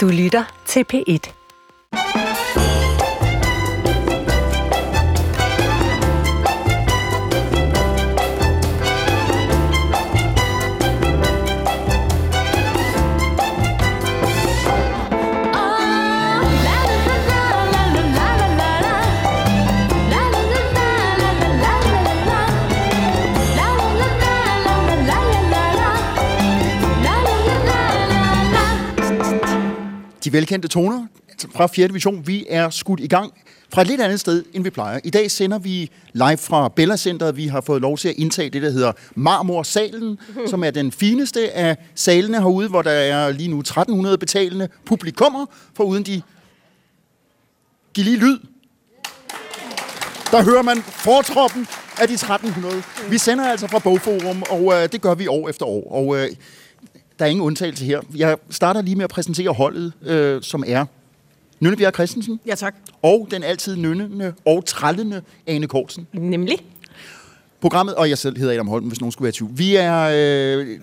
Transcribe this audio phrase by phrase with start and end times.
[0.00, 1.39] Du lytter til P1.
[30.30, 31.06] De velkendte toner
[31.54, 31.88] fra 4.
[31.88, 32.26] division.
[32.26, 33.32] Vi er skudt i gang
[33.72, 35.00] fra et lidt andet sted, end vi plejer.
[35.04, 37.32] I dag sender vi live fra Bella Center.
[37.32, 41.50] Vi har fået lov til at indtage det, der hedder Marmorsalen, som er den fineste
[41.52, 46.22] af salene herude, hvor der er lige nu 1300 betalende publikummer, for uden de...
[47.94, 48.38] Giv lige lyd.
[50.30, 51.66] Der hører man fortroppen
[52.00, 52.82] af de 1300.
[53.08, 55.92] Vi sender altså fra Bogforum, og øh, det gør vi år efter år.
[55.92, 56.28] Og øh,
[57.20, 58.00] der er ingen undtagelse her.
[58.16, 60.84] Jeg starter lige med at præsentere holdet, øh, som er
[61.60, 62.74] Nynne Bjerg Christensen Ja, tak.
[63.02, 66.06] og den altid nynnende og trællende Ane Kortsen.
[66.12, 66.58] Nemlig.
[67.60, 69.50] Programmet, og jeg selv hedder Adam Holm, hvis nogen skulle være i tvivl.
[69.54, 70.78] Vi er øh,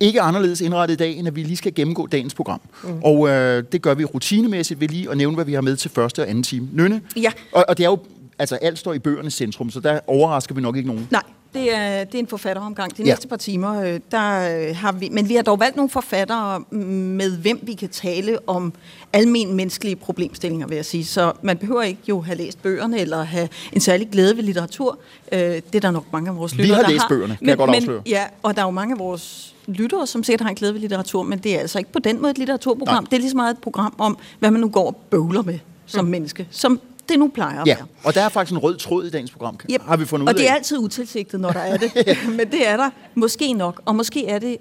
[0.00, 2.60] ikke anderledes indrettet i dag, end at vi lige skal gennemgå dagens program.
[2.84, 3.02] Mm.
[3.02, 5.90] Og øh, det gør vi rutinemæssigt ved lige at nævne, hvad vi har med til
[5.90, 6.68] første og anden time.
[6.72, 7.00] Nynne?
[7.16, 7.30] Ja.
[7.52, 7.98] Og, og det er jo,
[8.38, 11.08] altså alt står i bøgernes centrum, så der overrasker vi nok ikke nogen.
[11.10, 11.22] Nej,
[11.54, 12.96] det er, det er en forfatteromgang.
[12.96, 13.08] De Ja.
[13.08, 15.08] næste par timer, øh, der øh, har vi...
[15.12, 18.72] Men vi har dog valgt nogle forfattere, mm, med hvem vi kan tale om
[19.12, 21.04] almen menneskelige problemstillinger, vil jeg sige.
[21.04, 24.98] Så man behøver ikke jo have læst bøgerne, eller have en særlig glæde ved litteratur.
[25.32, 27.08] Øh, det er der nok mange af vores Vi lyttere, har der læst har.
[27.08, 27.96] bøgerne, kan jeg godt afsløre.
[28.04, 30.74] Men, ja, og der er jo mange af vores lyttere, som sikkert har en glæde
[30.74, 33.02] ved litteratur, men det er altså ikke på den måde et litteraturprogram.
[33.02, 33.08] Nej.
[33.10, 35.58] Det er lige så meget et program om, hvad man nu går og bøvler med
[35.86, 37.86] som menneske, som det nu plejer at Ja, være.
[38.04, 39.82] og der er faktisk en rød tråd i dagens program, Yep.
[39.82, 40.56] har vi fundet og ud det er af.
[40.56, 41.92] altid utilsigtet, når der er det.
[42.36, 43.82] Men det er der måske nok.
[43.84, 44.56] Og måske er det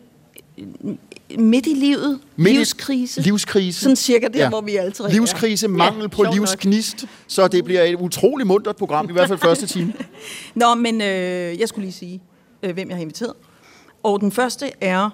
[0.58, 0.66] øh,
[1.39, 3.21] midt i livet, Midt livskrise.
[3.21, 3.80] Livskrise.
[3.81, 5.11] Sådan cirka der, hvor vi tre er.
[5.14, 7.09] Livskrise, mangel Ja, på sjovt nok.
[7.27, 9.93] så det bliver et utrolig muntert program, i hvert fald første time.
[10.55, 12.21] Nå, men øh, jeg skulle lige sige,
[12.64, 13.33] øh, hvem jeg har inviteret.
[14.04, 15.10] Og den første er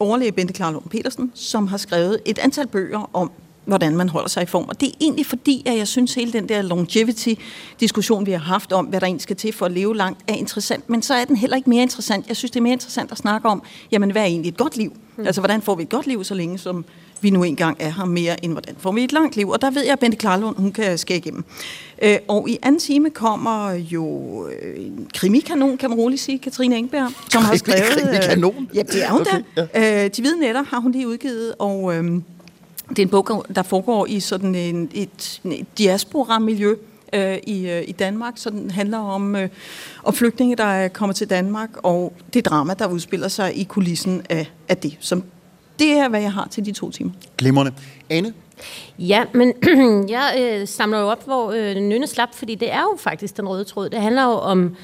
[0.00, 3.30] overlæge Bente Klarlund Petersen, som har skrevet et antal bøger om,
[3.68, 4.64] hvordan man holder sig i form.
[4.68, 8.72] Og det er egentlig fordi, at jeg synes, hele den der longevity-diskussion, vi har haft
[8.72, 10.90] om, hvad der egentlig skal til for at leve langt, er interessant.
[10.90, 12.28] Men så er den heller ikke mere interessant.
[12.28, 13.62] Jeg synes, det er mere interessant at snakke om,
[13.92, 14.92] jamen, hvad er egentlig et godt liv?
[15.16, 15.26] Mm.
[15.26, 16.84] Altså, hvordan får vi et godt liv, så længe som
[17.20, 19.48] vi nu engang er her mere, end hvordan får vi et langt liv.
[19.48, 21.44] Og der ved jeg, at Bente Klarlund, hun kan skære igennem.
[22.02, 26.76] Øh, og i anden time kommer jo øh, en krimikanon, kan man roligt sige, Katrine
[26.76, 27.80] Engberg, som har skrevet...
[27.80, 28.68] øh, Krimikanon?
[28.74, 30.04] Ja, det er hun Okay, da.
[30.04, 32.20] Øh, De hvide netter har hun lige udgivet, og øh,
[32.88, 36.74] det er en bog, der foregår i sådan en, et, et diaspora-miljø
[37.12, 39.48] øh, i, øh, i Danmark, så den handler om, øh,
[40.04, 44.22] om flygtninge, der er kommet til Danmark, og det drama, der udspiller sig i kulissen
[44.30, 44.96] af, af det.
[45.00, 45.20] Så
[45.78, 47.10] det er, hvad jeg har til de to timer.
[47.36, 47.72] Glimrende.
[48.10, 48.34] Ane,
[48.98, 49.52] Ja, men
[50.16, 53.48] jeg øh, samler jo op, hvor øh, Nynne slap, fordi det er jo faktisk den
[53.48, 53.88] røde tråd.
[53.88, 54.76] Det handler jo om,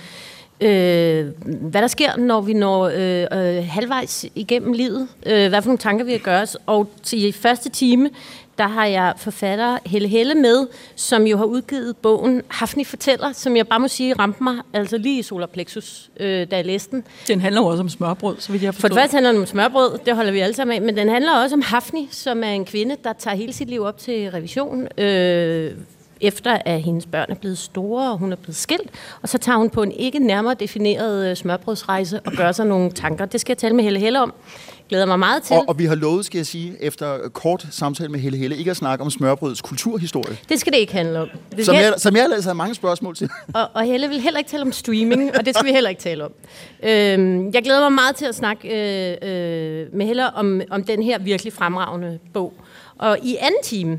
[0.60, 5.08] øh, hvad der sker, når vi når øh, øh, halvvejs igennem livet.
[5.26, 6.56] Øh, hvad for nogle tanker vi har gøre os.
[6.66, 8.10] Og til første time,
[8.58, 10.66] der har jeg forfatter Helle Helle med,
[10.96, 14.98] som jo har udgivet bogen Hafni fortæller, som jeg bare må sige ramte mig, altså
[14.98, 17.04] lige i solar plexus, øh, da jeg læste den.
[17.28, 19.46] Den handler jo også om smørbrød, så vidt jeg For det første handler den om
[19.46, 22.48] smørbrød, det holder vi alle sammen af, men den handler også om Hafni, som er
[22.48, 25.72] en kvinde, der tager hele sit liv op til revision, øh,
[26.20, 28.90] efter at hendes børn er blevet store, og hun er blevet skilt,
[29.22, 32.90] og så tager hun på en ikke nærmere defineret øh, smørbrødsrejse og gør sig nogle
[32.90, 33.24] tanker.
[33.24, 34.34] Det skal jeg tale med Helle Helle om.
[34.88, 35.56] Glæder mig meget til.
[35.56, 38.70] og, og vi har lovet, skal jeg sige, efter kort samtale med Helle Helle, ikke
[38.70, 41.28] at snakke om smørbrødets kulturhistorie, Det skal det ikke handle om.
[41.56, 43.30] Det som jeg, som jeg ellers havde mange spørgsmål til.
[43.54, 46.02] og, og Helle vil heller ikke tale om streaming, og det skal vi heller ikke
[46.02, 46.32] tale om.
[46.82, 51.02] Øhm, jeg glæder mig meget til at snakke øh, øh, med Helle om, om den
[51.02, 52.52] her virkelig fremragende bog.
[52.98, 53.98] Og i anden time,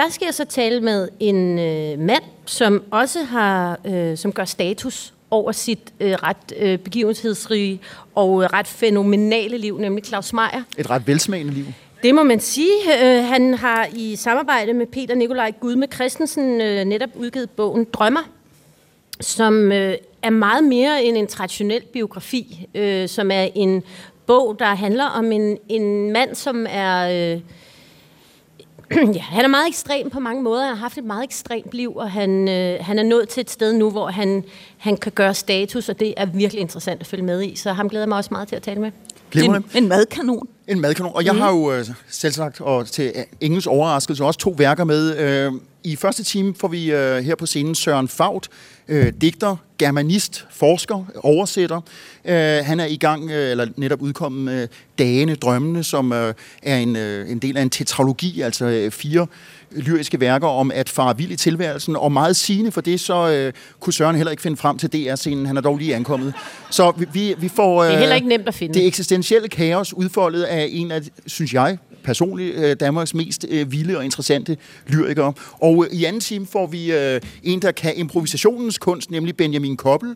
[0.00, 4.44] der skal jeg så tale med en øh, mand, som også har, øh, som gør
[4.44, 7.80] status over sit øh, ret øh, begivenhedsrige
[8.14, 10.62] og øh, ret fænomenale liv, nemlig Claus Meier.
[10.78, 11.64] Et ret velsmagende liv.
[12.02, 12.72] Det må man sige.
[13.02, 18.28] Øh, han har i samarbejde med Peter Nikolaj Gudme Christensen øh, netop udgivet bogen Drømmer,
[19.20, 23.82] som øh, er meget mere end en traditionel biografi, øh, som er en
[24.26, 27.32] bog, der handler om en, en mand, som er...
[27.34, 27.40] Øh,
[29.14, 30.62] ja, han er meget ekstrem på mange måder.
[30.62, 33.50] Han har haft et meget ekstremt liv, og han, øh, han er nået til et
[33.50, 34.44] sted nu, hvor han,
[34.78, 37.56] han kan gøre status, og det er virkelig interessant at følge med i.
[37.56, 38.90] Så ham glæder jeg mig også meget til at tale med.
[39.34, 40.48] En, en madkanon.
[40.68, 41.12] En madkanon.
[41.14, 44.84] Og jeg har jo øh, selv sagt, og til øh, Engels overraskelse, også to værker
[44.84, 45.16] med.
[45.18, 45.52] Øh,
[45.84, 48.48] I første time får vi øh, her på scenen Søren Faut,
[48.88, 51.80] øh, digter, germanist, forsker, oversætter.
[52.24, 54.68] Øh, han er i gang, øh, eller netop udkommet med
[54.98, 59.26] Dagene, Drømmene, som øh, er en, øh, en del af en tetralogi, altså øh, fire
[59.76, 63.52] lyriske værker om at fare vild i tilværelsen, og meget sigende for det, så øh,
[63.80, 65.46] kunne Søren heller ikke finde frem til DR-scenen.
[65.46, 66.34] Han er dog lige ankommet.
[66.70, 67.82] Så vi, vi, vi får...
[67.82, 68.74] Øh, Det er heller ikke nemt at finde.
[68.74, 73.96] Det eksistentielle kaos udfoldet af en af, synes jeg, personligt øh, Danmarks mest øh, vilde
[73.96, 74.56] og interessante
[74.86, 75.32] lyrikere.
[75.52, 79.76] Og øh, i anden time får vi øh, en, der kan improvisationens kunst, nemlig Benjamin
[79.76, 80.14] Koppel.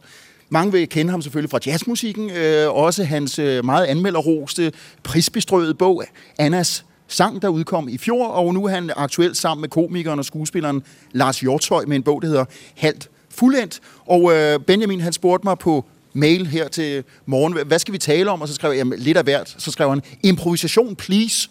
[0.48, 4.72] Mange vil kende ham selvfølgelig fra jazzmusikken, øh, også hans øh, meget anmelderroste,
[5.02, 6.04] prisbestrøede bog,
[6.38, 10.24] Annas sang, der udkom i fjor, og nu er han aktuelt sammen med komikeren og
[10.24, 10.82] skuespilleren
[11.12, 12.44] Lars Hjortøj med en bog, der hedder
[12.74, 13.80] Halt Fuldendt.
[14.06, 18.30] Og øh, Benjamin, han spurgte mig på mail her til morgen, hvad skal vi tale
[18.30, 18.42] om?
[18.42, 19.54] Og så skrev jeg, jamen, lidt af hvert.
[19.58, 21.48] Så skrev han, improvisation, please.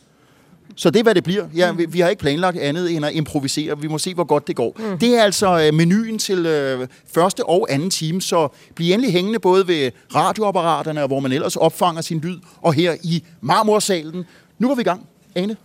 [0.76, 1.46] Så det er, hvad det bliver.
[1.56, 3.80] Ja, vi, vi har ikke planlagt andet end at improvisere.
[3.80, 4.76] Vi må se, hvor godt det går.
[4.80, 4.98] Mm.
[5.00, 9.40] Det er altså øh, menuen til øh, første og anden time, så bliv endelig hængende
[9.40, 14.26] både ved radioapparaterne, og hvor man ellers opfanger sin lyd, og her i Marmorsalen.
[14.60, 15.08] Nu går vi i gang.
[15.36, 15.58] Ane?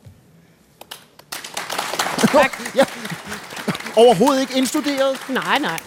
[2.32, 2.60] Tak.
[2.76, 2.84] ja.
[3.96, 5.16] Overhovedet ikke indstuderet.
[5.28, 5.80] Nej, nej.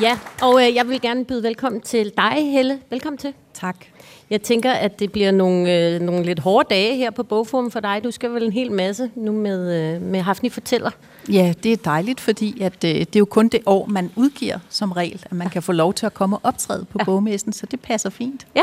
[0.00, 2.78] Ja, og øh, jeg vil gerne byde velkommen til dig, Helle.
[2.90, 3.34] Velkommen til.
[3.54, 3.76] Tak.
[4.30, 7.80] Jeg tænker, at det bliver nogle, øh, nogle lidt hårde dage her på Bogforum for
[7.80, 8.00] dig.
[8.04, 10.90] Du skal vel en hel masse nu med, øh, med Hafni Fortæller.
[11.32, 14.58] Ja, det er dejligt, fordi at, øh, det er jo kun det år, man udgiver
[14.68, 17.04] som regel, at man kan få lov til at komme og optræde på ja.
[17.04, 18.46] bogmessen, så det passer fint.
[18.56, 18.62] Ja,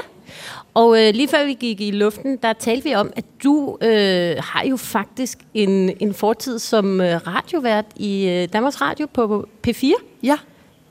[0.73, 4.35] og øh, lige før vi gik i luften, der talte vi om, at du øh,
[4.39, 9.93] har jo faktisk en, en fortid som øh, radiovært i øh, Danmarks Radio på P4.
[10.23, 10.37] Ja,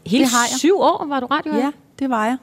[0.07, 0.59] Hele det har jeg.
[0.59, 1.63] syv år var du radiovært.
[1.63, 2.37] Ja, det var jeg.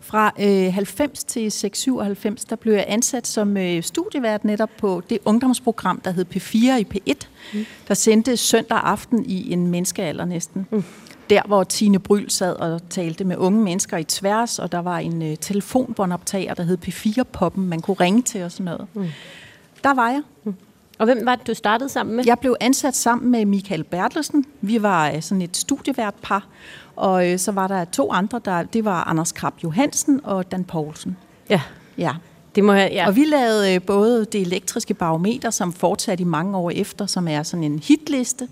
[0.00, 5.18] Fra øh, 90 til 697, der blev jeg ansat som øh, studievært netop på det
[5.24, 7.66] ungdomsprogram, der hed P4 i P1, mm.
[7.88, 10.66] der sendte søndag aften i en menneskealder næsten.
[10.70, 10.84] Mm.
[11.30, 14.98] Der, hvor Tine Bryl sad og talte med unge mennesker i tværs, og der var
[14.98, 18.86] en øh, telefonbåndoptager, der hed P4-poppen, man kunne ringe til og sådan noget.
[18.94, 19.08] Mm.
[19.84, 20.22] Der var jeg.
[20.98, 22.24] Og hvem var det, du startede sammen med?
[22.26, 24.44] Jeg blev ansat sammen med Michael Bertelsen.
[24.60, 26.46] Vi var øh, sådan et studievært par,
[27.02, 30.64] og øh, så var der to andre, der, det var Anders Krab Johansen og Dan
[30.64, 31.16] Poulsen.
[31.50, 31.60] Ja,
[31.98, 32.12] Ja.
[32.54, 32.90] det må jeg...
[32.92, 33.06] Ja.
[33.06, 37.28] Og vi lavede øh, både det elektriske barometer, som fortsatte i mange år efter, som
[37.28, 38.48] er sådan en hitliste.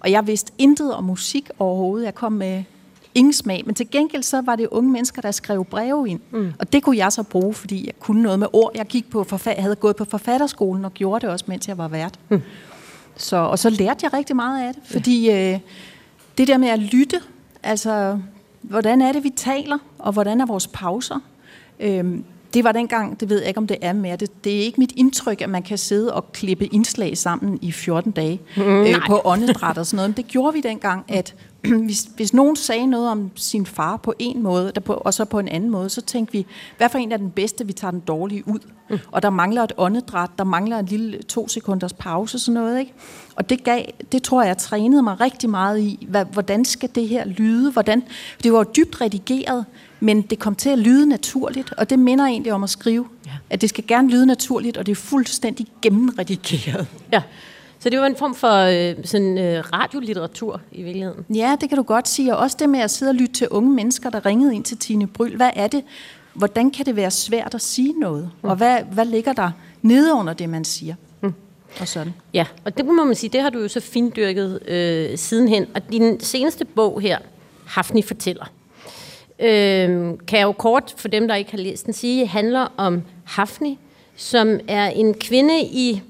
[0.00, 2.04] Og jeg vidste intet om musik overhovedet.
[2.04, 2.62] Jeg kom med
[3.14, 3.62] ingen smag.
[3.66, 6.20] Men til gengæld så var det unge mennesker, der skrev breve ind.
[6.30, 6.52] Mm.
[6.58, 8.70] Og det kunne jeg så bruge, fordi jeg kunne noget med ord.
[8.74, 11.88] Jeg, gik på forfa- havde gået på forfatterskolen og gjorde det også, mens jeg var
[11.88, 12.14] vært.
[12.28, 12.42] Mm.
[13.16, 14.82] Så, og så lærte jeg rigtig meget af det.
[14.92, 15.58] Fordi øh,
[16.38, 17.20] det der med at lytte,
[17.62, 18.18] altså
[18.60, 21.18] hvordan er det, vi taler, og hvordan er vores pauser?
[21.80, 22.24] Øhm,
[22.54, 24.16] det var dengang, det ved jeg ikke, om det er mere.
[24.16, 27.72] Det, det er ikke mit indtryk, at man kan sidde og klippe indslag sammen i
[27.72, 30.08] 14 dage mm, øh, på åndedræt og sådan noget.
[30.08, 31.34] Men det gjorde vi dengang, at
[31.86, 35.24] hvis, hvis nogen sagde noget om sin far på en måde, der på, og så
[35.24, 36.46] på en anden måde, så tænkte vi,
[36.76, 38.58] hvad for en er den bedste, vi tager den dårlige ud.
[38.90, 38.98] Mm.
[39.10, 42.78] Og der mangler et åndedræt, der mangler en lille to sekunders pause, sådan noget.
[42.78, 42.92] Ikke?
[43.36, 46.06] Og det, gav, det tror jeg, jeg trænede mig rigtig meget i.
[46.08, 47.72] Hvad, hvordan skal det her lyde?
[47.72, 48.02] Hvordan,
[48.42, 49.64] det var jo dybt redigeret,
[50.00, 53.06] men det kom til at lyde naturligt, og det minder egentlig om at skrive.
[53.26, 53.30] Ja.
[53.50, 56.86] At det skal gerne lyde naturligt, og det er fuldstændig gennemredigeret.
[57.12, 57.22] ja.
[57.80, 61.36] Så det var en form for øh, sådan, øh, radiolitteratur i virkeligheden.
[61.36, 62.36] Ja, det kan du godt sige.
[62.36, 64.78] Og også det med at sidde og lytte til unge mennesker, der ringede ind til
[64.78, 65.36] Tine Bryl.
[65.36, 65.84] Hvad er det?
[66.34, 68.30] Hvordan kan det være svært at sige noget?
[68.42, 69.50] Og hvad, hvad ligger der
[69.82, 70.94] nede under det, man siger?
[71.20, 71.34] Mm.
[71.80, 72.14] Og sådan.
[72.34, 75.66] Ja, og det må man sige, det har du jo så findyrket øh, sidenhen.
[75.74, 77.18] Og din seneste bog her,
[77.66, 78.44] Hafni fortæller,
[79.38, 79.88] øh,
[80.26, 83.78] kan jeg jo kort for dem, der ikke har læst den, sige, handler om Hafni,
[84.16, 86.02] som er en kvinde i,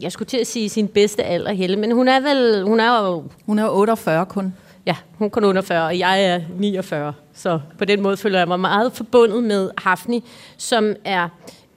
[0.00, 3.06] jeg skulle til at sige sin bedste alder, Helle, men hun er vel, hun er
[3.06, 4.54] jo, Hun er 48 kun.
[4.86, 7.12] ja, hun er kun 48, og jeg er 49.
[7.34, 10.24] Så på den måde føler jeg mig meget forbundet med Hafni,
[10.56, 11.28] som er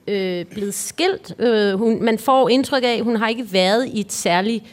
[0.08, 1.34] øh, blevet skilt.
[1.38, 4.64] Øh, hun, man får indtryk af, at hun har ikke været i et særligt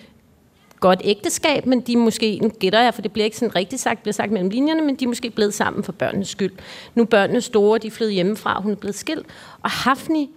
[0.79, 3.79] godt ægteskab, men de er måske, nu gætter jeg, for det bliver ikke sådan rigtig
[3.79, 6.51] sagt, bliver sagt mellem linjerne, men de er måske blevet sammen for børnenes skyld.
[6.95, 9.25] Nu er børnene store, de er flyttet hjemmefra, hun er blevet skilt.
[9.63, 10.29] Og Hafni,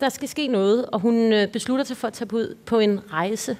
[0.00, 3.00] der skal ske noget, og hun øh, beslutter sig for at tage ud på en
[3.12, 3.56] rejse.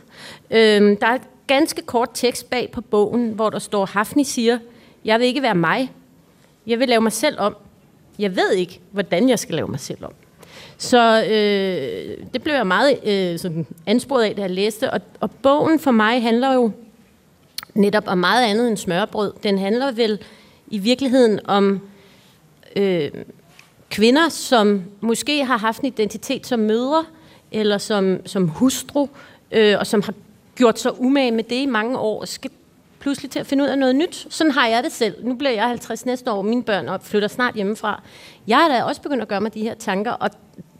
[0.50, 4.58] Øhm, der er ganske kort tekst bag på bogen, hvor der står, Hafni siger,
[5.04, 5.92] jeg vil ikke være mig,
[6.66, 7.56] jeg vil lave mig selv om.
[8.18, 10.12] Jeg ved ikke, hvordan jeg skal lave mig selv om.
[10.78, 14.90] Så øh, det blev jeg meget øh, sådan ansporet af, da jeg læste.
[14.90, 16.70] Og, og bogen for mig handler jo
[17.74, 19.32] netop om meget andet end smørbrød.
[19.42, 20.18] Den handler vel
[20.68, 21.80] i virkeligheden om
[22.76, 23.10] øh,
[23.90, 27.04] kvinder, som måske har haft en identitet som mødre,
[27.52, 29.08] eller som, som hustru,
[29.52, 30.14] øh, og som har
[30.56, 32.50] gjort sig umage med det i mange år, og skal
[32.98, 34.26] pludselig til at finde ud af noget nyt.
[34.30, 35.26] Sådan har jeg det selv.
[35.26, 38.02] Nu bliver jeg 50 næste år, mine børn og flytter snart hjemmefra.
[38.46, 40.30] Jeg er da også begyndt at gøre mig de her tanker, og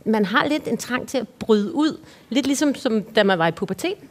[0.04, 1.98] man har lidt en trang til at bryde ud.
[2.28, 4.08] Lidt ligesom som da man var i puberteten.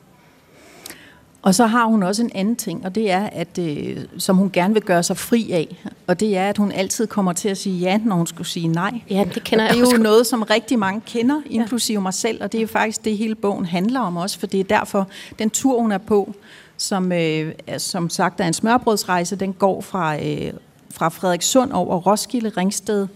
[1.46, 4.52] Og så har hun også en anden ting, og det er, at øh, som hun
[4.52, 5.86] gerne vil gøre sig fri af.
[6.08, 8.68] Og det er, at hun altid kommer til at sige ja, når hun skulle sige
[8.68, 9.02] nej.
[9.10, 12.02] Ja, det kender og det jeg er også jo noget, som rigtig mange kender, inklusive
[12.02, 12.44] mig selv.
[12.44, 14.40] Og det er faktisk det, hele bogen handler om også.
[14.40, 15.08] For det er derfor,
[15.40, 16.36] den tur, hun er på,
[16.78, 20.54] som øh, som sagt er en smørbrødsrejse, den går fra, øh,
[20.92, 23.08] fra Frederikssund over Roskilde, Ringsted,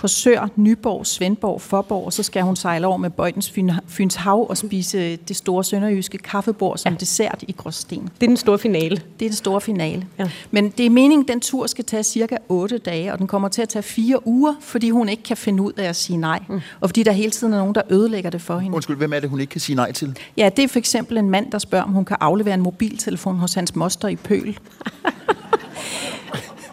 [0.00, 3.52] Korsør, Nyborg, Svendborg, Forborg, og så skal hun sejle over med Bøjtens
[3.88, 6.98] Fyns Hav og spise det store sønderjyske kaffebord som ja.
[6.98, 8.02] dessert i Gråsten.
[8.20, 8.96] Det er den store finale.
[8.96, 10.06] Det er den store finale.
[10.18, 10.30] Ja.
[10.50, 13.48] Men det er meningen, at den tur skal tage cirka 8 dage, og den kommer
[13.48, 16.42] til at tage fire uger, fordi hun ikke kan finde ud af at sige nej.
[16.48, 16.60] Mm.
[16.80, 18.74] Og fordi der hele tiden er nogen, der ødelægger det for hende.
[18.74, 20.18] Undskyld, hvem er det, hun ikke kan sige nej til?
[20.36, 23.36] Ja, det er for eksempel en mand, der spørger, om hun kan aflevere en mobiltelefon
[23.36, 24.58] hos hans moster i Pøl.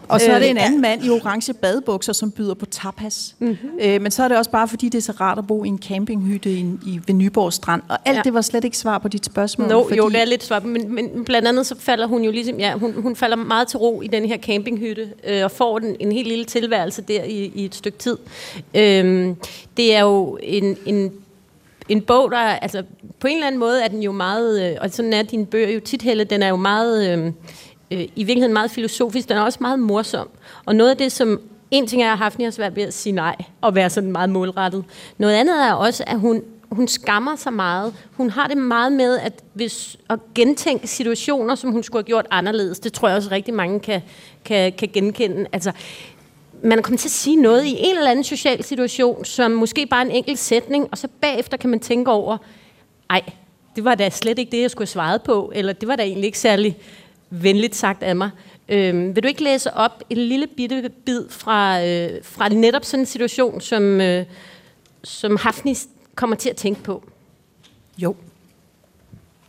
[0.07, 3.35] Og så er det en anden mand i orange badebukser, som byder på tapas.
[3.39, 3.69] Mm-hmm.
[3.81, 5.67] Øh, men så er det også bare, fordi det er så rart at bo i
[5.67, 7.81] en campinghytte i, i, ved Nyborg Strand.
[7.89, 8.21] Og alt ja.
[8.21, 9.67] det var slet ikke svar på dit spørgsmål.
[9.67, 9.97] No, fordi...
[9.97, 12.73] Jo, det er lidt svar, men, men blandt andet så falder hun jo ligesom, ja,
[12.73, 16.11] hun, hun falder meget til ro i den her campinghytte, øh, og får den, en
[16.11, 18.17] helt lille tilværelse der i, i et stykke tid.
[18.75, 19.35] Øh,
[19.77, 21.11] det er jo en, en
[21.89, 22.83] en bog, der altså
[23.19, 25.69] på en eller anden måde er den jo meget, øh, og sådan er dine bøger
[25.69, 27.17] jo tit, Helle, den er jo meget...
[27.17, 27.31] Øh,
[27.91, 30.29] øh, i virkeligheden meget filosofisk, den er også meget morsom.
[30.65, 31.41] Og noget af det, som
[31.71, 34.29] en ting er, at jeg har svært ved at sige nej, og være sådan meget
[34.29, 34.85] målrettet.
[35.17, 37.93] Noget andet er også, at hun, hun skammer sig meget.
[38.11, 42.27] Hun har det meget med at, hvis, at gentænke situationer, som hun skulle have gjort
[42.31, 42.79] anderledes.
[42.79, 44.01] Det tror jeg også rigtig mange kan,
[44.45, 45.45] kan, kan genkende.
[45.51, 45.71] Altså,
[46.63, 49.85] man er kommet til at sige noget i en eller anden social situation, som måske
[49.85, 52.37] bare en enkelt sætning, og så bagefter kan man tænke over,
[53.09, 53.21] ej,
[53.75, 56.03] det var da slet ikke det, jeg skulle have svaret på, eller det var da
[56.03, 56.77] egentlig ikke særlig
[57.29, 58.29] venligt sagt af mig.
[58.69, 62.99] Øhm, vil du ikke læse op en lille bitte bid fra, øh, fra netop sådan
[62.99, 64.25] en situation, som, øh,
[65.03, 67.03] som Hafnis kommer til at tænke på?
[67.97, 68.15] Jo,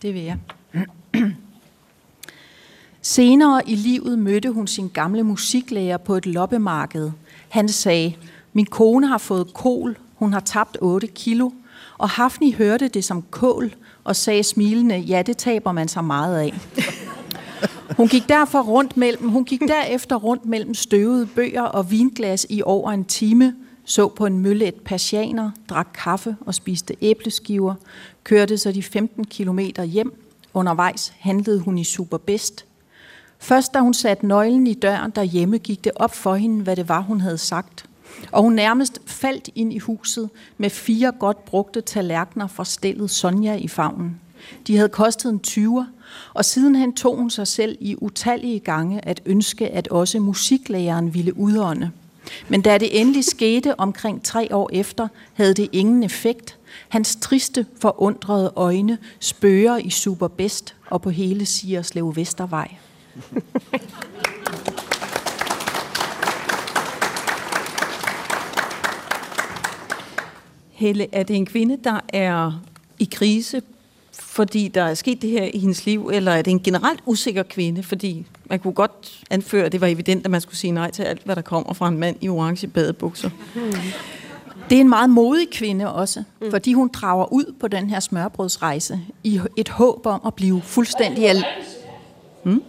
[0.03, 0.39] det vil jeg.
[3.03, 7.11] Senere i livet mødte hun sin gamle musiklærer på et loppemarked.
[7.49, 8.15] Han sagde,
[8.53, 11.51] min kone har fået kol, hun har tabt 8 kilo,
[11.99, 16.41] og Hafni hørte det som kål og sagde smilende, ja, det taber man sig meget
[16.41, 16.55] af.
[17.97, 22.63] Hun gik derfor rundt mellem, hun gik derefter rundt mellem støvede bøger og vinglas i
[22.63, 23.55] over en time,
[23.85, 27.75] så på en møllet persianer, drak kaffe og spiste æbleskiver,
[28.25, 30.13] kørte så de 15 kilometer hjem.
[30.55, 32.65] Undervejs handlede hun i Superbest.
[33.39, 36.89] Først da hun satte nøglen i døren derhjemme, gik det op for hende, hvad det
[36.89, 37.85] var, hun havde sagt.
[38.33, 43.55] Og hun nærmest faldt ind i huset med fire godt brugte tallerkener fra stillet Sonja
[43.55, 44.21] i favnen.
[44.67, 45.85] De havde kostet en 20'er,
[46.35, 51.37] og sidenhen tog hun sig selv i utallige gange at ønske, at også musiklæreren ville
[51.37, 51.91] udånde.
[52.49, 56.57] Men da det endelig skete omkring tre år efter, havde det ingen effekt.
[56.89, 62.75] Hans triste, forundrede øjne spørger i Superbest og på hele Sierslev Vestervej.
[70.71, 72.63] Helle, er det en kvinde, der er
[72.99, 73.63] i krise
[74.39, 77.43] fordi der er sket det her i hendes liv, eller er det en generelt usikker
[77.43, 77.83] kvinde?
[77.83, 81.03] Fordi man kunne godt anføre, at det var evident, at man skulle sige nej til
[81.03, 83.31] alt, hvad der kommer fra en mand i orange badebukser.
[84.71, 86.51] Det er en meget modig kvinde også, mm.
[86.51, 91.29] fordi hun drager ud på den her smørbrødsrejse i et håb om at blive fuldstændig...
[91.29, 91.45] Al-
[92.43, 92.63] hmm?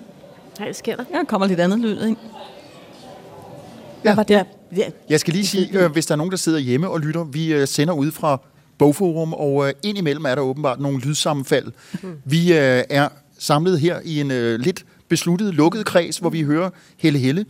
[0.59, 1.03] Nej, sker der?
[1.13, 2.17] Ja, kommer lidt andet lyd ind.
[2.17, 4.01] Ja.
[4.01, 4.45] Hvad var det?
[4.75, 4.89] Ja.
[5.09, 7.53] Jeg skal lige sige, øh, hvis der er nogen, der sidder hjemme og lytter, vi
[7.53, 8.41] øh, sender ud fra
[8.79, 11.71] bogforum, og øh, indimellem er der åbenbart nogle lydsammenfald.
[12.01, 12.13] Mm.
[12.25, 13.09] Vi øh, er
[13.39, 17.45] samlet her i en øh, lidt besluttet, lukket kreds, hvor vi hører Helle Helle.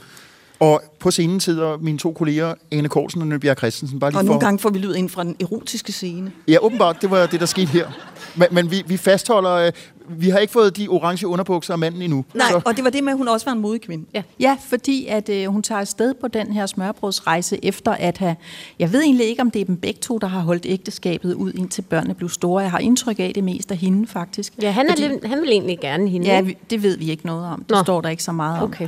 [0.60, 4.00] Og på scenen sidder mine to kolleger, Ane Korsen og Nøbjerg Christensen.
[4.00, 4.46] Bare lige og nogle for...
[4.46, 6.32] gange får vi lyd ind fra den erotiske scene.
[6.48, 7.02] Ja, åbenbart.
[7.02, 7.88] Det var det, der skete her.
[8.36, 9.72] Men, men vi, vi fastholder, øh,
[10.10, 12.26] vi har ikke fået de orange underbukser af manden endnu.
[12.34, 12.62] Nej, så.
[12.66, 14.06] og det var det med, at hun også var en modig kvinde.
[14.14, 18.36] Ja, ja fordi at, øh, hun tager afsted på den her smørbrødsrejse efter at have...
[18.80, 21.54] Jeg ved egentlig ikke, om det er dem begge to, der har holdt ægteskabet ud,
[21.54, 22.62] indtil børnene blev store.
[22.62, 24.54] Jeg har indtryk af det mest af hende, faktisk.
[24.62, 26.28] Ja, han, er fordi, lidt, han vil egentlig gerne hende.
[26.28, 27.60] Ja, det ved vi ikke noget om.
[27.60, 27.84] Det Nå.
[27.84, 28.70] står der ikke så meget om.
[28.70, 28.88] Okay.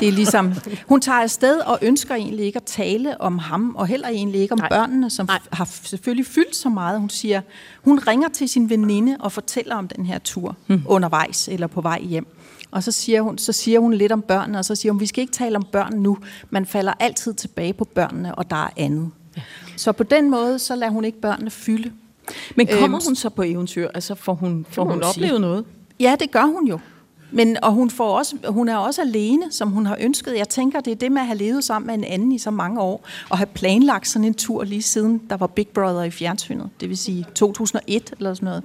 [0.00, 0.54] Det er ligesom...
[0.86, 4.52] Hun tager afsted og ønsker egentlig ikke at tale om ham, og heller egentlig ikke
[4.52, 4.68] om Nej.
[4.68, 5.38] børnene, som Nej.
[5.52, 7.00] har selvfølgelig fyldt så meget.
[7.00, 7.40] Hun siger,
[7.84, 10.82] hun ringer til sin veninde og fortæller om den her tur hmm.
[10.86, 12.26] undervejs eller på vej hjem.
[12.70, 15.06] Og så siger, hun, så siger hun lidt om børnene, og så siger hun, vi
[15.06, 16.18] skal ikke tale om børn nu.
[16.50, 19.10] Man falder altid tilbage på børnene, og der er andet.
[19.36, 19.42] Ja.
[19.76, 21.92] Så på den måde, så lader hun ikke børnene fylde.
[22.56, 23.88] Men kommer øhm, hun så på eventyr?
[23.94, 25.64] Altså får hun, får hun oplevet noget?
[26.00, 26.78] Ja, det gør hun jo.
[27.32, 30.36] Men, og hun, får også, hun er også alene, som hun har ønsket.
[30.36, 32.50] Jeg tænker, det er det med at have levet sammen med en anden i så
[32.50, 36.10] mange år, og have planlagt sådan en tur lige siden der var Big Brother i
[36.10, 38.64] fjernsynet, det vil sige 2001 eller sådan noget.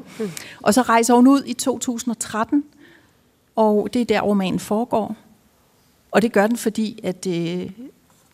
[0.61, 2.63] Og så rejser hun ud i 2013,
[3.55, 5.15] og det er der romanen foregår.
[6.11, 7.71] Og det gør den, fordi at det,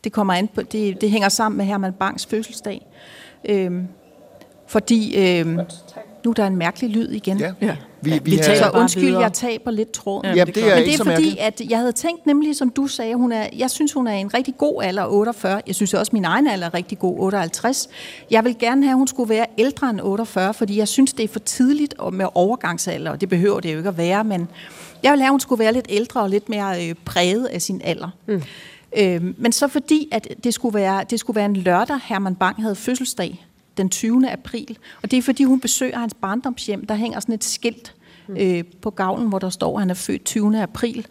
[0.03, 2.85] det kommer an på, det, det hænger sammen med Herman Bangs fødselsdag.
[3.49, 3.87] Øhm,
[4.67, 5.59] fordi øhm,
[6.25, 7.37] nu er der en mærkelig lyd igen.
[7.39, 7.51] Ja.
[7.61, 7.75] Ja.
[8.01, 9.21] Vi, vi, Vi er, taler bare undskyld, videre.
[9.21, 10.35] jeg taber lidt tråden.
[10.35, 11.39] ja, det, det er Men det så er fordi, mærkeligt.
[11.39, 14.33] at jeg havde tænkt nemlig, som du sagde, hun er, jeg synes, hun er en
[14.33, 15.61] rigtig god alder, 48.
[15.67, 17.89] Jeg synes også, min egen alder er rigtig god, 58.
[18.31, 21.23] Jeg vil gerne have, at hun skulle være ældre end 48, fordi jeg synes, det
[21.23, 24.47] er for tidligt og med overgangsalder, og det behøver det jo ikke at være, men
[25.03, 27.61] jeg vil have, at hun skulle være lidt ældre og lidt mere øh, præget af
[27.61, 28.09] sin alder.
[28.27, 28.41] Mm.
[28.97, 32.61] Øh, men så fordi, at det skulle, være, det skulle være en lørdag, Herman Bang
[32.61, 33.45] havde fødselsdag,
[33.77, 34.31] den 20.
[34.31, 37.95] april, og det er fordi, hun besøger hans barndomshjem, der hænger sådan et skilt,
[38.29, 40.61] øh, på gavlen, hvor der står, at han er født 20.
[40.61, 41.07] april.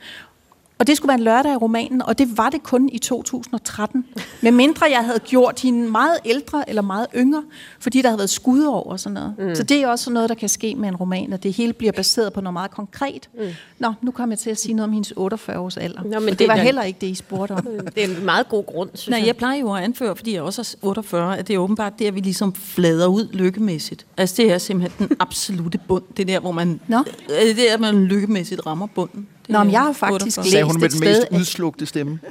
[0.83, 4.05] Og det skulle være en lørdag i romanen, og det var det kun i 2013.
[4.41, 7.43] Med mindre jeg havde gjort hende meget ældre eller meget yngre,
[7.81, 9.35] fordi der havde været skud over og sådan noget.
[9.39, 9.55] Mm.
[9.55, 11.93] Så det er også noget, der kan ske med en roman, at det hele bliver
[11.93, 13.29] baseret på noget meget konkret.
[13.35, 13.41] Mm.
[13.79, 16.03] Nå, nu kommer jeg til at sige noget om hendes 48 års alder.
[16.03, 17.67] Nå, men det, det- var heller ikke det, I spurgte om.
[17.95, 19.27] Det er en meget god grund, synes Nej, jeg.
[19.27, 22.07] jeg plejer jo at anføre, fordi jeg også er 48, at det er åbenbart det,
[22.07, 24.07] at vi ligesom flader ud lykkemæssigt.
[24.17, 26.03] Altså det er simpelthen den absolute bund.
[26.17, 26.99] Det er der, hvor man, Nå.
[26.99, 29.27] Øh, det er, at man lykkemæssigt rammer bunden.
[29.49, 30.51] Nå, men jeg har faktisk 48.
[30.51, 32.21] Sagde hun med læst den mest sted, at- udslugte stemme.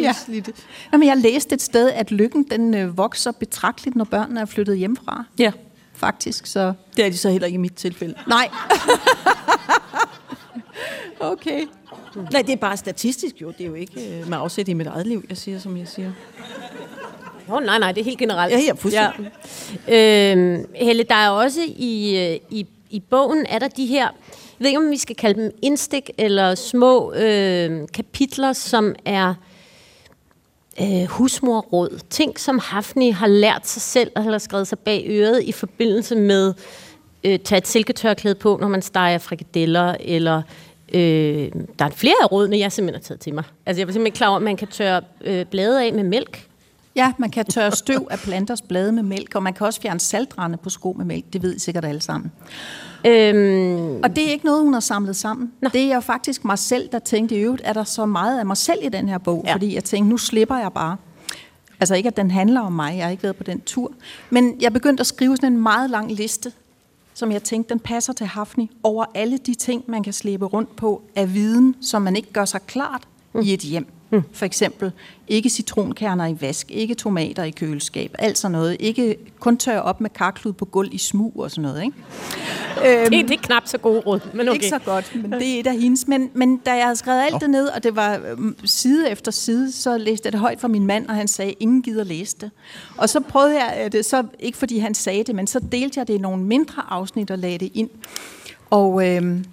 [0.00, 0.14] Ja.
[0.92, 4.44] Nå, men jeg læste et sted, at lykken den øh, vokser betragteligt, når børnene er
[4.44, 5.24] flyttet hjemmefra.
[5.38, 5.52] Ja,
[5.94, 6.72] Faktisk, så...
[6.96, 8.14] det er de så heller ikke i mit tilfælde.
[8.26, 8.48] Nej.
[11.20, 11.66] okay.
[12.32, 13.52] Nej, det er bare statistisk jo.
[13.58, 15.88] Det er jo ikke øh, med afsæt i mit eget liv, jeg siger, som jeg
[15.88, 16.12] siger.
[17.48, 18.52] Oh, nej, nej, det er helt generelt.
[18.52, 19.30] Ja, ja, fuldstændig.
[19.88, 20.32] Ja.
[20.32, 24.08] Øhm, Helle, der er også i, øh, i, i bogen, er der de her,
[24.58, 29.34] jeg ved ikke, om vi skal kalde dem indstik eller små øh, kapitler, som er
[30.80, 32.00] øh, husmorråd.
[32.10, 36.16] Ting, som Hafni har lært sig selv og har skrevet sig bag øret i forbindelse
[36.16, 36.54] med
[37.24, 40.42] øh, tage et silketørklæde på, når man steger frikadeller, eller
[40.92, 43.44] øh, der er flere af rådene, jeg simpelthen har taget til mig.
[43.66, 46.48] Altså, jeg var simpelthen klar over, at man kan tørre øh, blade af med mælk.
[46.96, 50.00] Ja, man kan tørre støv af planters blade med mælk, og man kan også fjerne
[50.00, 51.24] saltrande på sko med mælk.
[51.32, 52.32] Det ved I sikkert alle sammen.
[53.06, 55.52] Øhm, Og det er ikke noget, hun har samlet sammen.
[55.62, 55.68] Nå.
[55.72, 58.56] Det er faktisk mig selv, der tænkte i øvrigt, er der så meget af mig
[58.56, 59.44] selv i den her bog?
[59.46, 59.54] Ja.
[59.54, 60.96] Fordi jeg tænkte, nu slipper jeg bare.
[61.80, 62.96] Altså ikke, at den handler om mig.
[62.96, 63.92] Jeg har ikke været på den tur.
[64.30, 66.52] Men jeg begyndte at skrive sådan en meget lang liste,
[67.14, 70.76] som jeg tænkte, den passer til Hafni, over alle de ting, man kan slæbe rundt
[70.76, 73.40] på af viden, som man ikke gør sig klart mm.
[73.40, 73.86] i et hjem.
[74.10, 74.22] Mm.
[74.32, 74.92] For eksempel
[75.28, 78.76] ikke citronkerner i vask, ikke tomater i køleskab, alt sådan noget.
[78.80, 81.82] Ikke kun tørre op med karklud på gulv i smug og sådan noget.
[81.82, 81.96] Ikke?
[83.10, 84.54] det, det er knap så god råd, men okay.
[84.54, 86.08] Ikke så godt, men det er et af hendes.
[86.08, 89.30] Men, men da jeg havde skrevet alt det ned, og det var øhm, side efter
[89.30, 92.36] side, så læste jeg det højt for min mand, og han sagde, ingen gider læse
[92.40, 92.50] det.
[92.96, 96.00] Og så prøvede jeg øh, det, så ikke fordi han sagde det, men så delte
[96.00, 97.90] jeg det i nogle mindre afsnit og lagde det ind.
[98.70, 99.44] Og øhm,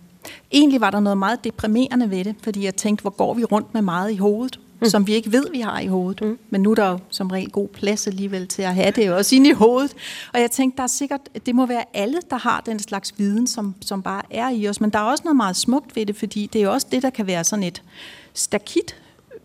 [0.52, 3.74] egentlig var der noget meget deprimerende ved det, fordi jeg tænkte, hvor går vi rundt
[3.74, 4.90] med meget i hovedet, mm.
[4.90, 6.22] som vi ikke ved, vi har i hovedet.
[6.22, 6.38] Mm.
[6.50, 9.36] Men nu er der jo som regel god plads alligevel til at have det også
[9.36, 9.94] inde i hovedet.
[10.34, 13.48] Og jeg tænkte, der er sikkert, det må være alle, der har den slags viden,
[13.48, 14.82] som, som bare er i os.
[14.82, 17.02] Men der er også noget meget smukt ved det, fordi det er jo også det,
[17.02, 17.82] der kan være sådan et
[18.34, 18.96] stakit,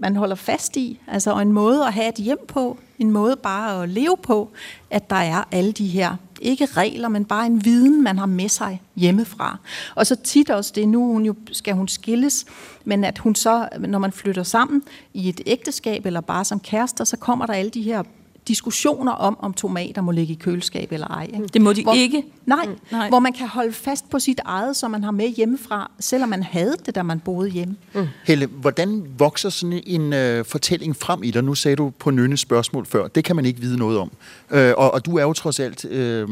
[0.00, 1.00] man holder fast i.
[1.06, 4.50] Altså og en måde at have et hjem på, en måde bare at leve på,
[4.90, 8.48] at der er alle de her, ikke regler, men bare en viden, man har med
[8.48, 9.58] sig hjemmefra.
[9.94, 12.44] Og så tit også det, nu hun jo, skal hun skilles,
[12.84, 14.82] men at hun så, når man flytter sammen
[15.14, 18.02] i et ægteskab, eller bare som kærester, så kommer der alle de her
[18.50, 21.24] diskussioner om, om tomater må ligge i køleskab eller ej.
[21.34, 21.46] Ikke?
[21.46, 22.24] Det må de ikke.
[22.46, 22.98] Nej, Mm, mm, nej.
[23.00, 26.28] nej, hvor man kan holde fast på sit eget, som man har med hjemmefra, selvom
[26.28, 27.76] man havde det, da man boede hjemme.
[27.94, 28.06] Mm.
[28.26, 31.44] Helle, hvordan vokser sådan en øh, fortælling frem i dig?
[31.44, 33.08] Nu sagde du på Nynnes spørgsmål før.
[33.08, 34.10] Det kan man ikke vide noget om.
[34.50, 36.28] Øh, og, og du er jo trods alt øh,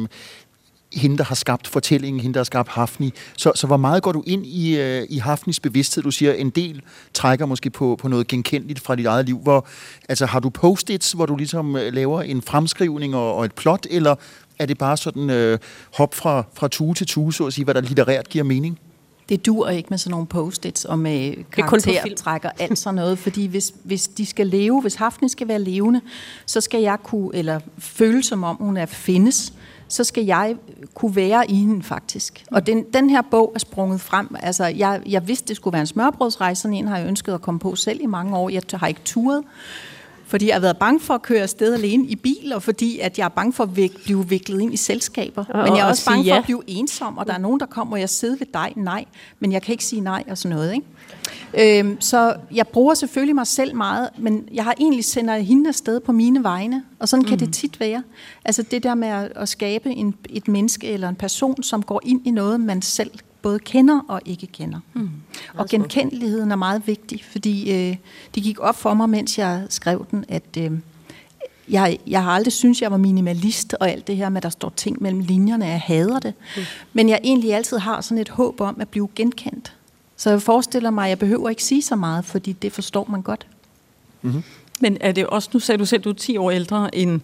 [0.92, 3.12] hende, der har skabt fortællingen, hende, der har skabt Hafni.
[3.36, 6.02] Så, så hvor meget går du ind i, øh, i Hafnis bevidsthed?
[6.02, 6.82] Du siger, en del
[7.14, 9.38] trækker måske på, på noget genkendeligt fra dit eget liv.
[9.38, 9.66] Hvor,
[10.08, 13.86] altså, har du post-its, hvor du ligesom øh, laver en fremskrivning og, og et plot,
[13.90, 14.14] eller
[14.58, 15.58] er det bare sådan øh,
[15.94, 18.78] hop fra, fra tue til tue, så at sige, hvad der litterært giver mening?
[19.28, 23.72] Det dur ikke med sådan nogle post-its og med karaktertrækker, alt sådan noget, fordi hvis,
[23.84, 26.00] hvis de skal leve, hvis Hafni skal være levende,
[26.46, 29.52] så skal jeg kunne, eller føle som om hun er findes,
[29.88, 30.56] så skal jeg
[30.94, 32.44] kunne være i hende faktisk.
[32.50, 34.36] Og den, den her bog er sprunget frem.
[34.42, 36.62] Altså, jeg, jeg vidste, det skulle være en smørbrødsrejse.
[36.62, 38.48] Sådan en har jeg ønsket at komme på selv i mange år.
[38.48, 39.42] Jeg har ikke turet,
[40.26, 43.18] Fordi jeg har været bange for at køre afsted alene i bil, og fordi at
[43.18, 45.44] jeg er bange for at vik- blive viklet ind i selskaber.
[45.48, 46.38] Og- men jeg er og også bange for ja.
[46.38, 49.04] at blive ensom, og der er nogen, der kommer, og jeg sidder ved dig, nej,
[49.40, 50.74] men jeg kan ikke sige nej og sådan noget.
[50.74, 50.86] Ikke?
[51.58, 56.00] Øhm, så jeg bruger selvfølgelig mig selv meget, men jeg har egentlig sender hende afsted
[56.00, 57.38] på mine vegne, og sådan kan Mhm.
[57.38, 58.02] det tit være.
[58.44, 62.00] Altså det der med at, at skabe en, et menneske eller en person, som går
[62.04, 63.10] ind i noget, man selv
[63.42, 64.78] både kender og ikke kender.
[64.94, 65.10] Mm.
[65.54, 67.96] Og genkendeligheden er meget vigtig, fordi øh,
[68.34, 70.70] det gik op for mig, mens jeg skrev den, at øh,
[71.70, 74.48] jeg, jeg har aldrig syntes, jeg var minimalist, og alt det her med, at der
[74.48, 76.34] står ting mellem linjerne, jeg hader det.
[76.56, 76.62] Mm.
[76.92, 79.74] Men jeg egentlig altid har sådan et håb om at blive genkendt.
[80.18, 83.22] Så jeg forestiller mig, at jeg behøver ikke sige så meget, fordi det forstår man
[83.22, 83.46] godt.
[84.80, 87.20] Men er det også, nu sagde du selv, du er 10 år ældre end,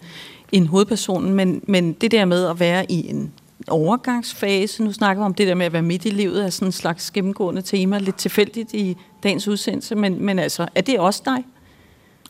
[0.53, 3.33] end hovedpersonen, men, men det der med at være i en
[3.69, 6.69] overgangsfase, nu snakker vi om det der med at være midt i livet, er sådan
[6.69, 11.23] en slags gennemgående tema, lidt tilfældigt i dagens udsendelse, men, men altså, er det også
[11.25, 11.45] dig?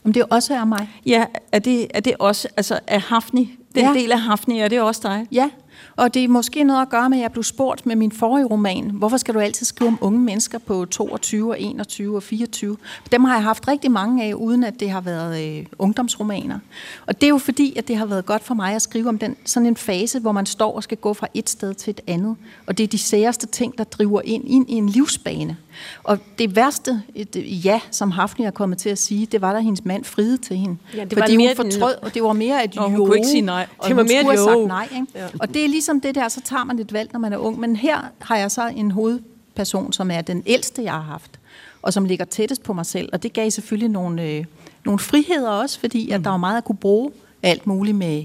[0.05, 0.89] Om det også er mig.
[1.07, 3.93] Ja, er det, er det også, altså er Hafni, den ja.
[3.93, 5.27] del af Hafni, er det også dig?
[5.33, 5.51] Ja,
[5.97, 8.47] og det er måske noget at gøre med, at jeg blev spurgt med min forrige
[8.47, 8.91] roman.
[8.91, 12.77] Hvorfor skal du altid skrive om unge mennesker på 22 og 21 og 24?
[13.13, 16.59] Dem har jeg haft rigtig mange af, uden at det har været øh, ungdomsromaner.
[17.07, 19.19] Og det er jo fordi, at det har været godt for mig at skrive om
[19.19, 22.01] den, sådan en fase, hvor man står og skal gå fra et sted til et
[22.07, 22.37] andet.
[22.67, 25.57] Og det er de særeste ting, der driver ind, ind i en livsbane.
[26.05, 29.59] Og det værste et, ja, som Hafni er kommet til at sige, det var, da
[29.59, 30.77] hendes mand friede til hende.
[30.97, 33.05] Ja, det var fordi mere hun fortrød, og det var mere et Nå, hun jo.
[33.05, 33.67] kunne ikke sige nej.
[33.79, 34.45] Og Det var hun mere et jo.
[34.45, 34.89] sagt nej.
[34.95, 35.07] Ikke?
[35.15, 35.27] Ja.
[35.41, 37.61] Og det er ligesom det der, så tager man et valg, når man er ung.
[37.61, 41.41] Men her har jeg så en hovedperson, som er den ældste, jeg har haft,
[41.83, 43.09] og som ligger tættest på mig selv.
[43.13, 44.45] Og det gav selvfølgelig nogle, øh,
[44.85, 47.11] nogle friheder også, fordi at der var meget at kunne bruge
[47.43, 48.25] alt muligt med,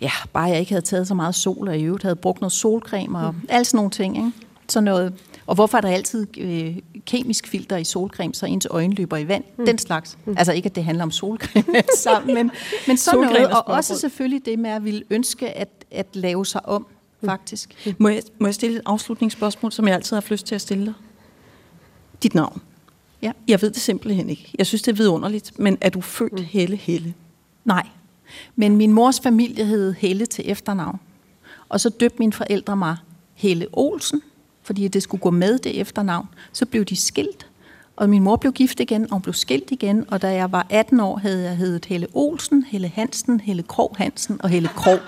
[0.00, 2.52] ja, bare jeg ikke havde taget så meget sol, og i øvrigt havde brugt noget
[2.52, 3.40] solcreme og mm.
[3.48, 4.16] alt sådan nogle ting.
[4.16, 4.32] Ikke?
[4.68, 5.14] Så noget,
[5.46, 6.76] og hvorfor er der altid øh,
[7.06, 9.44] kemisk filter i solcreme, så ens øjne løber i vand?
[9.58, 9.66] Mm.
[9.66, 10.18] Den slags.
[10.24, 10.34] Mm.
[10.38, 12.50] Altså ikke, at det handler om solcreme sammen, men,
[12.86, 13.50] men sådan Solcreme noget.
[13.50, 16.86] og Og også selvfølgelig det med at ville ønske at, at lave sig om,
[17.24, 17.94] faktisk.
[17.98, 20.60] Må jeg, må jeg stille et afslutningsspørgsmål, som jeg altid har haft lyst til at
[20.60, 20.94] stille dig?
[22.22, 22.62] Dit navn.
[23.22, 23.32] Ja.
[23.48, 24.50] Jeg ved det simpelthen ikke.
[24.58, 27.14] Jeg synes, det er vidunderligt, men er du født Helle Helle?
[27.64, 27.86] Nej.
[28.56, 31.00] Men min mors familie hed Helle til efternavn.
[31.68, 32.96] Og så døbte mine forældre mig
[33.34, 34.22] Helle Olsen,
[34.68, 36.28] fordi det skulle gå med det efternavn.
[36.52, 37.46] Så blev de skilt,
[37.96, 40.04] og min mor blev gift igen, og hun blev skilt igen.
[40.08, 43.94] Og da jeg var 18 år, havde jeg heddet Helle Olsen, Helle Hansen, Helle Krog
[43.98, 44.98] Hansen og Helle Krog.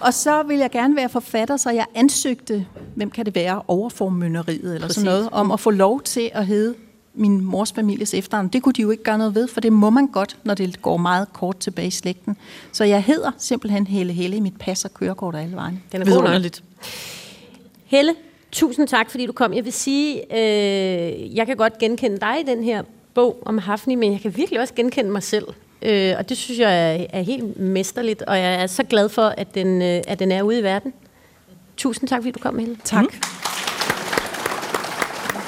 [0.00, 4.74] Og så ville jeg gerne være forfatter, så jeg ansøgte, hvem kan det være, overformynderiet
[4.74, 4.94] eller Præcis.
[4.94, 6.74] sådan noget, om at få lov til at hedde
[7.14, 8.48] min mors families efternavn.
[8.48, 10.82] Det kunne de jo ikke gøre noget ved, for det må man godt, når det
[10.82, 12.36] går meget kort tilbage i slægten.
[12.72, 15.82] Så jeg hedder simpelthen Helle Helle i mit pas og kørekort og alle vejen.
[15.92, 16.60] Den er god.
[17.84, 18.14] Helle,
[18.52, 19.52] tusind tak, fordi du kom.
[19.52, 22.82] Jeg vil sige, øh, jeg kan godt genkende dig i den her
[23.14, 25.46] bog om Hafni, men jeg kan virkelig også genkende mig selv.
[25.82, 29.22] Øh, og det synes jeg er, er helt mesterligt, og jeg er så glad for,
[29.22, 30.92] at den, øh, at den er ude i verden.
[31.76, 32.76] Tusind tak, fordi du kom, Helle.
[32.84, 33.04] Tak.
[33.04, 33.10] Mm.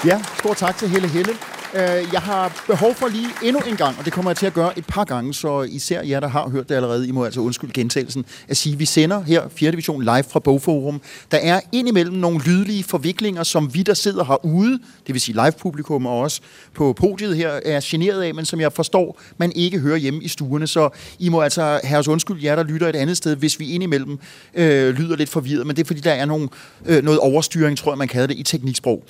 [0.04, 1.32] Ja, stor tak til Helle Helle.
[1.74, 1.80] Øh,
[2.12, 4.78] Jeg har behov for lige endnu en gang, og det kommer jeg til at gøre
[4.78, 7.72] et par gange, så især jer, der har hørt det allerede, I må altså undskylde
[7.72, 9.70] gentagelsen, at sige, at vi sender her 4.
[9.70, 11.00] division live fra Bogforum.
[11.30, 16.06] Der er indimellem nogle lydlige forviklinger, som vi, der sidder herude, det vil sige live-publikum
[16.06, 16.40] og også
[16.74, 20.28] på podiet her, er generet af, men som jeg forstår, man ikke hører hjemme i
[20.28, 20.66] stuerne.
[20.66, 23.70] Så I må altså have os undskyld, jer, der lytter et andet sted, hvis vi
[23.70, 24.18] indimellem
[24.54, 26.48] øh, lyder lidt forvirret, men det er fordi, der er nogle,
[26.87, 29.04] øh, noget overstyring, tror jeg, man kalder det i tekniksprog.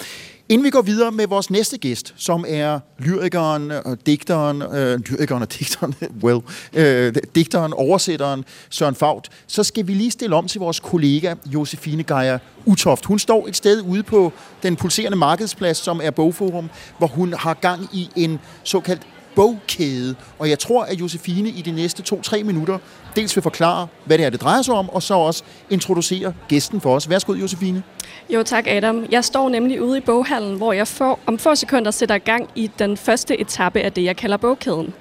[0.51, 5.43] Inden vi går videre med vores næste gæst, som er lyrikeren og digteren, øh, lyrikeren
[5.43, 6.41] og digteren, well,
[6.73, 12.03] øh, digteren, oversætteren Søren Faut, så skal vi lige stille om til vores kollega Josefine
[12.03, 13.05] Geier Utoft.
[13.05, 14.33] Hun står et sted ude på
[14.63, 19.03] den pulserende markedsplads, som er Bogforum, hvor hun har gang i en såkaldt
[19.35, 20.15] bogkæde.
[20.39, 22.79] Og jeg tror, at Josefine i de næste to-tre minutter
[23.17, 26.81] dels vil forklare, hvad det er, det drejer sig om, og så også introducere gæsten
[26.81, 27.11] for os.
[27.11, 27.83] Værsgo, Josefine.
[28.31, 29.07] Jo tak Adam.
[29.11, 32.71] Jeg står nemlig ude i boghallen, hvor jeg får, om få sekunder sætter gang i
[32.79, 34.95] den første etape af det, jeg kalder bogkæden.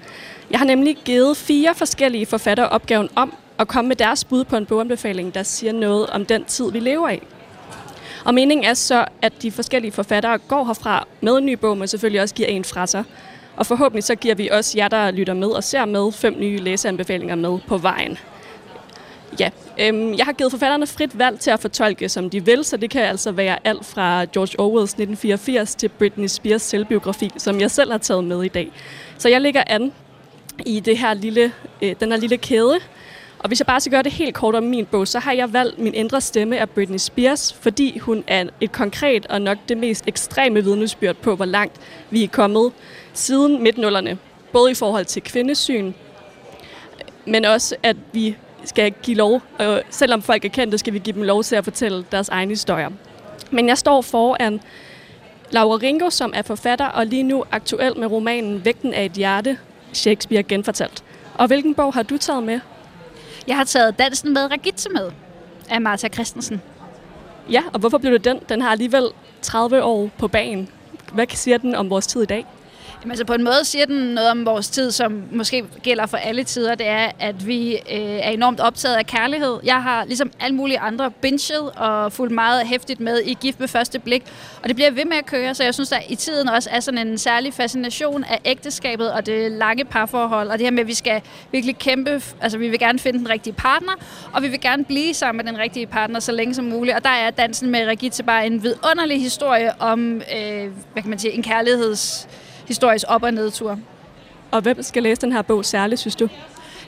[0.52, 4.58] Jeg har nemlig givet fire forskellige forfattere opgaven om at komme med deres bud på
[4.58, 7.20] en boganbefaling, der siger noget om den tid, vi lever i.
[8.26, 11.88] Og meningen er så, at de forskellige forfattere går herfra med en ny bog, men
[11.88, 13.04] selvfølgelig også giver en fra sig.
[13.60, 16.58] Og forhåbentlig så giver vi også jer, der lytter med og ser med, fem nye
[16.58, 18.17] læseanbefalinger med på vejen.
[19.39, 22.78] Ja, øhm, jeg har givet forfatterne frit valg til at fortolke, som de vil, så
[22.78, 27.72] det kan altså være alt fra George Orwells 1984 til Britney Spears selvbiografi, som jeg
[27.72, 28.72] selv har taget med i dag.
[29.17, 29.91] Så jeg ligger an
[30.65, 32.80] i det her lille, øh, den her lille kæde.
[33.39, 35.54] Og hvis jeg bare skal gøre det helt kort om min bog, så har jeg
[35.54, 39.78] valgt min indre stemme af Britney Spears, fordi hun er et konkret og nok det
[39.78, 41.76] mest ekstreme vidnesbyrd på, hvor langt
[42.10, 42.72] vi er kommet
[43.19, 44.17] siden midtnullerne.
[44.51, 45.93] både i forhold til kvindesyn,
[47.25, 51.13] men også at vi skal give lov, og selvom folk er kendte, skal vi give
[51.13, 52.89] dem lov til at fortælle deres egne historier.
[53.51, 54.62] Men jeg står foran
[55.51, 59.58] Laura Ringo, som er forfatter og lige nu aktuel med romanen Vægten af et hjerte,
[59.93, 61.03] Shakespeare genfortalt.
[61.34, 62.60] Og hvilken bog har du taget med?
[63.47, 65.12] Jeg har taget Dansen med Regitze med
[65.69, 66.62] af Martha Christensen.
[67.51, 68.39] Ja, og hvorfor blev det den?
[68.49, 69.08] Den har alligevel
[69.41, 70.69] 30 år på banen.
[71.13, 72.45] Hvad siger den om vores tid i dag?
[73.02, 76.18] Jamen, altså på en måde siger den noget om vores tid, som måske gælder for
[76.18, 76.76] alle tider.
[76.76, 79.60] Det er, at vi øh, er enormt optaget af kærlighed.
[79.63, 83.68] Jeg har ligesom alle mulige andre binget og fulgt meget hæftigt med i Gift med
[83.68, 84.24] første blik.
[84.63, 86.80] Og det bliver ved med at køre, så jeg synes, der i tiden også er
[86.80, 90.48] sådan en særlig fascination af ægteskabet og det lange parforhold.
[90.48, 93.30] Og det her med, at vi skal virkelig kæmpe, altså vi vil gerne finde den
[93.30, 93.94] rigtige partner,
[94.34, 96.96] og vi vil gerne blive sammen med den rigtige partner så længe som muligt.
[96.96, 101.20] Og der er dansen med Regitze bare en vidunderlig historie om, øh, hvad kan man
[101.20, 102.28] sige, en kærligheds
[102.69, 103.79] historisk op- og nedtur.
[104.51, 106.29] Og hvem skal læse den her bog særligt, synes du?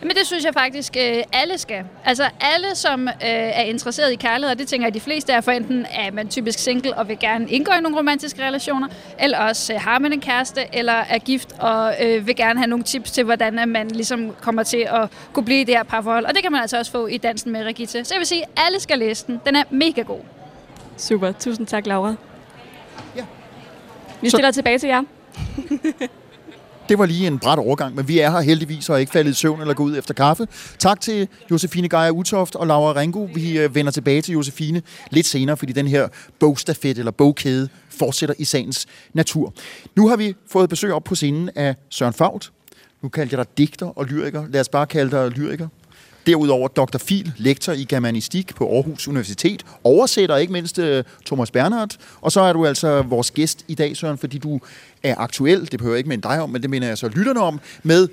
[0.02, 1.84] Men det synes jeg faktisk, øh, alle skal.
[2.06, 5.42] Altså alle, som øh, er interesseret i kærlighed, og det tænker jeg, de fleste er,
[5.42, 8.88] for enten er man typisk single og vil gerne indgå i nogle romantiske relationer,
[9.20, 12.68] eller også øh, har man en kæreste, eller er gift og øh, vil gerne have
[12.68, 16.26] nogle tips til, hvordan man ligesom kommer til at kunne blive i det her parforhold.
[16.26, 18.04] Og det kan man altså også få i Dansen med Regitze.
[18.06, 19.42] Så jeg vil sige, at alle skal læse den.
[19.46, 20.20] Den er mega god.
[20.98, 21.32] Super.
[21.32, 22.16] Tusind tak, Laura.
[23.16, 23.26] Ja.
[24.22, 24.56] Vi stiller Så...
[24.56, 25.04] tilbage til jer.
[26.90, 29.32] Det var lige en bræt overgang, men vi er her heldigvis og er ikke faldet
[29.32, 30.48] i søvn eller gået ud efter kaffe.
[30.80, 33.28] Tak til Josefine Geier Utoft og Laura Ringo.
[33.34, 36.08] Vi øh, vender tilbage til Josefine lidt senere, fordi den her
[36.40, 39.54] bogstafet eller bogkæde fortsætter i sagens natur.
[39.96, 42.52] Nu har vi fået besøg op på scenen af Søren Fagt.
[43.02, 44.46] Nu kaldte jeg dig digter og lyriker.
[44.50, 45.68] Lad os bare kalde dig lyriker.
[46.26, 46.98] Derudover Dr.
[46.98, 52.42] Fil, lektor i germanistik på Aarhus Universitet, oversætter ikke mindst øh, Thomas Bernhardt, og så
[52.42, 54.60] er du altså vores gæst i dag, Søren, fordi du
[55.04, 57.40] er aktuel, det behøver jeg ikke minde dig om, men det mener jeg så lytterne
[57.40, 58.08] om, med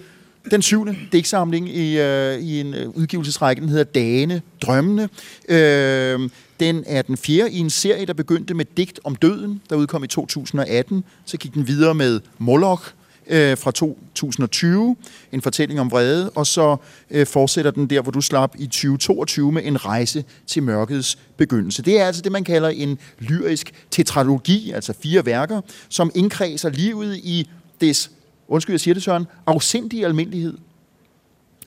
[0.51, 5.09] den syvende digtsamling i, øh, i en øh, udgivelsesrække, den hedder Dane Drømmene.
[5.49, 9.77] Øh, den er den fjerde i en serie, der begyndte med digt om døden, der
[9.77, 11.05] udkom i 2018.
[11.25, 12.83] Så gik den videre med Moloch,
[13.29, 14.97] øh, fra 2020,
[15.33, 16.77] en fortælling om vrede, og så
[17.11, 21.83] øh, fortsætter den der, hvor du slap i 2022 med en rejse til mørkets begyndelse.
[21.83, 27.17] Det er altså det, man kalder en lyrisk tetralogi, altså fire værker, som indkredser livet
[27.17, 28.11] i des,
[28.49, 30.59] undskyld, jeg siger det, Søren, afsindige almindelighed.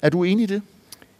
[0.02, 0.62] Er du enig i det?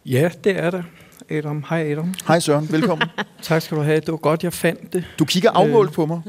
[0.06, 0.84] Ja, det er det.
[1.30, 1.64] Adam.
[1.70, 2.14] Hej Adam.
[2.28, 3.08] Hej Søren, velkommen.
[3.42, 4.00] tak skal du have.
[4.00, 5.04] Det var godt, jeg fandt det.
[5.20, 6.22] Du kigger afmålt øh, på mig.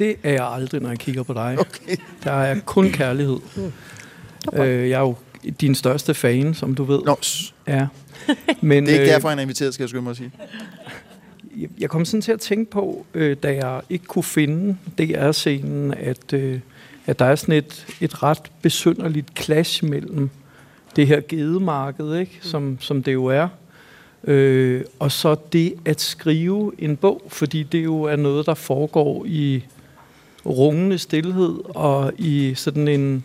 [0.00, 0.04] Mm.
[0.04, 1.56] Det er jeg aldrig, når jeg kigger på dig.
[1.58, 1.96] Okay.
[2.24, 3.38] Der er kun kærlighed.
[3.56, 3.72] Mm.
[4.60, 5.14] Øh, jeg er jo
[5.60, 7.00] din største fan, som du ved.
[7.04, 7.18] Nå.
[7.66, 7.86] Ja.
[8.60, 10.30] Men, det er ikke øh, derfor, han er inviteret, skal jeg skynde mig at sige.
[11.78, 16.32] Jeg kom sådan til at tænke på, øh, da jeg ikke kunne finde DR-scenen, at,
[16.32, 16.60] øh,
[17.06, 20.30] at der er sådan et, et ret besynderligt clash mellem
[20.96, 22.38] det her gedemarked, ikke?
[22.42, 23.48] Som, som det jo er,
[24.24, 29.24] øh, og så det at skrive en bog, fordi det jo er noget, der foregår
[29.28, 29.64] i
[30.46, 33.24] rungende stillhed og i sådan en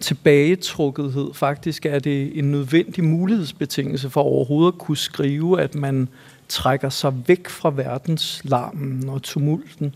[0.00, 1.34] tilbagetrukkethed.
[1.34, 6.08] Faktisk er det en nødvendig mulighedsbetingelse for overhovedet at kunne skrive, at man
[6.48, 9.94] trækker sig væk fra verdens larmen og tumulten.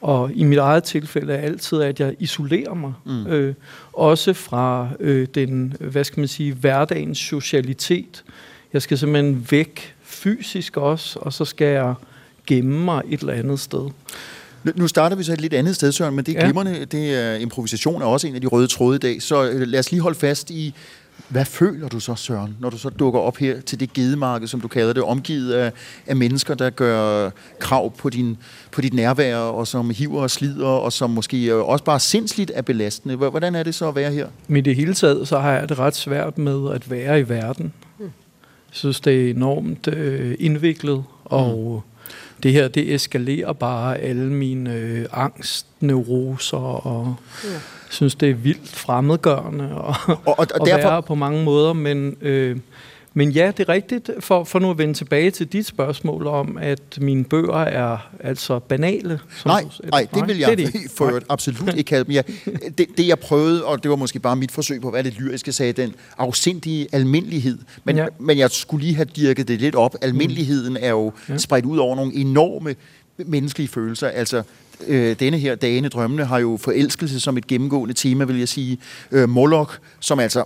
[0.00, 2.92] Og i mit eget tilfælde er altid, at jeg isolerer mig.
[3.04, 3.26] Mm.
[3.26, 3.54] Øh,
[3.92, 8.24] også fra øh, den, hvad skal man sige, hverdagens socialitet.
[8.72, 11.94] Jeg skal simpelthen væk fysisk også, og så skal jeg
[12.46, 13.90] gemme mig et eller andet sted.
[14.64, 16.46] Nu starter vi så et lidt andet sted, Søren, men det er ja.
[16.46, 16.84] glimrende.
[16.84, 19.22] Det er, improvisation er også en af de røde tråde i dag.
[19.22, 20.74] Så øh, lad os lige holde fast i,
[21.28, 24.60] hvad føler du så, Søren, når du så dukker op her til det gedemarked, som
[24.60, 25.72] du kalder det, omgivet af,
[26.06, 28.36] af mennesker, der gør krav på, din,
[28.70, 32.62] på dit nærvær, og som hiver og slider, og som måske også bare sindsligt er
[32.62, 33.16] belastende.
[33.16, 34.28] Hvordan er det så at være her?
[34.48, 37.28] Men i det hele taget, så har jeg det ret svært med at være i
[37.28, 37.72] verden.
[38.00, 38.08] Jeg
[38.70, 41.97] synes, det er enormt øh, indviklet, og mm
[42.42, 47.48] det her, det eskalerer bare alle mine øh, angstneuroser, og ja.
[47.90, 50.88] synes, det er vildt fremmedgørende og, og, og, og derfor...
[50.88, 52.16] være på mange måder, men...
[52.20, 52.56] Øh,
[53.14, 56.58] men ja, det er rigtigt, for, for nu at vende tilbage til dit spørgsmål om,
[56.60, 59.20] at mine bøger er altså banale.
[59.36, 60.90] Som nej, du, nej, det vil jeg det det.
[60.96, 62.12] for øvrigt absolut ikke kalde dem.
[62.12, 62.22] Ja,
[62.78, 65.20] det, det jeg prøvede, og det var måske bare mit forsøg på at være lidt
[65.20, 67.58] lyrisk, sagde den afsindige almindelighed.
[67.84, 68.06] Men, ja.
[68.18, 69.94] men jeg skulle lige have dirket det lidt op.
[70.02, 71.38] Almindeligheden er jo ja.
[71.38, 72.74] spredt ud over nogle enorme
[73.16, 74.08] menneskelige følelser.
[74.08, 74.42] Altså,
[74.86, 78.78] øh, denne her Dane Drømmene har jo forelskelse som et gennemgående tema, vil jeg sige.
[79.10, 80.44] Øh, Moloch, som altså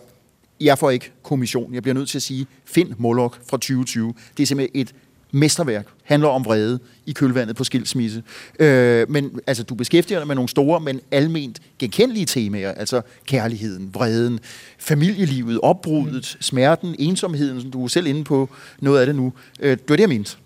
[0.64, 1.74] jeg får ikke kommission.
[1.74, 4.14] Jeg bliver nødt til at sige, find Moloch fra 2020.
[4.36, 4.94] Det er simpelthen et
[5.32, 8.22] mesterværk, handler om vrede i kølvandet på skilsmisse.
[8.60, 13.94] Øh, men altså, du beskæftiger dig med nogle store, men alment genkendelige temaer, altså kærligheden,
[13.94, 14.40] vreden,
[14.78, 16.42] familielivet, opbruddet, mm.
[16.42, 18.48] smerten, ensomheden, som du er selv inde på
[18.80, 19.32] noget af det nu.
[19.60, 20.36] Øh, det var det, jeg mente.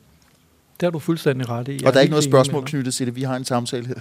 [0.80, 1.80] Det har du fuldstændig ret i.
[1.86, 3.16] Og der er ikke noget spørgsmål knyttet til det.
[3.16, 3.94] Vi har en samtale her.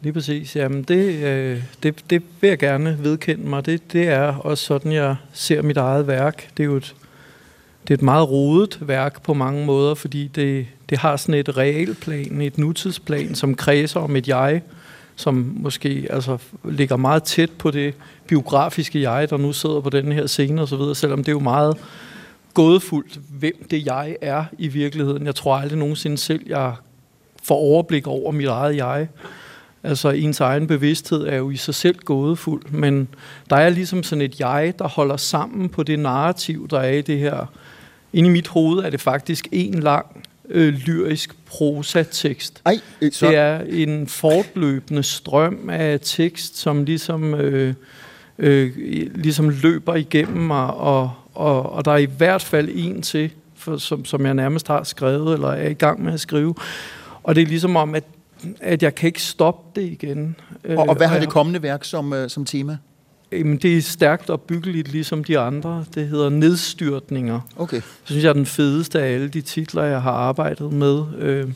[0.00, 0.56] Lige præcis.
[0.56, 3.66] Jamen, det, øh, det, det vil jeg gerne vedkende mig.
[3.66, 6.48] Det, det er også sådan, jeg ser mit eget værk.
[6.56, 6.94] Det er jo et,
[7.82, 11.56] det er et meget rodet værk på mange måder, fordi det, det har sådan et
[11.56, 14.62] realplan, et nutidsplan, som kredser om et jeg,
[15.16, 17.94] som måske altså, ligger meget tæt på det
[18.26, 21.76] biografiske jeg, der nu sidder på den her scene osv., selvom det er jo meget
[22.54, 25.26] gådefuldt, hvem det jeg er i virkeligheden.
[25.26, 26.74] Jeg tror aldrig nogensinde selv, jeg
[27.42, 29.08] får overblik over mit eget jeg.
[29.82, 33.08] Altså ens egen bevidsthed er jo i sig selv gådefuld, men
[33.50, 37.02] der er ligesom sådan et jeg, der holder sammen på det narrativ, der er i
[37.02, 37.46] det her.
[38.12, 42.62] Inde i mit hoved er det faktisk en lang øh, lyrisk prosatekst.
[42.66, 43.26] Ej, øh, så...
[43.26, 47.74] Det er en fortløbende strøm af tekst, som ligesom, øh,
[48.38, 48.72] øh,
[49.14, 53.76] ligesom løber igennem mig, og, og, og der er i hvert fald en til, for,
[53.76, 56.54] som, som jeg nærmest har skrevet, eller er i gang med at skrive.
[57.22, 58.04] Og det er ligesom om, at
[58.60, 60.36] at jeg kan ikke stoppe det igen.
[60.68, 62.78] Og, og hvad har det kommende værk som, uh, som tema?
[63.32, 65.84] Jamen, det er stærkt opbyggeligt, ligesom de andre.
[65.94, 67.40] Det hedder Nedstyrtninger.
[67.56, 67.76] Okay.
[67.76, 71.04] Det synes jeg er den fedeste af alle de titler, jeg har arbejdet med.
[71.18, 71.48] Øh,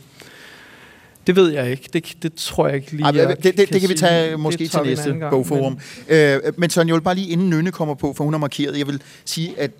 [1.26, 1.88] det ved jeg ikke.
[1.92, 4.68] Det, det tror jeg ikke lige, Ej, det, det, det, det kan vi tage måske
[4.68, 5.78] til næste bogforum.
[6.08, 8.78] Men, øh, men Søren, vil bare lige inden Nynne kommer på, for hun har markeret,
[8.78, 9.70] jeg vil sige, at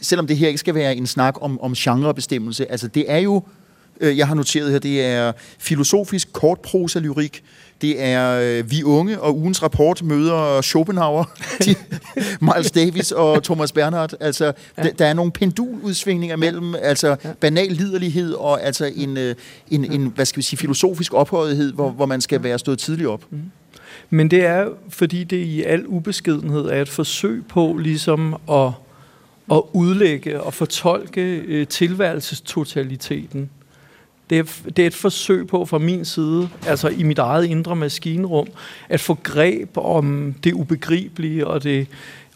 [0.00, 3.42] selvom det her ikke skal være en snak om, om genrebestemmelse, altså det er jo
[4.00, 7.42] øh, jeg har noteret her, det er filosofisk kortprosa lyrik,
[7.82, 11.24] det er øh, Vi Unge og ugens rapport møder Schopenhauer,
[11.64, 11.74] de,
[12.40, 14.14] Miles Davis og Thomas Bernhardt.
[14.20, 14.82] Altså, ja.
[14.82, 17.32] der er nogle penduludsvingninger mellem altså, ja.
[17.40, 19.34] banal liderlighed og altså en, øh,
[19.70, 23.08] en, en, hvad skal vi sige, filosofisk ophøjethed, hvor, hvor man skal være stået tidligt
[23.08, 23.24] op.
[23.30, 23.40] Mm.
[24.10, 28.70] Men det er, fordi det i al ubeskedenhed er et forsøg på ligesom at,
[29.52, 33.50] at udlægge og fortolke øh, tilværelsestotaliteten
[34.32, 37.76] det er, det er et forsøg på fra min side, altså i mit eget indre
[37.76, 38.46] maskinrum,
[38.88, 41.86] at få greb om det ubegribelige, og det,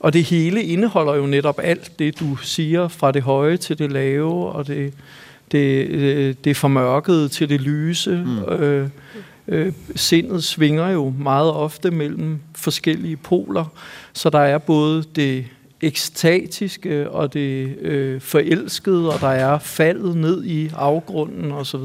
[0.00, 3.92] og det hele indeholder jo netop alt det, du siger, fra det høje til det
[3.92, 4.92] lave, og det,
[5.52, 8.24] det, det formørkede til det lyse.
[8.26, 8.52] Mm.
[8.52, 8.88] Øh,
[9.48, 13.64] øh, sindet svinger jo meget ofte mellem forskellige poler,
[14.12, 15.46] så der er både det
[15.80, 21.80] ekstatiske og det øh, forelskede, og der er faldet ned i afgrunden osv.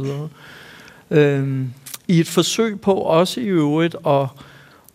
[1.11, 1.65] Øh,
[2.07, 4.27] I et forsøg på også i øvrigt at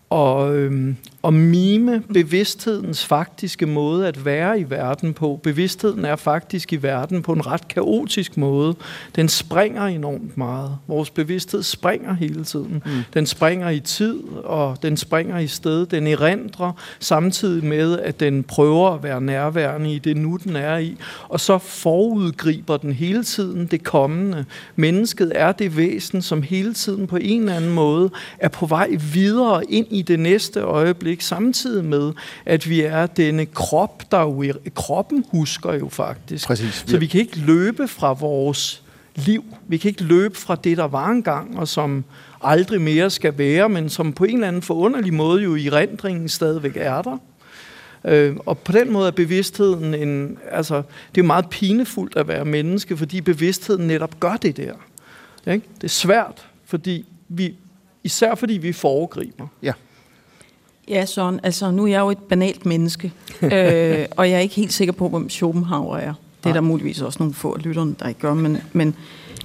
[0.09, 5.39] og, øhm, og mime bevidsthedens faktiske måde at være i verden på.
[5.43, 8.75] Bevidstheden er faktisk i verden på en ret kaotisk måde.
[9.15, 10.77] Den springer enormt meget.
[10.87, 12.83] Vores bevidsthed springer hele tiden.
[12.85, 12.91] Mm.
[13.13, 15.85] Den springer i tid, og den springer i sted.
[15.85, 20.77] Den erindrer samtidig med, at den prøver at være nærværende i det nu, den er
[20.77, 20.97] i.
[21.29, 24.45] Og så forudgriber den hele tiden det kommende.
[24.75, 28.09] Mennesket er det væsen, som hele tiden på en eller anden måde
[28.39, 32.13] er på vej videre ind i det næste øjeblik, samtidig med,
[32.45, 36.47] at vi er denne krop, der jo kroppen husker jo faktisk.
[36.47, 36.83] Præcis.
[36.87, 38.83] Så vi kan ikke løbe fra vores
[39.15, 39.43] liv.
[39.67, 42.03] Vi kan ikke løbe fra det, der var engang, og som
[42.41, 46.29] aldrig mere skal være, men som på en eller anden forunderlig måde jo i rendringen
[46.29, 47.17] stadigvæk er der.
[48.05, 50.83] Øh, og på den måde er bevidstheden en, altså,
[51.15, 54.73] det er meget pinefuldt at være menneske, fordi bevidstheden netop gør det der.
[55.51, 55.65] Ikke?
[55.75, 57.55] Det er svært, fordi vi,
[58.03, 59.47] især fordi vi foregriber.
[59.63, 59.73] Ja.
[60.87, 61.39] Ja, sådan.
[61.43, 64.91] Altså, nu er jeg jo et banalt menneske, øh, og jeg er ikke helt sikker
[64.91, 66.13] på, hvem Schopenhauer er.
[66.43, 68.95] Det er der muligvis også nogle få af lytterne, der ikke gør, men, men,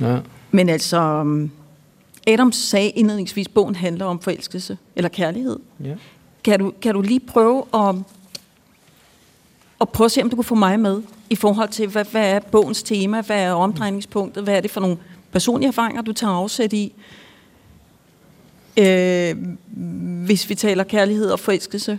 [0.00, 0.18] ja.
[0.50, 1.50] men altså, um,
[2.26, 5.59] Adam sagde indledningsvis, at bogen handler om forelskelse, eller kærlighed.
[5.85, 5.94] Ja.
[6.44, 7.94] Kan, du, kan du lige prøve at,
[9.81, 12.31] at prøve at se, om du kan få mig med, i forhold til, hvad, hvad
[12.31, 14.96] er bogens tema, hvad er omdrejningspunktet, hvad er det for nogle
[15.33, 16.92] personlige erfaringer, du tager afsæt i,
[18.78, 19.37] øh,
[20.24, 21.98] hvis vi taler kærlighed og forelskelse?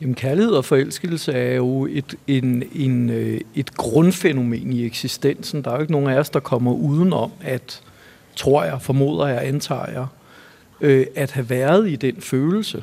[0.00, 5.62] Jamen, kærlighed og forelskelse er jo et, en, en, øh, et grundfænomen i eksistensen.
[5.62, 7.82] Der er jo ikke nogen af os, der kommer udenom, at,
[8.36, 10.06] tror jeg, formoder jeg, antager jeg,
[10.80, 12.82] øh, at have været i den følelse.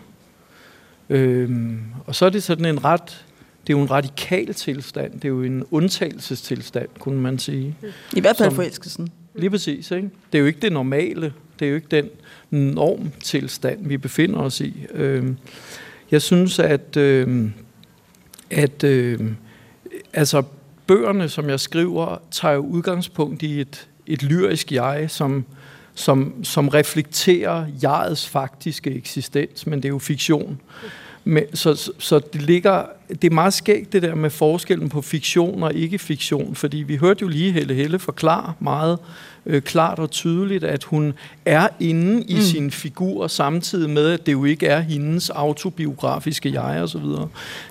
[1.09, 3.25] Øhm, og så er det sådan en ret,
[3.67, 7.75] det er jo en radikal tilstand, det er jo en undtagelsestilstand, kunne man sige.
[8.13, 9.09] I hvert fald Som, forelskelsen.
[9.35, 10.09] Lige præcis, ikke?
[10.31, 12.09] Det er jo ikke det normale, det er jo ikke den
[12.53, 14.85] normtilstand, vi befinder os i.
[14.93, 15.25] Øh,
[16.11, 17.49] jeg synes, at, øh,
[18.49, 19.19] at øh,
[20.13, 20.43] altså,
[20.87, 25.45] bøgerne, som jeg skriver, tager jo udgangspunkt i et, et lyrisk jeg, som,
[25.95, 30.61] som, som reflekterer jegets faktiske eksistens, men det er jo fiktion.
[31.23, 35.01] Men, så, så, så det ligger, det er meget skægt det der med forskellen på
[35.01, 38.99] fiktion og ikke-fiktion, fordi vi hørte jo lige Helle Helle forklare meget
[39.45, 41.13] øh, klart og tydeligt, at hun
[41.45, 42.41] er inde i mm.
[42.41, 47.27] sin figur, samtidig med, at det jo ikke er hendes autobiografiske jeg og så videre.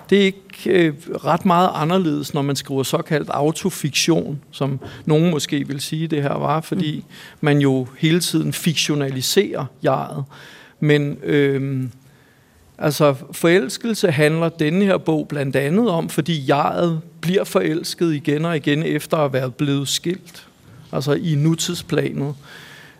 [0.09, 0.93] Det er ikke øh,
[1.25, 6.33] ret meget anderledes, når man skriver såkaldt autofiktion, som nogen måske vil sige, det her
[6.33, 7.03] var, fordi mm.
[7.41, 10.23] man jo hele tiden fiktionaliserer jeget.
[10.79, 11.17] Men...
[11.23, 11.83] Øh,
[12.77, 18.55] Altså, forelskelse handler denne her bog blandt andet om, fordi jeget bliver forelsket igen og
[18.55, 20.47] igen efter at være blevet skilt.
[20.93, 22.35] Altså i nutidsplanet.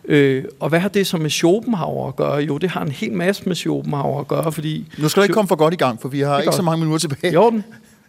[0.04, 2.36] Øh, og hvad har det så med Schopenhauer at gøre?
[2.36, 4.86] Jo, det har en hel masse med Schopenhauer at gøre, fordi...
[4.98, 6.84] Nu skal du ikke komme for godt i gang, for vi har ikke så mange
[6.84, 7.34] minutter tilbage.
[7.34, 7.62] Jo,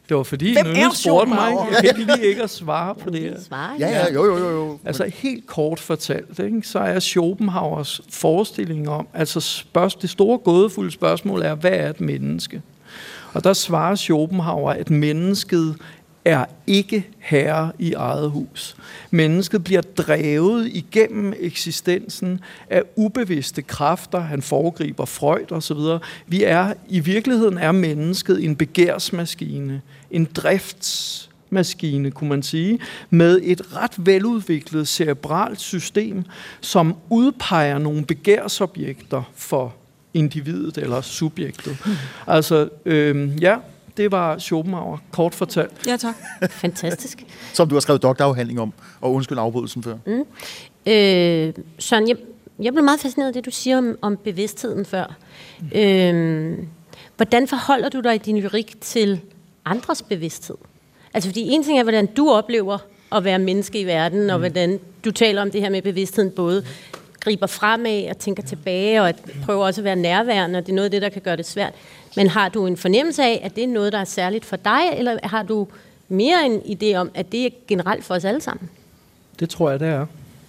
[0.09, 3.21] det var fordi, Hvem er spurgte mig, jeg kan lige ikke at svare på det
[3.21, 3.33] her.
[3.79, 4.79] Ja, ja, jo, jo, jo, jo.
[4.85, 10.91] Altså helt kort fortalt, ikke, så er Schopenhauers forestilling om, altså spørg, det store gådefulde
[10.91, 12.61] spørgsmål er, hvad er et menneske?
[13.33, 15.75] Og der svarer Schopenhauer, at mennesket
[16.25, 18.75] er ikke herre i eget hus.
[19.11, 24.19] Mennesket bliver drevet igennem eksistensen af ubevidste kræfter.
[24.19, 25.77] Han foregriber Freud osv.
[26.27, 33.75] Vi er, i virkeligheden er mennesket en begærsmaskine, en driftsmaskine, kunne man sige, med et
[33.75, 36.23] ret veludviklet cerebralt system,
[36.61, 39.75] som udpeger nogle begærsobjekter for
[40.13, 41.77] individet eller subjektet.
[42.27, 43.57] Altså, øh, ja,
[43.97, 45.87] det var Schopenhauer, kort fortalt.
[45.87, 46.15] Ja, tak.
[46.49, 47.25] Fantastisk.
[47.53, 49.97] Som du har skrevet doktorafhandling om, og undskyld afbrydelsen før.
[50.05, 50.25] Mm.
[50.91, 52.17] Øh, Søren, jeg,
[52.59, 55.15] jeg blev meget fascineret af det, du siger om, om bevidstheden før.
[55.59, 55.79] Mm.
[55.79, 56.57] Øh,
[57.17, 59.21] hvordan forholder du dig i din lyrik til
[59.65, 60.55] andres bevidsthed?
[61.13, 62.77] Altså, fordi en ting er, hvordan du oplever
[63.11, 64.29] at være menneske i verden, mm.
[64.29, 66.65] og hvordan du taler om det her med bevidstheden, både
[67.25, 69.15] griber fremad og tænker tilbage, og at
[69.45, 71.45] prøver også at være nærværende, og det er noget af det, der kan gøre det
[71.45, 71.73] svært.
[72.15, 74.81] Men har du en fornemmelse af, at det er noget, der er særligt for dig,
[74.97, 75.67] eller har du
[76.09, 78.69] mere en idé om, at det er generelt for os alle sammen?
[79.39, 80.05] Det tror jeg, det er.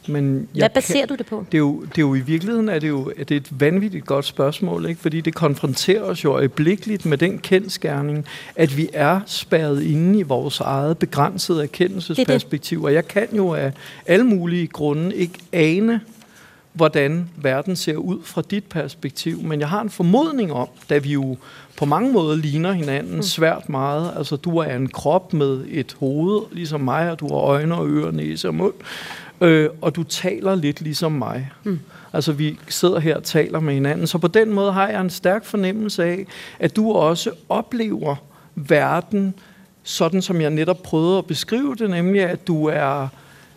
[0.08, 1.46] Men Hvad baserer kan, du det på?
[1.52, 4.06] Det er, jo, det er jo i virkeligheden er det jo er det et vanvittigt
[4.06, 5.00] godt spørgsmål, ikke?
[5.00, 10.22] fordi det konfronterer os jo øjeblikkeligt med den kendskærning, at vi er spærret inde i
[10.22, 12.78] vores eget begrænsede erkendelsesperspektiv.
[12.78, 12.86] Det det.
[12.86, 13.72] Og jeg kan jo af
[14.06, 16.00] alle mulige grunde ikke ane,
[16.76, 19.42] hvordan verden ser ud fra dit perspektiv.
[19.42, 21.36] Men jeg har en formodning om, da vi jo
[21.76, 23.22] på mange måder ligner hinanden mm.
[23.22, 24.12] svært meget.
[24.16, 27.88] Altså, du er en krop med et hoved, ligesom mig, og du har øjne og
[27.88, 28.74] ører, næse og mund.
[29.40, 31.50] Øh, og du taler lidt ligesom mig.
[31.64, 31.80] Mm.
[32.12, 34.06] Altså, vi sidder her og taler med hinanden.
[34.06, 36.26] Så på den måde har jeg en stærk fornemmelse af,
[36.58, 38.16] at du også oplever
[38.54, 39.34] verden
[39.82, 43.08] sådan, som jeg netop prøvede at beskrive det, nemlig at du er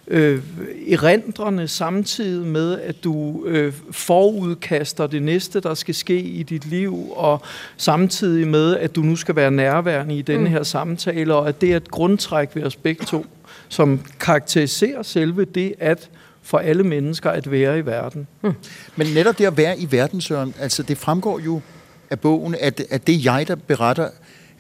[0.10, 0.42] øh,
[0.90, 7.12] erindrende samtidig med, at du øh, forudkaster det næste, der skal ske i dit liv,
[7.12, 7.42] og
[7.78, 10.52] samtidig med, at du nu skal være nærværende i denne mm.
[10.52, 13.26] her samtale, og at det er et grundtræk ved os begge to,
[13.70, 16.10] som karakteriserer selve det, at
[16.42, 18.28] for alle mennesker at være i verden.
[18.42, 18.54] Mm.
[18.96, 21.62] Men netop det at være i verden, Søren, altså det fremgår jo
[22.10, 24.10] af bogen, at, at det jeg, der beretter,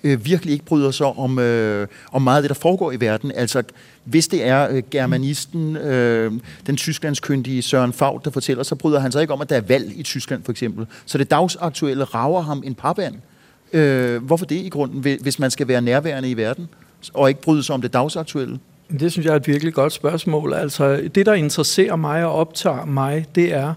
[0.03, 3.31] øh, virkelig ikke bryder sig om, øh, om meget af det, der foregår i verden.
[3.35, 3.63] Altså,
[4.03, 6.31] hvis det er øh, germanisten, øh,
[6.67, 9.61] den tysklandskyndige Søren Fagd, der fortæller, så bryder han sig ikke om, at der er
[9.61, 10.87] valg i Tyskland, for eksempel.
[11.05, 13.15] Så det dagsaktuelle rager ham en parband.
[13.73, 16.67] Øh, hvorfor det i grunden, hvis man skal være nærværende i verden,
[17.13, 18.59] og ikke bryde sig om det dagsaktuelle?
[18.99, 20.53] Det synes jeg er et virkelig godt spørgsmål.
[20.53, 23.73] Altså, det, der interesserer mig og optager mig, det er,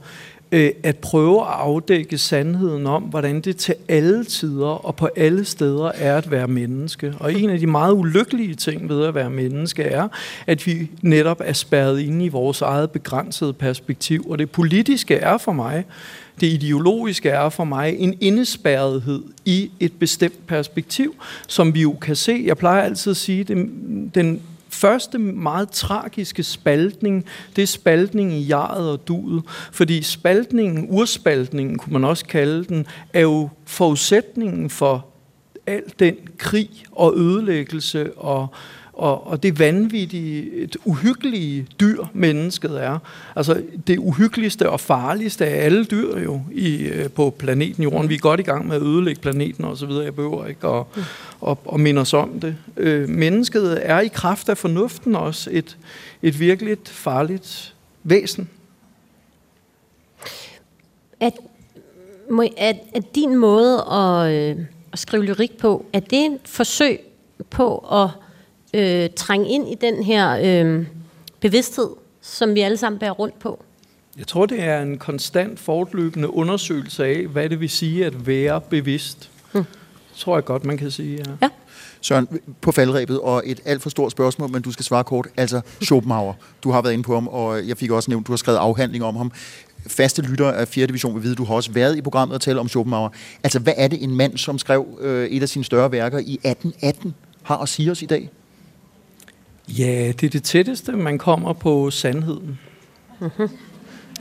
[0.55, 5.45] Øh, at prøve at afdække sandheden om, hvordan det til alle tider og på alle
[5.45, 7.15] steder er at være menneske.
[7.21, 10.09] Og en af de meget ulykkelige ting ved at være menneske er,
[10.47, 14.31] at vi netop er spærret inde i vores eget begrænsede perspektiv.
[14.31, 15.85] Og det politiske er for mig,
[16.41, 21.15] det ideologiske er for mig en indespærrethed i et bestemt perspektiv,
[21.49, 22.43] som vi jo kan se.
[22.47, 24.43] Jeg plejer altid at sige, den, den
[24.75, 27.25] første meget tragiske spaltning,
[27.57, 29.43] det er spaltning i jaret og duet.
[29.73, 35.07] Fordi spaltningen, urspaltningen kunne man også kalde den, er jo forudsætningen for
[35.67, 38.49] al den krig og ødelæggelse og
[39.03, 42.99] og, og det vanvittige, et uhyggelige dyr, mennesket er.
[43.37, 48.09] Altså det uhyggeligste og farligste af alle dyr jo i, øh, på planeten Jorden.
[48.09, 50.05] Vi er godt i gang med at ødelægge planeten og så videre.
[50.05, 50.85] Jeg behøver ikke at,
[51.49, 52.57] at, at minde os om det.
[52.77, 55.79] Øh, mennesket er i kraft af fornuften også et,
[56.23, 58.49] et virkelig farligt væsen.
[61.21, 61.33] At,
[62.57, 67.01] at, at din måde at, øh, at skrive lyrik på, er det et forsøg
[67.51, 68.22] på at
[68.75, 70.87] øh, trænge ind i den her øh,
[71.41, 71.89] bevidsthed
[72.23, 73.65] som vi alle sammen bærer rundt på?
[74.19, 78.61] Jeg tror, det er en konstant fortløbende undersøgelse af, hvad det vil sige at være
[78.61, 79.31] bevidst.
[79.53, 79.65] Hmm.
[80.17, 81.33] tror jeg godt, man kan sige, ja.
[81.43, 81.49] ja.
[82.01, 82.29] Søren,
[82.61, 85.29] på faldrebet, og et alt for stort spørgsmål, men du skal svare kort.
[85.37, 88.37] Altså, Schopenhauer, du har været inde på ham, og jeg fik også nævnt, du har
[88.37, 89.33] skrevet afhandling om ham.
[89.87, 90.87] Faste lytter af 4.
[90.87, 93.09] division vil vide, du har også været i programmet og tale om Schopenhauer.
[93.43, 96.35] Altså, hvad er det en mand, som skrev øh, et af sine større værker i
[96.35, 98.31] 1818, har at sige os i dag?
[99.79, 102.59] Ja, det er det tætteste, man kommer på sandheden.
[103.21, 103.49] Mm-hmm.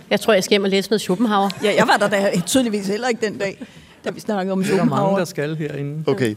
[0.09, 1.49] Jeg tror, jeg skal hjem og læse med Schopenhauer.
[1.63, 3.65] Ja, jeg var der da tydeligvis heller ikke den dag,
[4.05, 4.95] da vi snakkede om Schopenhauer.
[4.95, 6.03] Det er mange, der skal herinde.
[6.07, 6.35] Okay.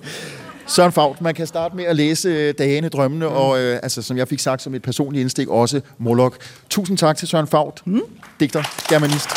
[0.66, 3.32] Søren Faut, man kan starte med at læse øh, Dagene Drømmene, mm.
[3.32, 6.36] og øh, altså, som jeg fik sagt som et personligt indstik, også Moloch.
[6.70, 8.02] Tusind tak til Søren Faut, mm.
[8.40, 9.28] digter, germanist.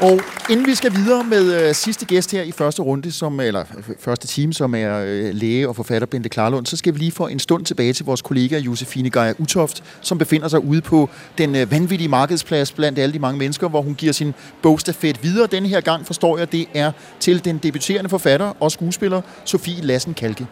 [0.00, 0.20] Og
[0.50, 3.96] inden vi skal videre med øh, sidste gæst her i første runde, som, eller øh,
[4.00, 7.26] første time, som er øh, læge og forfatter Bente Klarlund, så skal vi lige få
[7.26, 11.56] en stund tilbage til vores kollega Josefine Geyer Utoft, som befinder sig ude på den
[11.56, 15.46] øh, vanvittige markedsplads blandt alle de mange mennesker, hvor hun giver sin bogstafet videre.
[15.46, 20.14] Denne her gang, forstår jeg, det er til den debuterende forfatter og skuespiller Sofie Lassen
[20.14, 20.46] Kalke.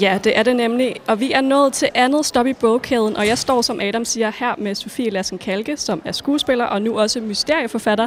[0.00, 0.96] Ja, det er det nemlig.
[1.06, 4.32] Og vi er nået til andet stop i bogkæden, og jeg står, som Adam siger,
[4.38, 8.06] her med Sofie Lassen Kalke, som er skuespiller og nu også mysterieforfatter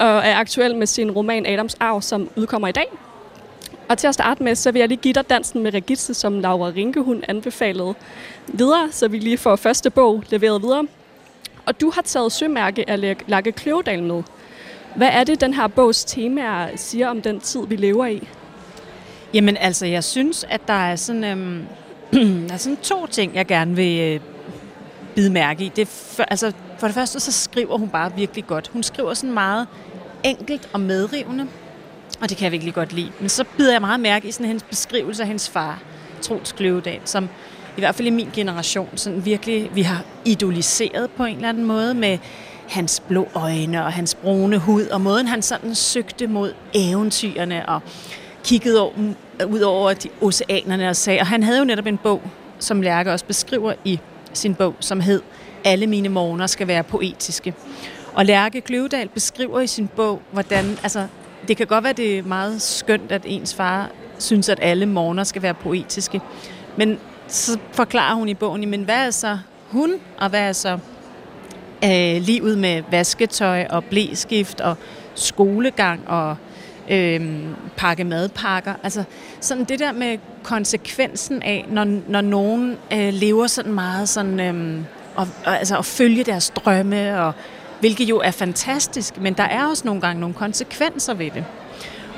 [0.00, 2.86] og er aktuel med sin roman Adams Arv, som udkommer i dag.
[3.88, 6.40] Og til at starte med, så vil jeg lige give dig dansen med Regitze, som
[6.40, 7.94] Laura Rinke hun anbefalede
[8.46, 10.86] videre, så vi lige får første bog leveret videre.
[11.66, 14.22] Og du har taget sømærke af Lærke Kløvedal med.
[14.96, 18.28] Hvad er det, den her bogs tema siger om den tid, vi lever i?
[19.34, 21.66] Jamen altså, jeg synes, at der er sådan, øhm,
[22.48, 24.20] der er sådan to ting, jeg gerne vil øh,
[25.14, 25.72] bide mærke i.
[25.76, 28.68] Det for, altså, for det første, så skriver hun bare virkelig godt.
[28.68, 29.66] Hun skriver sådan meget
[30.24, 31.46] enkelt og medrivende,
[32.20, 33.12] og det kan jeg virkelig godt lide.
[33.20, 35.82] Men så bider jeg meget mærke i sådan hendes beskrivelse af hendes far,
[36.22, 37.28] Troels Kløvedal, som
[37.76, 41.64] i hvert fald i min generation sådan virkelig, vi har idoliseret på en eller anden
[41.64, 42.18] måde med
[42.68, 47.80] hans blå øjne og hans brune hud, og måden han sådan søgte mod eventyrene og
[48.44, 48.92] kiggede over,
[49.46, 52.22] ud over de oceanerne og sagde, og han havde jo netop en bog,
[52.58, 54.00] som Lærke også beskriver i
[54.32, 55.22] sin bog, som hed
[55.64, 57.54] Alle mine morgener skal være poetiske.
[58.18, 61.06] Og Lærke Kløvedal beskriver i sin bog, hvordan, altså,
[61.48, 65.24] det kan godt være, det er meget skønt, at ens far synes, at alle morgener
[65.24, 66.20] skal være poetiske.
[66.76, 66.98] Men
[67.28, 69.38] så forklarer hun i bogen, men hvad er så
[69.70, 70.78] hun, og hvad er så
[71.84, 74.76] øh, livet med vasketøj og blæskift og
[75.14, 76.36] skolegang og
[76.90, 77.44] øh,
[77.76, 78.74] pakke madpakker.
[78.82, 79.04] Altså
[79.40, 84.82] sådan det der med konsekvensen af, når, når nogen øh, lever sådan meget sådan, øh,
[85.16, 87.32] og, og, altså at følge deres drømme og
[87.80, 91.44] hvilket jo er fantastisk, men der er også nogle gange nogle konsekvenser ved det.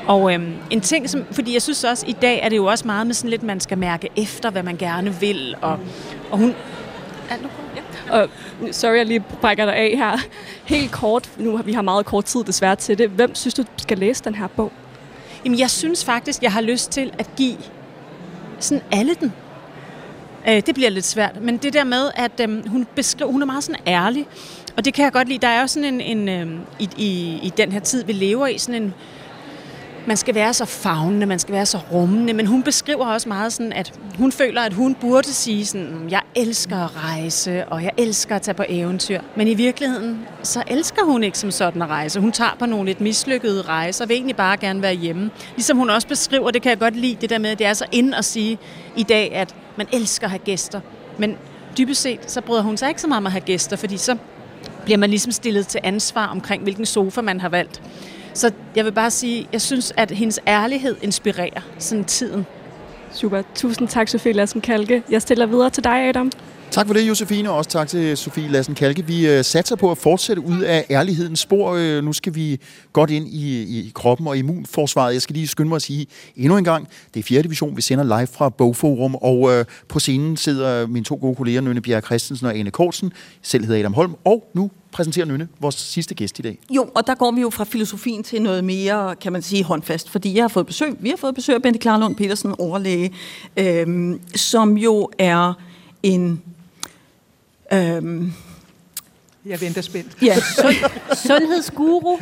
[0.06, 2.86] Og øhm, en ting, som, fordi jeg synes også, i dag er det jo også
[2.86, 5.78] meget med sådan lidt, man skal mærke efter, hvad man gerne vil, og,
[6.30, 6.54] og hun...
[7.30, 7.34] Ja.
[8.11, 8.28] Og,
[8.70, 10.18] sorry, jeg lige brækker dig af her.
[10.64, 13.11] Helt kort, nu har vi har meget kort tid desværre til det.
[13.11, 14.72] Hvem synes du skal læse den her bog?
[15.44, 17.56] Jamen, jeg synes faktisk, jeg har lyst til at give
[18.58, 19.32] sådan alle den.
[20.48, 23.46] Øh, det bliver lidt svært, men det der med, at øhm, hun beskriver, hun er
[23.46, 24.26] meget sådan ærlig,
[24.80, 25.38] og det kan jeg godt lide.
[25.38, 28.46] Der er jo sådan en, en øh, i, i, i den her tid, vi lever
[28.46, 28.94] i, sådan en,
[30.06, 33.52] man skal være så fagnende, man skal være så rummende, men hun beskriver også meget
[33.52, 37.90] sådan, at hun føler, at hun burde sige sådan, jeg elsker at rejse, og jeg
[37.96, 39.20] elsker at tage på eventyr.
[39.36, 42.20] Men i virkeligheden, så elsker hun ikke som sådan at rejse.
[42.20, 45.30] Hun tager på nogle lidt mislykkede rejser, og vil egentlig bare gerne være hjemme.
[45.56, 47.74] Ligesom hun også beskriver, det kan jeg godt lide, det der med, at det er
[47.74, 48.58] så ind at sige
[48.96, 50.80] i dag, at man elsker at have gæster.
[51.18, 51.36] Men
[51.78, 54.16] dybest set, så bryder hun sig ikke så meget om at have gæster, fordi så
[54.84, 57.82] bliver man ligesom stillet til ansvar omkring, hvilken sofa man har valgt.
[58.34, 62.46] Så jeg vil bare sige, jeg synes, at hendes ærlighed inspirerer sådan tiden.
[63.12, 63.42] Super.
[63.54, 65.02] Tusind tak, Sofie Lassen Kalke.
[65.10, 66.32] Jeg stiller videre til dig, Adam.
[66.70, 69.06] Tak for det, Josefine, og også tak til Sofie Lassen Kalke.
[69.06, 71.74] Vi øh, satser på at fortsætte ud af ærlighedens spor.
[71.74, 72.60] Øh, nu skal vi
[72.92, 75.12] godt ind i, i kroppen og immunforsvaret.
[75.12, 76.06] Jeg skal lige skynde mig at sige
[76.36, 77.42] endnu en gang, det er 4.
[77.42, 81.60] division, vi sender live fra Bogforum, og øh, på scenen sidder mine to gode kolleger,
[81.60, 83.12] Nynne Bjerg Christensen og Ane Kortsen.
[83.42, 86.58] Selv hedder Adam Holm, og nu præsenterer Nynne vores sidste gæst i dag.
[86.70, 90.10] Jo, og der går vi jo fra filosofien til noget mere, kan man sige, håndfast,
[90.10, 93.12] fordi jeg har fået besøg, vi har fået besøg af Bente Klarlund Petersen, overlæge,
[93.56, 95.52] øhm, som jo er
[96.02, 96.42] en
[97.72, 98.32] Øhm,
[99.46, 100.16] jeg venter spændt.
[100.22, 100.74] Ja, sund,
[101.26, 102.18] sundhedsguru.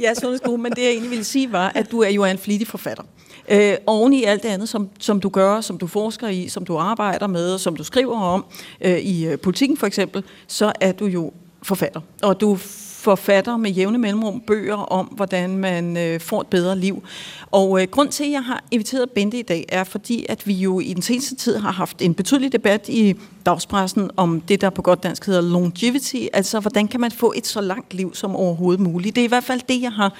[0.00, 2.68] ja, sundhedsguru, men det jeg egentlig ville sige var, at du er jo en flittig
[2.68, 3.04] forfatter.
[3.48, 6.64] Øh, oven i alt det andet, som, som du gør, som du forsker i, som
[6.64, 8.44] du arbejder med, som du skriver om,
[8.80, 11.32] øh, i øh, politikken for eksempel, så er du jo
[11.62, 12.00] forfatter.
[12.22, 12.58] Og du
[13.02, 17.02] forfatter med jævne mellemrum bøger om, hvordan man øh, får et bedre liv.
[17.50, 20.52] Og øh, grund til, at jeg har inviteret Bente i dag, er fordi, at vi
[20.52, 23.14] jo i den seneste tid har haft en betydelig debat i
[23.46, 27.46] dagspressen om det, der på godt dansk hedder longevity, altså hvordan kan man få et
[27.46, 29.16] så langt liv som overhovedet muligt.
[29.16, 30.14] Det er i hvert fald det, jeg har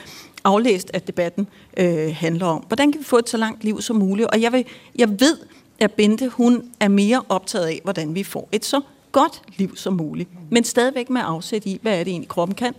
[0.45, 2.65] aflæst, at debatten øh, handler om.
[2.69, 4.29] Hvordan kan vi få et så langt liv som muligt?
[4.29, 4.65] Og jeg, vil,
[4.99, 5.37] jeg ved,
[5.79, 8.81] at Bente hun er mere optaget af, hvordan vi får et så
[9.13, 12.75] godt liv som muligt, men stadigvæk med afsæt i, hvad er det egentlig kroppen kan.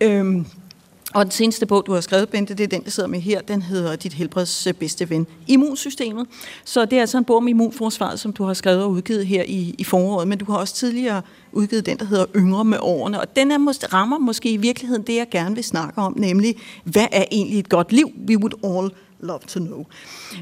[0.00, 0.46] Øhm,
[1.14, 3.40] og den seneste bog, du har skrevet, Bente, det er den, der sidder med her,
[3.40, 6.26] den hedder Dit helbreds øh, bedste ven, Immunsystemet.
[6.64, 9.42] Så det er altså en bog om immunforsvaret, som du har skrevet og udgivet her
[9.42, 11.22] i, i foråret, men du har også tidligere
[11.52, 15.16] udgivet den, der hedder Yngre med årene, og den er rammer måske i virkeligheden det,
[15.16, 18.10] jeg gerne vil snakke om, nemlig, hvad er egentlig et godt liv?
[18.28, 19.84] We would all love to know.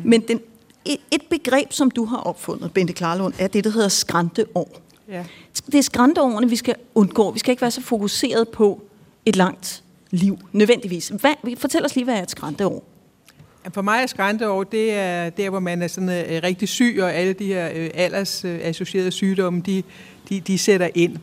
[0.04, 0.40] Men den,
[0.84, 4.83] et, et begreb, som du har opfundet, Bente Klarlund, er det, der hedder skranteår.
[5.08, 5.24] Ja.
[5.66, 7.30] Det er skranteårene, vi skal undgå.
[7.30, 8.82] Vi skal ikke være så fokuseret på
[9.26, 11.08] et langt liv, nødvendigvis.
[11.08, 12.84] Hvad, fortæl os lige, hvad er et skranteår?
[13.74, 17.14] For mig er skranteår, det er der, hvor man er sådan, uh, rigtig syg, og
[17.14, 19.82] alle de her uh, aldersassocierede uh, sygdomme, de,
[20.28, 21.16] de, de sætter ind.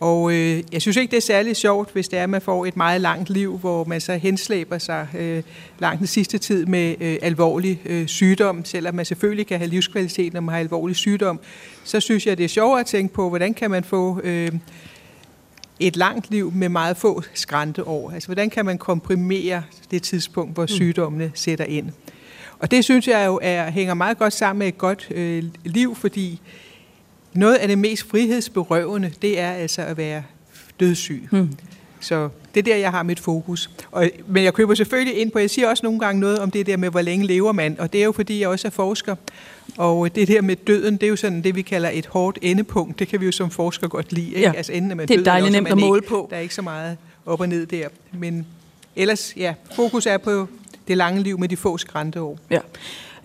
[0.00, 2.66] Og øh, jeg synes ikke, det er særlig sjovt, hvis det er, at man får
[2.66, 5.42] et meget langt liv, hvor man så henslæber sig øh,
[5.78, 8.64] langt den sidste tid med øh, alvorlig øh, sygdom.
[8.64, 11.40] Selvom man selvfølgelig kan have livskvalitet, når man har alvorlig sygdom,
[11.84, 14.52] så synes jeg, det er sjovere at tænke på, hvordan kan man få øh,
[15.80, 18.10] et langt liv med meget få skrænte år.
[18.10, 20.68] Altså, hvordan kan man komprimere det tidspunkt, hvor mm.
[20.68, 21.90] sygdommene sætter ind?
[22.58, 25.94] Og det synes jeg jo er, hænger meget godt sammen med et godt øh, liv,
[25.96, 26.40] fordi
[27.34, 30.22] noget af det mest frihedsberøvende, det er altså at være
[30.80, 31.28] dødssyg.
[31.30, 31.50] Hmm.
[32.00, 33.70] Så det er der, jeg har mit fokus.
[33.92, 36.66] Og, men jeg køber selvfølgelig ind på, jeg siger også nogle gange noget om det
[36.66, 37.80] der med, hvor længe lever man.
[37.80, 39.16] Og det er jo, fordi jeg også er forsker.
[39.76, 42.98] Og det der med døden, det er jo sådan det, vi kalder et hårdt endepunkt.
[42.98, 44.26] Det kan vi jo som forsker godt lide.
[44.26, 44.40] Ikke?
[44.40, 44.52] Ja.
[44.52, 46.26] Altså enden med det er døden, dejligt nemt at måle ikke, på.
[46.30, 47.88] Der er ikke så meget op og ned der.
[48.12, 48.46] Men
[48.96, 50.48] ellers, ja, fokus er på
[50.88, 52.38] det lange liv med de få skrænte år.
[52.50, 52.60] Ja.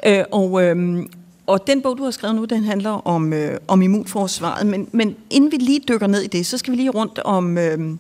[0.05, 1.05] Øh, og, øh,
[1.50, 4.68] og den bog, du har skrevet nu, den handler om, øh, om immunforsvaret.
[4.68, 7.58] Men, men inden vi lige dykker ned i det, så skal vi lige rundt om
[7.58, 7.97] øh,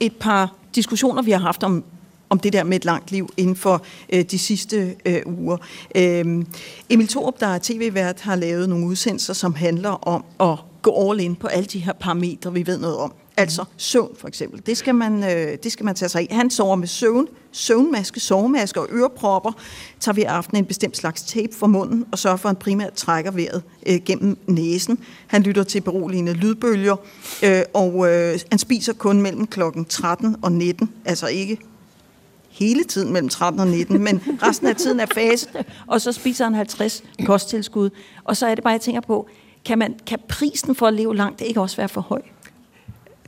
[0.00, 1.84] et par diskussioner, vi har haft om,
[2.28, 5.56] om det der med et langt liv inden for øh, de sidste øh, uger.
[5.94, 6.44] Øh,
[6.90, 11.20] Emil Thorup, der er tv-vært, har lavet nogle udsendelser, som handler om at gå all
[11.20, 13.12] in på alle de her parametre, vi ved noget om.
[13.38, 14.62] Altså søvn for eksempel.
[14.66, 16.26] Det skal man, øh, det skal man tage sig i.
[16.30, 19.52] Han sover med søvn, søvnmaske, sovemaske og ørepropper.
[20.00, 22.92] Tager vi aften en bestemt slags tape for munden og sørger for, at han primært
[22.92, 24.98] trækker vejret øh, gennem næsen.
[25.26, 26.96] Han lytter til beroligende lydbølger,
[27.44, 30.90] øh, og øh, han spiser kun mellem klokken 13 og 19.
[31.04, 31.58] Altså ikke
[32.48, 35.48] hele tiden mellem 13 og 19, men resten af tiden er fase,
[35.86, 37.90] og så spiser han 50 kosttilskud.
[38.24, 39.28] Og så er det bare, jeg tænker på,
[39.64, 42.22] kan, man, kan prisen for at leve langt ikke også være for høj?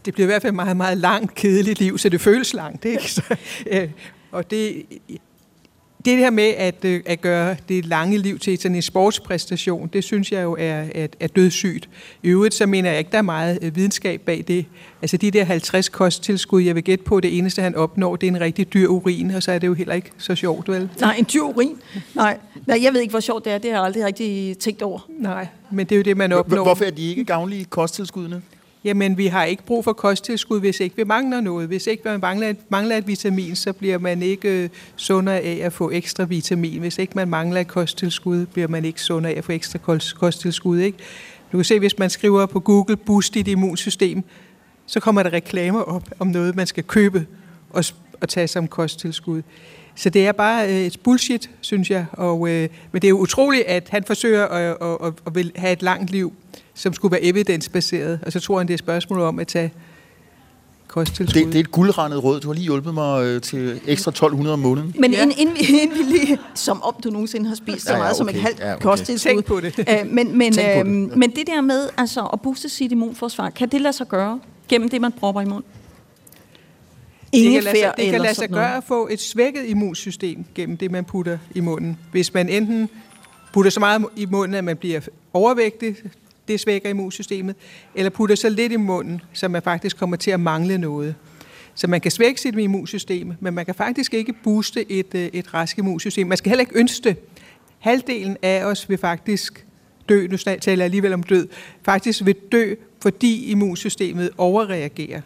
[0.04, 2.84] Det bliver i hvert fald et meget, meget langt, kedeligt liv, så det føles langt.
[2.84, 3.12] Ikke?
[3.12, 3.22] Så,
[3.66, 3.88] øh,
[4.32, 4.84] og det,
[6.04, 10.04] det her med at, øh, at gøre det lange liv til sådan en sportspræstation, det
[10.04, 11.88] synes jeg jo er, er, er dødssygt.
[12.22, 14.66] I øvrigt så mener jeg ikke, der er meget øh, videnskab bag det.
[15.02, 18.30] Altså de der 50 kosttilskud, jeg vil gætte på, det eneste han opnår, det er
[18.30, 20.88] en rigtig dyr urin, og så er det jo heller ikke så sjovt, vel?
[21.00, 21.76] Nej, en dyr urin?
[22.14, 23.58] Nej, Nej jeg ved ikke, hvor sjovt det er.
[23.58, 25.08] Det har jeg aldrig rigtig tænkt over.
[25.18, 26.62] Nej, men det er jo det, man opnår.
[26.62, 28.42] Hvorfor er de ikke gavnlige kosttilskuddene?
[28.84, 31.68] Jamen, vi har ikke brug for kosttilskud, hvis ikke vi mangler noget.
[31.68, 35.72] Hvis ikke man mangler, mangler et vitamin, så bliver man ikke øh, sundere af at
[35.72, 36.80] få ekstra vitamin.
[36.80, 39.78] Hvis ikke man mangler et kosttilskud, bliver man ikke sundere af at få ekstra
[40.14, 40.78] kosttilskud.
[40.78, 40.98] Ikke?
[41.52, 44.22] Du kan se, hvis man skriver på Google, boost dit immunsystem,
[44.86, 47.26] så kommer der reklamer op om noget, man skal købe
[47.70, 47.84] og,
[48.20, 49.42] og tage som kosttilskud.
[49.94, 52.06] Så det er bare øh, et bullshit, synes jeg.
[52.12, 55.52] Og, øh, men det er jo utroligt, at han forsøger at, at, at, at vil
[55.56, 56.32] have et langt liv,
[56.80, 58.20] som skulle være evidensbaseret.
[58.26, 59.72] Og så tror han, det er et spørgsmål om at tage
[60.88, 61.40] kosttilskud.
[61.40, 62.40] Det, det er et guldrandet råd.
[62.40, 64.94] Du har lige hjulpet mig øh, til ekstra 1200 om måneden.
[64.98, 65.22] Men ja.
[65.22, 68.02] inden, inden, vi, inden vi lige, som om du nogensinde har spist så ja, ja,
[68.02, 68.32] meget okay.
[68.32, 68.82] som et halvt ja, okay.
[68.82, 69.30] kosttilskud.
[69.30, 69.78] Tænk på det.
[69.88, 71.16] Æ, men, men, øh, det.
[71.16, 74.88] men det der med altså, at booste sit immunforsvar, kan det lade sig gøre gennem
[74.88, 75.64] det, man propper i munden?
[77.32, 80.44] Ingen det kan, lade sig, det kan lade sig gøre at få et svækket immunsystem
[80.54, 81.98] gennem det, man putter i munden.
[82.12, 82.88] Hvis man enten
[83.52, 85.00] putter så meget i munden, at man bliver
[85.32, 85.96] overvægtig,
[86.48, 87.56] det svækker immunsystemet,
[87.94, 91.14] eller putter så lidt i munden, så man faktisk kommer til at mangle noget.
[91.74, 95.54] Så man kan svække sit immunsystem, men man kan faktisk ikke booste et, øh, et
[95.54, 96.26] rask immunsystem.
[96.26, 97.16] Man skal heller ikke ønske det.
[97.78, 99.66] Halvdelen af os vil faktisk
[100.08, 101.48] dø, nu taler jeg alligevel om død,
[101.82, 105.20] faktisk vil dø, fordi immunsystemet overreagerer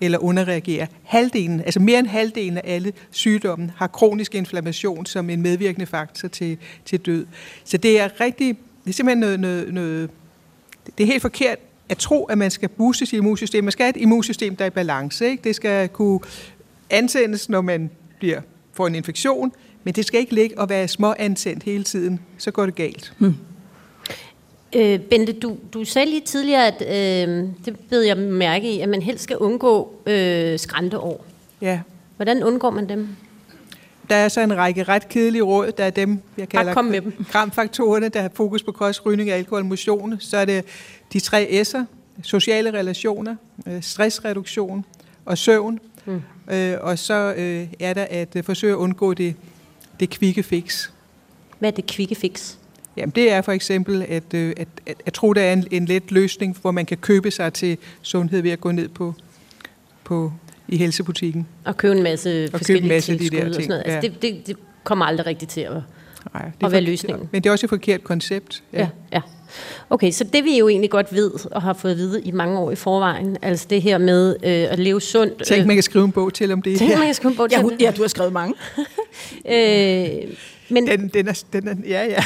[0.00, 0.86] eller underreagerer.
[1.02, 6.28] Halvdelen, altså mere end halvdelen af alle sygdomme har kronisk inflammation som en medvirkende faktor
[6.28, 7.26] til, til død.
[7.64, 10.10] Så det er rigtig, det er simpelthen noget, noget, noget
[10.98, 11.58] det er helt forkert
[11.88, 13.64] at tro, at man skal booste sit immunsystem.
[13.64, 15.30] Man skal have et immunsystem, der er i balance.
[15.30, 15.44] Ikke?
[15.44, 16.20] Det skal kunne
[16.90, 18.40] antændes, når man bliver,
[18.72, 19.52] får en infektion,
[19.84, 22.20] men det skal ikke ligge og være små antændt hele tiden.
[22.38, 23.12] Så går det galt.
[23.18, 23.34] Hmm.
[24.76, 26.82] Øh, Bente, du, du sagde lige tidligere, at
[27.28, 31.24] øh, det beder jeg mærke i, at man helst skal undgå øh, skrænteår.
[31.60, 31.80] Ja.
[32.16, 33.08] Hvordan undgår man dem?
[34.10, 35.72] Der er så en række ret kedelige råd.
[35.72, 37.24] Der er dem, jeg kalder kom med dem.
[37.30, 40.20] gramfaktorerne, der har fokus på kost, rygning, alkohol, motion.
[40.20, 40.64] Så er det
[41.12, 41.84] de tre S'er,
[42.22, 43.36] sociale relationer,
[43.66, 44.84] øh, stressreduktion
[45.24, 45.80] og søvn.
[46.04, 46.22] Mm.
[46.50, 49.34] Øh, og så øh, er der at øh, forsøge at undgå det,
[50.00, 50.88] det kvikke fix.
[51.58, 52.54] Hvad er det kvikke fix?
[52.96, 55.84] Jamen det er for eksempel at, øh, at, at, at tro, der er en, en
[55.84, 59.14] let løsning, hvor man kan købe sig til sundhed ved at gå ned på,
[60.04, 60.32] på
[60.72, 61.46] i helsebutikken.
[61.64, 63.68] Og købe en masse og forskellige købe en masse tilskud de der og sådan ting.
[63.68, 63.82] noget.
[63.86, 65.72] Altså, det, det, det kommer aldrig rigtigt til at,
[66.34, 67.28] Nej, det at være løsningen.
[67.32, 68.62] Men det er også et forkert koncept.
[68.72, 68.88] Ja.
[69.12, 69.20] ja.
[69.90, 72.58] Okay, så det vi jo egentlig godt ved, og har fået at vide i mange
[72.58, 75.42] år i forvejen, altså det her med øh, at leve sundt.
[75.44, 76.78] Tænk, man kan skrive en bog til om det.
[76.78, 77.80] Tænk, man kan skrive en bog til Ja, om hun- det.
[77.82, 78.54] ja, du har skrevet mange.
[79.54, 80.08] øh,
[80.68, 82.24] men, Den, den er, den er, ja, ja.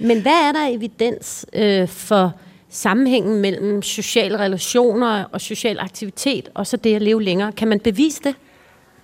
[0.00, 2.34] men hvad er der evidens øh, for
[2.76, 7.52] sammenhængen mellem sociale relationer og social aktivitet, og så det at leve længere?
[7.52, 8.34] Kan man bevise det?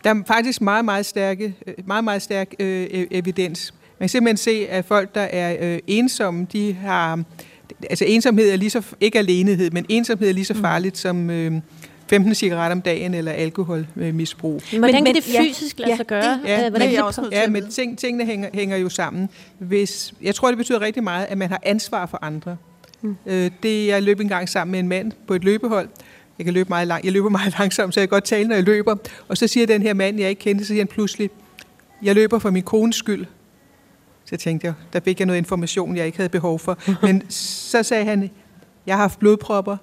[0.05, 3.75] Der er faktisk meget, meget, stærke, øh, meget, meget stærk øh, e- evidens.
[3.99, 7.23] Man kan simpelthen se, at folk, der er øh, ensomme, de har...
[7.91, 8.83] Altså ensomhed er lige så...
[9.01, 11.53] Ikke alenehed, men ensomhed er lige så farligt som øh,
[12.11, 14.63] 15 cigaretter om dagen eller alkoholmisbrug.
[14.73, 16.23] Men, Hvordan kan det ja, fysisk lade ja, sig gøre?
[16.33, 19.29] det- Øh, ja, det er også Ja, men ting, tingene hænger, hænger jo sammen.
[19.59, 22.57] Hvis, jeg tror, det betyder rigtig meget, at man har ansvar for andre.
[23.03, 23.17] Mm.
[23.27, 25.89] Øh, det, jeg løb engang sammen med en mand på et løbehold.
[26.39, 28.55] Jeg kan løbe meget lang, jeg løber meget langsomt, så jeg kan godt tale, når
[28.55, 28.97] jeg løber.
[29.29, 31.31] Og så siger den her mand, jeg ikke kendte, så siger han pludselig,
[32.03, 33.27] jeg løber for min kones skyld.
[34.25, 36.79] Så tænkte jeg, der fik jeg noget information, jeg ikke havde behov for.
[37.07, 38.31] Men så sagde han,
[38.87, 39.77] jeg har haft blodpropper,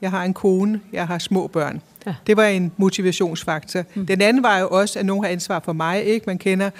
[0.00, 1.82] jeg har en kone, jeg har små børn.
[2.06, 2.14] Ja.
[2.26, 3.82] Det var en motivationsfaktor.
[3.94, 4.06] Mm.
[4.06, 6.04] Den anden var jo også, at nogen har ansvar for mig.
[6.04, 6.24] Ikke?
[6.26, 6.70] Man kender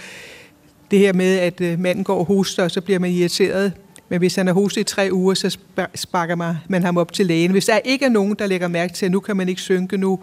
[0.91, 3.73] det her med, at øh, manden går og hoster, og så bliver man irriteret.
[4.13, 5.59] Men hvis han har hostet i tre uger, så
[5.95, 6.35] sparker
[6.69, 7.51] man, ham op til lægen.
[7.51, 9.97] Hvis der ikke er nogen, der lægger mærke til, at nu kan man ikke synke,
[9.97, 10.19] nu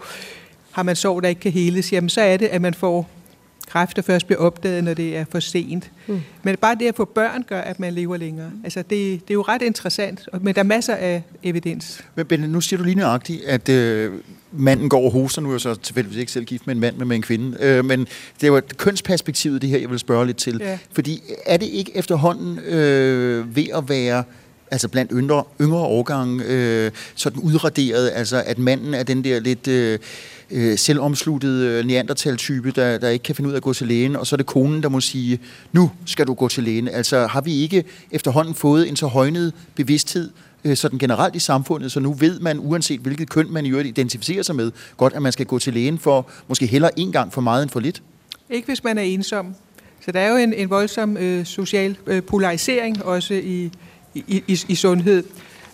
[0.70, 3.10] har man sår, der ikke kan heles, jamen så er det, at man får
[3.70, 5.90] kræfter først bliver opdaget, når det er for sent.
[6.06, 6.20] Mm.
[6.42, 8.50] Men bare det at få børn gør, at man lever længere.
[8.64, 12.04] Altså det, det er jo ret interessant, og- men der er masser af evidens.
[12.14, 14.12] Men Bente, nu siger du lige nøjagtigt, at øh,
[14.52, 15.42] manden går og hoster.
[15.42, 17.56] Nu er jeg så tilfældigvis ikke selv gift med en mand, men med en kvinde.
[17.60, 18.00] Øh, men
[18.40, 20.58] det er jo kønsperspektivet, det her, jeg vil spørge lidt til.
[20.60, 20.78] Ja.
[20.92, 24.24] Fordi er det ikke efterhånden øh, ved at være
[24.70, 29.68] altså blandt yngre, yngre årgange, øh, sådan udraderet, altså at manden er den der lidt
[29.68, 29.98] øh,
[30.50, 34.16] øh selvomsluttede øh, neandertal-type, der, der ikke kan finde ud af at gå til lægen,
[34.16, 35.40] og så er det konen, der må sige,
[35.72, 36.88] nu skal du gå til lægen.
[36.88, 40.30] Altså har vi ikke efterhånden fået en så højnet bevidsthed,
[40.64, 43.88] øh, sådan generelt i samfundet, så nu ved man, uanset hvilket køn man i øvrigt
[43.88, 47.32] identificerer sig med, godt at man skal gå til lægen for måske hellere en gang
[47.32, 48.02] for meget end for lidt.
[48.50, 49.54] Ikke hvis man er ensom.
[50.04, 53.70] Så der er jo en, en voldsom øh, social øh, polarisering også i,
[54.14, 55.24] i, i, i sundhed,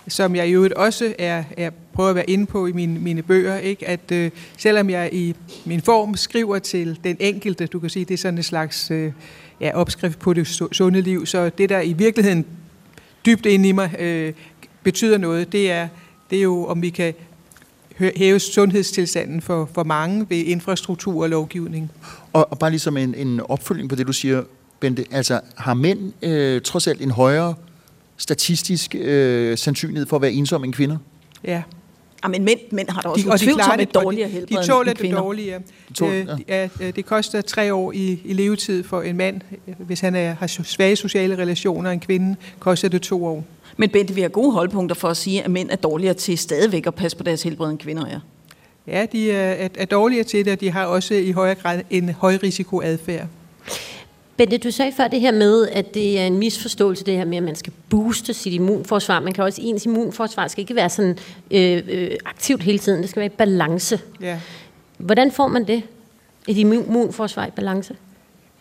[0.08, 3.22] som jeg i øvrigt også er, er prøver at være inde på i mine, mine
[3.22, 3.56] bøger.
[3.56, 3.88] Ikke?
[3.88, 5.34] At øh, selvom jeg i
[5.64, 9.12] min form skriver til den enkelte, du kan sige, det er sådan en slags øh,
[9.60, 12.46] ja, opskrift på det sunde liv, så det der i virkeligheden
[13.26, 14.32] dybt inde i mig øh,
[14.82, 15.88] betyder noget, det er,
[16.30, 17.14] det er jo, om vi kan
[17.98, 21.90] hæve sundhedstilstanden for, for mange ved infrastruktur og lovgivning.
[22.32, 24.42] Og, og bare ligesom en, en opfølging på det, du siger,
[24.80, 27.54] Bente, altså har mænd øh, trods alt en højere
[28.16, 30.96] statistisk øh, sandsynlighed for at være ensomme end kvinder?
[31.44, 31.62] Ja.
[32.24, 34.62] Ja, men mænd, mænd har da også og utvivlsomt klarer et og dårligere de, helbred
[34.62, 35.60] de tåler end det dårligere.
[35.94, 39.40] tåler- Øh, ja, øh, det koster tre år i, i levetid for en mand.
[39.78, 43.44] Hvis han er, har svage sociale relationer, en kvinde, koster det to år.
[43.76, 46.86] Men Bente, vi har gode holdpunkter for at sige, at mænd er dårligere til stadigvæk
[46.86, 48.20] at passe på deres helbred, end kvinder er.
[48.86, 51.80] Ja, de er, er, er dårligere til det, og de har også i højere grad
[51.90, 53.26] en højrisikoadfærd.
[54.36, 57.36] Bente, du sagde før det her med, at det er en misforståelse, det her med,
[57.36, 59.20] at man skal booste sit immunforsvar.
[59.20, 61.18] Man kan også, ens immunforsvar skal ikke være sådan
[61.50, 63.02] øh, øh, aktivt hele tiden.
[63.02, 64.00] Det skal være i balance.
[64.20, 64.40] Ja.
[64.98, 65.82] Hvordan får man det?
[66.48, 67.96] Et immunforsvar i balance?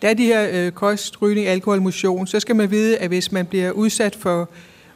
[0.02, 2.26] Der er de her øh, kost, rygning, alkohol, motion.
[2.26, 4.48] Så skal man vide, at hvis man bliver udsat for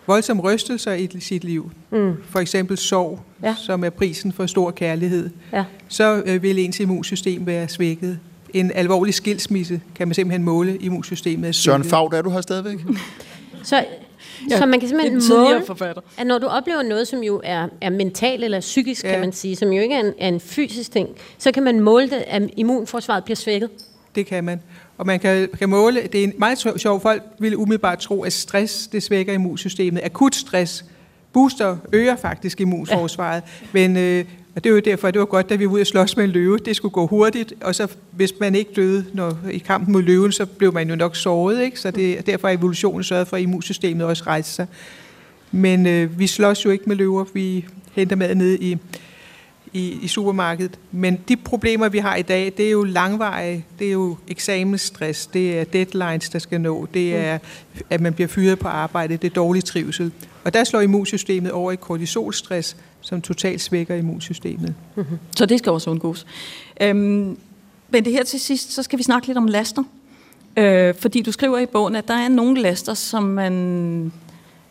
[0.06, 2.12] voldsomme rystelser i sit liv, Mm.
[2.30, 3.48] for eksempel sorg, Ja.
[3.48, 3.54] ja.
[3.58, 5.64] som er prisen for stor kærlighed, Ja.
[5.88, 8.18] så øh, vil ens immunsystem være svækket.
[8.54, 11.54] En alvorlig skilsmisse kan man simpelthen måle immunsystemet.
[11.54, 11.84] Søren.
[11.84, 12.78] Fagd, er du her stadigvæk?
[13.62, 13.84] Så,
[14.50, 16.02] ja, så man kan simpelthen måle, forfatter.
[16.18, 19.08] at når du oplever noget, som jo er, er mentalt eller psykisk, ja.
[19.08, 19.14] Ja.
[19.14, 21.80] kan man sige, som jo ikke er en, er en fysisk ting, så kan man
[21.80, 23.70] måle det, at immunforsvaret bliver svækket.
[24.14, 24.60] Det kan man.
[24.98, 28.32] Og man kan, kan måle, det er en meget sjov, folk vil umiddelbart tro, at
[28.32, 30.00] stress det svækker immunsystemet.
[30.04, 30.84] Akut stress
[31.32, 33.42] booster, øger faktisk immunforsvaret.
[33.60, 33.66] Ja.
[33.72, 34.24] Men øh,
[34.54, 36.16] og det er jo derfor, at det var godt, da vi var ude og slås
[36.16, 36.58] med en løve.
[36.58, 40.32] Det skulle gå hurtigt, og så hvis man ikke døde når, i kampen mod løven,
[40.32, 41.62] så blev man jo nok såret.
[41.62, 41.80] Ikke?
[41.80, 44.66] Så det, derfor er evolutionen sørget for, at immunsystemet også rejser sig.
[45.52, 47.24] Men øh, vi slås jo ikke med løver.
[47.34, 48.78] Vi henter mad ned i,
[49.72, 50.78] i, i supermarkedet.
[50.92, 53.64] Men de problemer, vi har i dag, det er jo langvarige.
[53.78, 57.38] Det er jo eksamensstress, det er deadlines, der skal nå, det er,
[57.90, 60.12] at man bliver fyret på arbejde, det er dårlig trivsel.
[60.44, 64.74] Og der slår immunsystemet over i kortisolstress, som totalt svækker immunsystemet.
[64.94, 65.18] Mm-hmm.
[65.36, 66.26] Så det skal også undgås.
[66.80, 67.38] Øhm,
[67.88, 69.82] men det her til sidst, så skal vi snakke lidt om laster.
[70.56, 74.12] Øh, fordi du skriver i bogen, at der er nogle laster, som man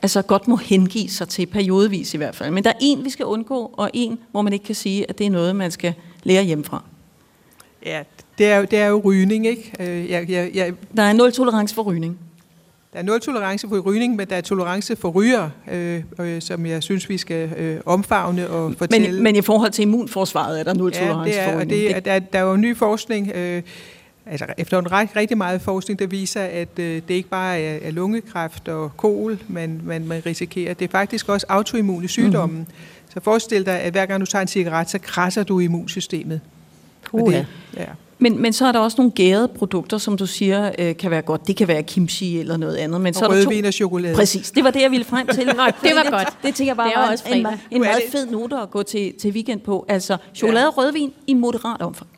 [0.01, 2.51] altså godt må hengive sig til, periodevis i hvert fald.
[2.51, 5.17] Men der er en, vi skal undgå, og en, hvor man ikke kan sige, at
[5.17, 5.93] det er noget, man skal
[6.23, 6.83] lære hjemmefra.
[7.85, 8.03] Ja,
[8.37, 9.73] det er jo, det er jo rygning, ikke?
[9.79, 12.19] Øh, jeg, jeg, jeg, der er nul tolerance for rygning.
[12.93, 16.65] Der er nul tolerance for rygning, men der er tolerance for ryger, øh, øh, som
[16.65, 19.11] jeg synes, vi skal øh, omfavne og fortælle.
[19.11, 21.95] Men, men i forhold til immunforsvaret er der nul ja, tolerance det er, for rygning?
[21.95, 23.61] Det, der, der er jo ny forskning, øh,
[24.25, 27.79] altså efter en ret, rigtig meget forskning, der viser, at øh, det ikke bare er,
[27.81, 30.73] er lungekræft og kol, man, man, man risikerer.
[30.73, 32.55] Det er faktisk også autoimmune sygdomme.
[32.55, 32.73] Mm-hmm.
[33.13, 36.41] Så forestil dig, at hver gang du tager en cigaret, så krasser du immunsystemet.
[37.11, 37.85] Uh, det, ja.
[38.21, 41.21] Men, men så er der også nogle gærede produkter, som du siger øh, kan være
[41.21, 41.47] godt.
[41.47, 43.01] Det kan være kimchi eller noget andet.
[43.01, 44.15] Men og så er rødvin og chokolade.
[44.15, 45.45] Præcis, det var det, jeg ville frem til.
[45.45, 45.51] Nå,
[45.83, 46.27] det var godt.
[46.27, 48.71] Det, det tænker jeg bare det var også en, en, en meget fed note at
[48.71, 49.85] gå til, til weekend på.
[49.87, 52.09] Altså chokolade og rødvin i moderat omfang.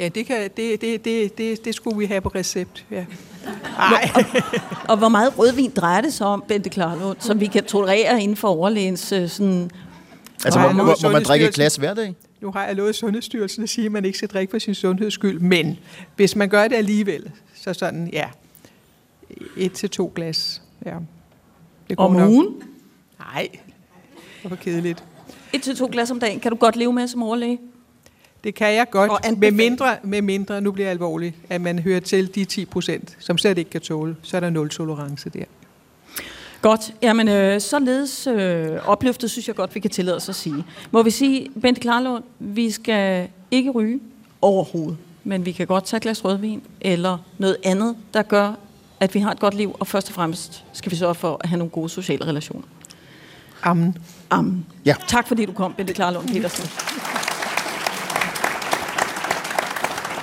[0.00, 2.84] Ja, det, kan, det, det, det, det, det skulle vi have på recept.
[2.90, 3.04] Ja.
[3.78, 4.10] Ej.
[4.14, 4.24] og,
[4.88, 8.36] og hvor meget rødvin drejer det sig om, Bente Klarlund, som vi kan tolerere inden
[8.36, 9.70] for overlægens øh, sådan...
[10.44, 12.14] Altså, må, må, må man drikke et glas hver dag?
[12.40, 15.14] Nu har jeg lovet Sundhedsstyrelsen at sige, at man ikke skal drikke for sin sundheds
[15.14, 15.78] skyld, men
[16.16, 18.28] hvis man gør det alligevel, så sådan, ja,
[19.56, 20.62] et til to glas.
[20.86, 20.96] Ja.
[21.88, 22.30] Det går om nok.
[22.30, 22.62] ugen?
[23.18, 23.48] Nej,
[24.42, 25.04] det var kedeligt.
[25.52, 27.58] Et til to glas om dagen, kan du godt leve med som overlæge?
[28.44, 32.00] Det kan jeg godt, med mindre, med mindre, nu bliver jeg alvorlig, at man hører
[32.00, 35.44] til de 10 procent, som slet ikke kan tåle, så er der nul tolerance der.
[36.62, 36.94] Godt.
[37.02, 40.64] Jamen, øh, således øh, opløftet, synes jeg godt, vi kan tillade os at sige.
[40.90, 44.00] Må vi sige, Bente Klarlund, vi skal ikke ryge
[44.42, 48.52] overhovedet, men vi kan godt tage et glas rødvin eller noget andet, der gør,
[49.00, 51.48] at vi har et godt liv, og først og fremmest skal vi sørge for at
[51.48, 52.62] have nogle gode sociale relationer.
[53.62, 53.98] Amen.
[54.30, 54.66] Amen.
[54.84, 54.94] Ja.
[55.08, 56.68] Tak fordi du kom, Bente Klarlund Petersen.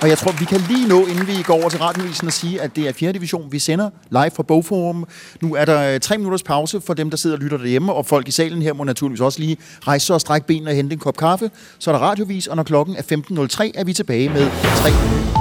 [0.06, 2.60] Og jeg tror, vi kan lige nå, inden vi går over til radiovisen, og sige,
[2.62, 3.12] at det er 4.
[3.12, 5.06] division, vi sender live fra Bogforum.
[5.40, 8.06] Nu er der øh, tre minutters pause for dem, der sidder og lytter derhjemme, og
[8.06, 10.92] folk i salen her må naturligvis også lige rejse sig og strække benene og hente
[10.92, 11.50] en kop kaffe.
[11.78, 14.90] Så er der radiovis, og når klokken er 15.03, er vi tilbage med tre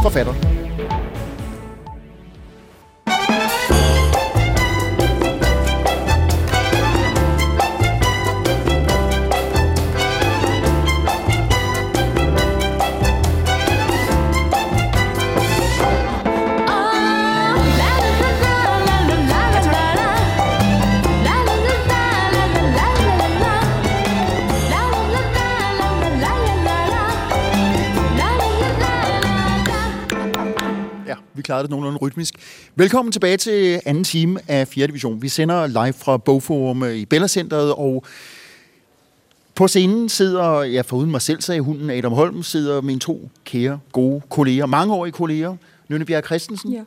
[0.04, 0.65] forfattere.
[31.62, 32.34] Det nogenlunde rytmisk.
[32.76, 34.88] Velkommen tilbage til anden time af 4.
[34.88, 35.22] division.
[35.22, 38.04] Vi sender live fra Bogforum i Bella Centeret, og
[39.56, 43.80] på scenen sidder, ja foruden mig selv, sagde hunden Adam Holm, sidder mine to kære,
[43.92, 45.56] gode kolleger, mangeårige kolleger,
[45.90, 46.82] Nynne Bjerg Christensen, ja.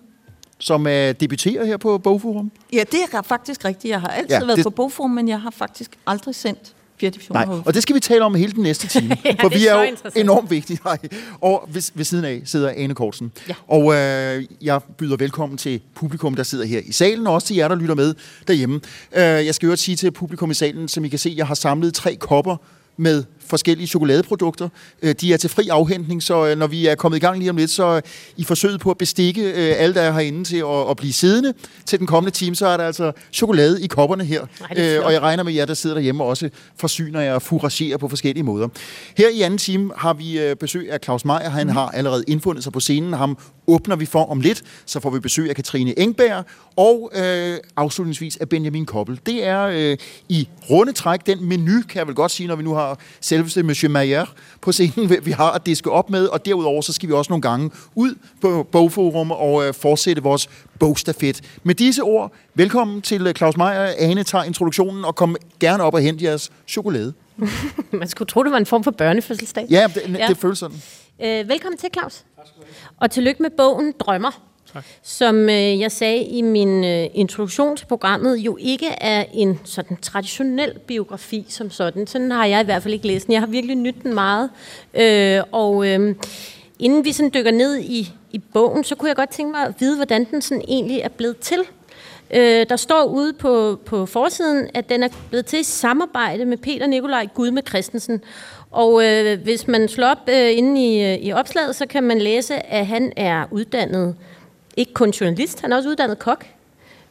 [0.59, 2.51] som er debuterer her på Bogforum.
[2.73, 3.91] Ja, det er faktisk rigtigt.
[3.91, 4.65] Jeg har altid ja, været det...
[4.65, 7.11] på Bogforum, men jeg har faktisk aldrig sendt 4.
[7.11, 7.35] division.
[7.35, 9.75] Nej, og det skal vi tale om hele den næste time, ja, for vi er,
[9.75, 10.79] er jo enormt vigtige.
[10.85, 10.99] Nej.
[11.41, 13.33] Og ved, ved siden af sidder Ane Kortsen.
[13.49, 13.55] Ja.
[13.69, 17.57] Og øh, jeg byder velkommen til publikum, der sidder her i salen, og også til
[17.57, 18.15] jer, der lytter med
[18.49, 18.81] derhjemme.
[19.13, 21.55] Øh, jeg skal jo sige til publikum i salen, som I kan se, jeg har
[21.55, 22.57] samlet tre kopper
[22.97, 24.69] med forskellige chokoladeprodukter.
[25.03, 27.51] Øh, de er til fri afhentning, så øh, når vi er kommet i gang lige
[27.51, 28.01] om lidt, så
[28.37, 31.53] i forsøget på at bestikke øh, alle, der er herinde til at, at blive siddende
[31.87, 34.47] til den kommende time, så er der altså chokolade i kopperne her.
[34.61, 38.09] Nej, og jeg regner med jer, der sidder derhjemme, også forsyner jer og furagerer på
[38.09, 38.69] forskellige måder.
[39.17, 41.51] Her i anden time har vi besøg af Claus Meier.
[41.51, 41.73] Han mm.
[41.73, 43.13] har allerede indfundet sig på scenen.
[43.13, 44.63] Ham åbner vi for om lidt.
[44.87, 46.45] Så får vi besøg af Katrine Engberg
[46.77, 49.21] og øh, afslutningsvis af Benjamin Koppel.
[49.27, 49.97] Det er øh,
[50.29, 52.99] i runde træk den menu, kan jeg vel godt sige, når vi nu har
[53.39, 54.25] selveste Monsieur Mayer
[54.61, 57.43] på scenen, vi har at diske op med, og derudover så skal vi også nogle
[57.43, 61.41] gange ud på Bogforum og øh, fortsætte vores bogstafet.
[61.63, 63.95] Med disse ord, velkommen til øh, Claus Meier.
[63.99, 67.13] Ane tager introduktionen, og kom gerne op og hente jeres chokolade.
[68.01, 69.67] Man skulle tro, det var en form for børnefødselsdag.
[69.71, 70.27] Ja, det, ja.
[70.29, 70.77] det føles sådan.
[71.23, 72.25] Øh, velkommen til, Claus.
[73.01, 74.85] Og tillykke med bogen Drømmer, Tak.
[75.03, 79.97] Som øh, jeg sagde i min øh, introduktion til programmet, jo ikke er en sådan
[79.97, 82.07] traditionel biografi som sådan.
[82.07, 83.33] Sådan har jeg i hvert fald ikke læst den.
[83.33, 84.51] Jeg har virkelig nydt den meget.
[84.95, 86.15] Øh, og øh,
[86.79, 89.75] inden vi sådan dykker ned i, i bogen, så kunne jeg godt tænke mig at
[89.79, 91.59] vide, hvordan den sådan egentlig er blevet til.
[92.31, 96.57] Øh, der står ude på, på forsiden, at den er blevet til i samarbejde med
[96.57, 98.23] Peter Nikolaj Gudme Christensen.
[98.71, 102.19] Og øh, hvis man slår op øh, inde i, øh, i opslaget, så kan man
[102.19, 104.15] læse, at han er uddannet,
[104.79, 106.47] ikke kun journalist, han er også uddannet kok.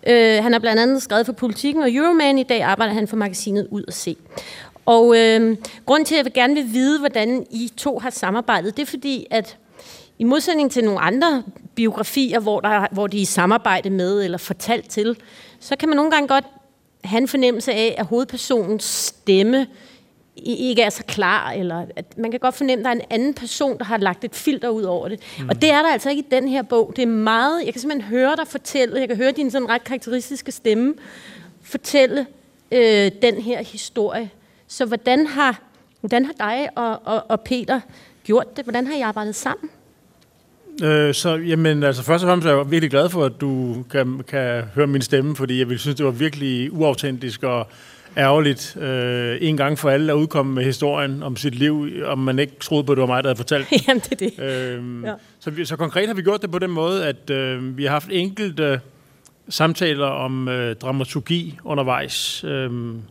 [0.07, 2.37] Øh, han har blandt andet skrevet for Politiken og Euroman.
[2.37, 4.15] I dag arbejder han for magasinet Ud og Se.
[4.85, 8.81] Og øh, grund til, at jeg gerne vil vide, hvordan I to har samarbejdet, det
[8.81, 9.57] er fordi, at
[10.19, 11.43] i modsætning til nogle andre
[11.75, 15.17] biografier, hvor, der, hvor de er i samarbejde med eller fortalt til,
[15.59, 16.45] så kan man nogle gange godt
[17.03, 19.67] have en fornemmelse af, at hovedpersonens stemme
[20.45, 23.33] ikke er så klar, eller at man kan godt fornemme, at der er en anden
[23.33, 25.19] person, der har lagt et filter ud over det.
[25.39, 25.49] Mm.
[25.49, 26.93] Og det er der altså ikke i den her bog.
[26.95, 29.83] Det er meget, jeg kan simpelthen høre dig fortælle, jeg kan høre din sådan ret
[29.83, 30.93] karakteristiske stemme,
[31.61, 32.25] fortælle
[32.71, 34.29] øh, den her historie.
[34.67, 35.61] Så hvordan har,
[35.99, 37.79] hvordan har dig og, og, og Peter
[38.23, 38.65] gjort det?
[38.65, 39.69] Hvordan har I arbejdet sammen?
[40.83, 44.21] Øh, så jamen, altså, først og fremmest er jeg virkelig glad for, at du kan,
[44.27, 47.67] kan høre min stemme, fordi jeg vil synes, det var virkelig uautentisk og
[48.17, 52.39] ærgerligt øh, en gang for alle at udkomme med historien om sit liv, om man
[52.39, 54.77] ikke troede på, at det var mig, der havde fortalt Jamen, det er det.
[54.77, 55.13] Øh, ja.
[55.39, 57.91] så, vi, så konkret har vi gjort det på den måde, at øh, vi har
[57.91, 58.79] haft enkelte
[59.49, 62.43] samtaler om øh, dramaturgi undervejs.
[62.43, 63.03] Øh, mm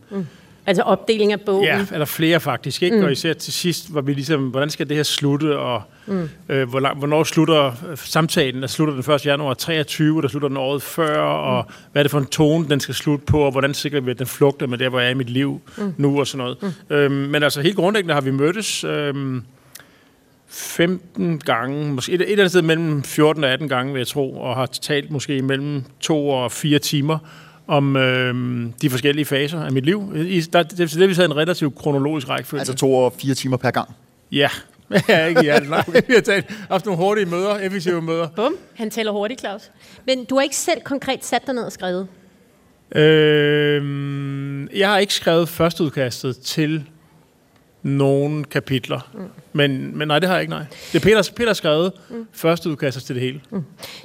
[0.67, 1.63] Altså opdeling af bogen?
[1.63, 2.83] Ja, eller flere faktisk.
[2.83, 2.97] Ikke?
[2.97, 3.03] Mm.
[3.03, 6.29] Og især til sidst var vi ligesom, hvordan skal det her slutte, og mm.
[6.49, 8.61] øh, hvor lang, hvornår slutter øh, samtalen?
[8.61, 9.25] Der slutter den 1.
[9.25, 11.73] januar 23, der slutter den året før, og mm.
[11.91, 14.19] hvad er det for en tone, den skal slutte på, og hvordan sikrer vi, at
[14.19, 15.93] den flugter med der, hvor jeg er i mit liv mm.
[15.97, 16.57] nu, og sådan noget.
[16.89, 16.95] Mm.
[16.95, 19.43] Øhm, men altså helt grundlæggende har vi mødtes øhm,
[20.47, 24.07] 15 gange, måske et, et eller andet sted mellem 14 og 18 gange, vil jeg
[24.07, 27.17] tro, og har talt måske mellem to og fire timer,
[27.67, 30.13] om øh, de forskellige faser af mit liv.
[30.15, 32.61] I, der, det, det har vi taget en relativt kronologisk rækkefølge.
[32.61, 33.89] Altså to og fire timer per gang?
[34.31, 34.49] Ja.
[35.09, 35.83] ja, ikke ja, nej.
[36.07, 38.27] Vi har taget, haft nogle hurtige møder, effektive møder.
[38.35, 39.71] Bum, han tæller hurtigt, Claus.
[40.05, 42.07] Men du har ikke selv konkret sat dig ned og skrevet?
[42.95, 43.83] Øh,
[44.79, 46.83] jeg har ikke skrevet førsteudkastet til
[47.83, 49.09] nogle kapitler.
[49.13, 49.19] Mm.
[49.57, 50.65] Men, men nej, det har jeg ikke, nej.
[50.93, 52.27] Det er Peter, Peter skrevet mm.
[52.31, 53.41] første udkast til det hele.
[53.51, 53.63] Mm.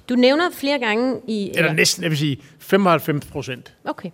[0.09, 1.49] Du nævner flere gange i...
[1.49, 3.73] Eller, eller næsten, jeg vil sige 95 procent.
[3.85, 4.11] Okay.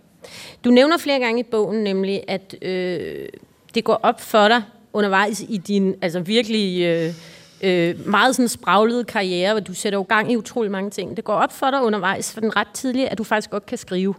[0.63, 3.27] Du nævner flere gange i bogen nemlig, at øh,
[3.75, 4.63] det går op for dig
[4.93, 7.13] undervejs i din altså virkelig øh,
[7.61, 11.17] øh, meget sådan spraglede karriere, hvor du sætter jo gang i utrolig mange ting.
[11.17, 13.77] Det går op for dig undervejs, for den ret tidligt, at du faktisk godt kan
[13.77, 14.15] skrive.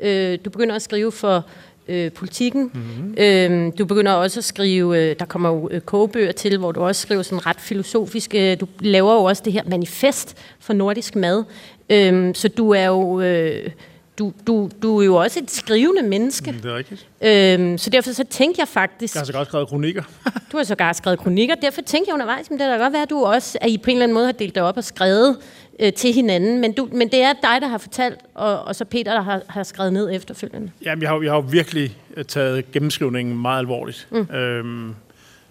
[0.00, 1.46] Øh, du begynder at skrive for
[1.88, 2.70] øh, politikken.
[2.74, 3.14] Mm-hmm.
[3.18, 6.80] Øh, du begynder også at skrive, øh, der kommer jo øh, kogebøger til, hvor du
[6.80, 8.34] også skriver sådan ret filosofisk.
[8.34, 11.44] Øh, du laver jo også det her manifest for nordisk mad.
[11.90, 13.20] Øh, så du er jo...
[13.20, 13.70] Øh,
[14.18, 16.50] du, du, du er jo også et skrivende menneske.
[16.52, 17.06] Mm, det er rigtigt.
[17.22, 19.14] Øhm, så derfor så tænkte jeg faktisk...
[19.14, 20.02] Jeg har sågar skrevet kronikker.
[20.52, 21.54] du har sågar skrevet kronikker.
[21.54, 23.90] Derfor tænkte jeg undervejs, men det kan godt være, at du også at I på
[23.90, 25.36] en eller anden måde har delt det op og skrevet
[25.80, 26.60] øh, til hinanden.
[26.60, 29.42] Men, du, men det er dig, der har fortalt, og, og så Peter, der har,
[29.48, 30.70] har skrevet ned efterfølgende.
[30.84, 34.08] Jamen, jeg har, jeg har jo virkelig øh, taget gennemskrivningen meget alvorligt.
[34.10, 34.34] Mm.
[34.36, 34.94] Øhm,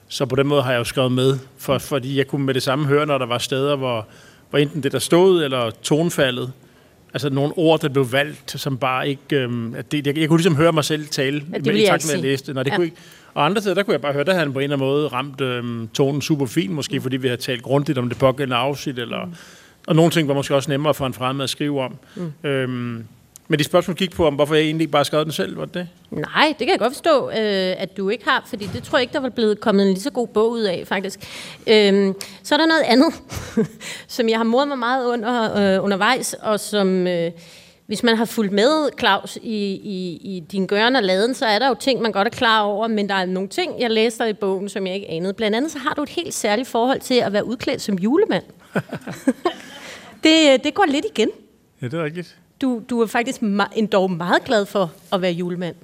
[0.07, 2.63] så på den måde har jeg jo skrevet med, for, fordi jeg kunne med det
[2.63, 4.07] samme høre, når der var steder, hvor,
[4.49, 6.51] hvor enten det, der stod, eller tonfaldet,
[7.13, 9.35] altså nogle ord, der blev valgt, som bare ikke...
[9.35, 11.85] Øhm, at det, jeg, jeg kunne ligesom høre mig selv tale, ja, det med, i
[11.85, 12.55] takt med at læse det.
[12.55, 12.75] Når det ja.
[12.75, 12.97] kunne ikke,
[13.33, 15.07] og andre steder, der kunne jeg bare høre, at han på en eller anden måde
[15.07, 17.01] ramt øhm, tonen super fint, måske mm.
[17.01, 19.33] fordi vi har talt grundigt om det pågældende afsnit, eller mm.
[19.87, 21.97] Og nogle ting var måske også nemmere for en fremmed at skrive om.
[22.15, 22.49] Mm.
[22.49, 23.05] Øhm,
[23.47, 25.65] men de spørgsmål gik på, om hvorfor jeg egentlig ikke bare skrev den selv, var
[25.65, 25.87] det det?
[26.11, 29.01] Nej, det kan jeg godt forstå, øh, at du ikke har, fordi det tror jeg
[29.01, 31.19] ikke, der var blevet kommet en lige så god bog ud af, faktisk.
[31.67, 32.13] Øhm,
[32.43, 33.13] så er der noget andet,
[34.15, 37.31] som jeg har modet mig meget under, øh, undervejs, og som, øh,
[37.87, 41.59] hvis man har fulgt med, Claus, i, i, i din gørne og laden, så er
[41.59, 44.25] der jo ting, man godt er klar over, men der er nogle ting, jeg læser
[44.25, 45.33] i bogen, som jeg ikke anede.
[45.33, 48.43] Blandt andet så har du et helt særligt forhold til at være udklædt som julemand.
[50.23, 51.29] det, det går lidt igen.
[51.81, 52.37] Ja, det er rigtigt.
[52.61, 53.41] Du, du er faktisk
[53.75, 55.75] endda meget glad for at være julemand.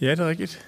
[0.00, 0.66] Ja, det er rigtigt.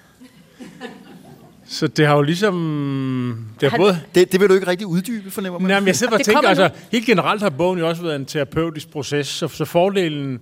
[1.67, 3.45] Så det har jo ligesom...
[3.61, 3.99] Det, har både...
[4.15, 5.67] det, det vil du ikke rigtig uddybe, fornemmer man?
[5.67, 8.25] Nej, men jeg sidder og tænker, altså, helt generelt har bogen jo også været en
[8.25, 10.39] terapeutisk proces, så, så fordelen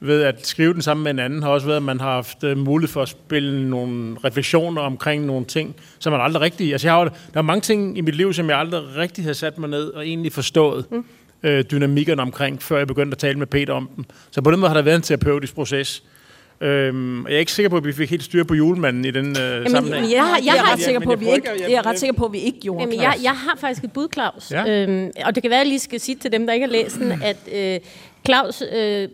[0.00, 2.44] ved at skrive den sammen med en anden, har også været, at man har haft
[2.44, 6.72] uh, mulighed for at spille nogle refleksioner omkring nogle ting, som man aldrig rigtig...
[6.72, 9.32] Altså, jeg har, der er mange ting i mit liv, som jeg aldrig rigtig har
[9.32, 11.04] sat mig ned og egentlig forstået mm.
[11.44, 14.04] Uh, dynamikkerne omkring, før jeg begyndte at tale med Peter om dem.
[14.30, 16.02] Så på den måde har der været en terapeutisk proces.
[16.60, 19.28] Øhm, jeg er ikke sikker på, at vi fik helt styr på julemanden i den
[19.38, 20.12] øh, sammenhæng.
[20.12, 22.14] jeg, jeg, Jeg er ret sikker på, at vi jeg ikke, jeg er ret sikker
[22.14, 24.50] på, at vi ikke gjorde Jamen, jeg, jeg har faktisk et bud, Claus.
[24.50, 24.82] Ja.
[24.82, 26.72] Øhm, og det kan være, at jeg lige skal sige til dem, der ikke har
[26.72, 27.80] læst den, at øh,
[28.28, 29.08] Claus øh,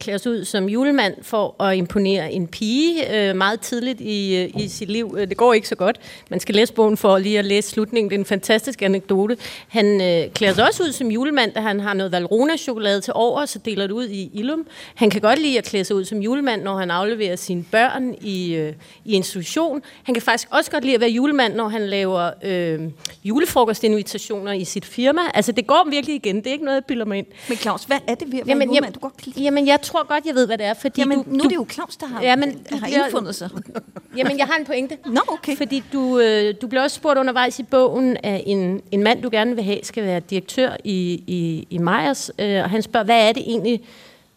[0.00, 4.62] klæder sig ud som julemand for at imponere en pige øh, meget tidligt i, øh,
[4.62, 5.16] i sit liv.
[5.18, 5.96] Øh, det går ikke så godt.
[6.30, 8.10] Man skal læse bogen for lige at læse slutningen.
[8.10, 9.36] Det er en fantastisk anekdote.
[9.68, 13.46] Han øh, klæder sig også ud som julemand, da han har noget Valrona-chokolade til over,
[13.46, 14.66] så deler det ud i Ilum.
[14.94, 18.14] Han kan godt lide at klæde sig ud som julemand, når han afleverer sine børn
[18.20, 18.72] i, øh,
[19.04, 19.82] i institution.
[20.02, 22.80] Han kan faktisk også godt lide at være julemand, når han laver øh,
[23.24, 25.20] julefrokostinvitationer i sit firma.
[25.34, 26.36] Altså, det går virkelig igen.
[26.36, 27.26] Det er ikke noget, jeg bilder mig ind.
[27.48, 30.06] Men Claus, hvad er det ved at være Jamen, jamen, Du godt jamen, jeg tror
[30.06, 30.74] godt, jeg ved, hvad det er.
[30.74, 33.34] Fordi Jamen, du, nu du, er det jo Claus, der har, Jamen, du har indfundet
[33.34, 33.50] sig.
[34.16, 34.96] Jamen, jeg har en pointe.
[35.06, 35.56] Nå, okay.
[35.56, 39.28] Fordi du, øh, du blev også spurgt undervejs i bogen af en, en mand, du
[39.32, 43.28] gerne vil have, skal være direktør i, i, i Meyers, øh, og han spørger, hvad
[43.28, 43.80] er det egentlig,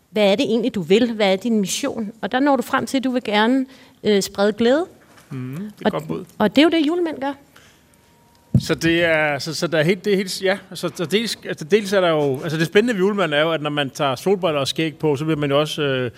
[0.09, 1.13] hvad er det egentlig, du vil?
[1.13, 2.11] Hvad er din mission?
[2.22, 3.65] Og der når du frem til, at du vil gerne
[4.03, 4.86] øh, sprede glæde.
[5.30, 6.26] Mm, det er et godt bud.
[6.38, 7.34] Og det er jo det, julemænd gør.
[8.60, 11.38] Så det er, så, så der er helt, det er helt, ja, så, så dels,
[11.47, 13.89] altså dels er der jo, altså det spændende ved julemanden er jo, at når man
[13.89, 16.12] tager solbriller og skæg på, så bliver man jo også, øh,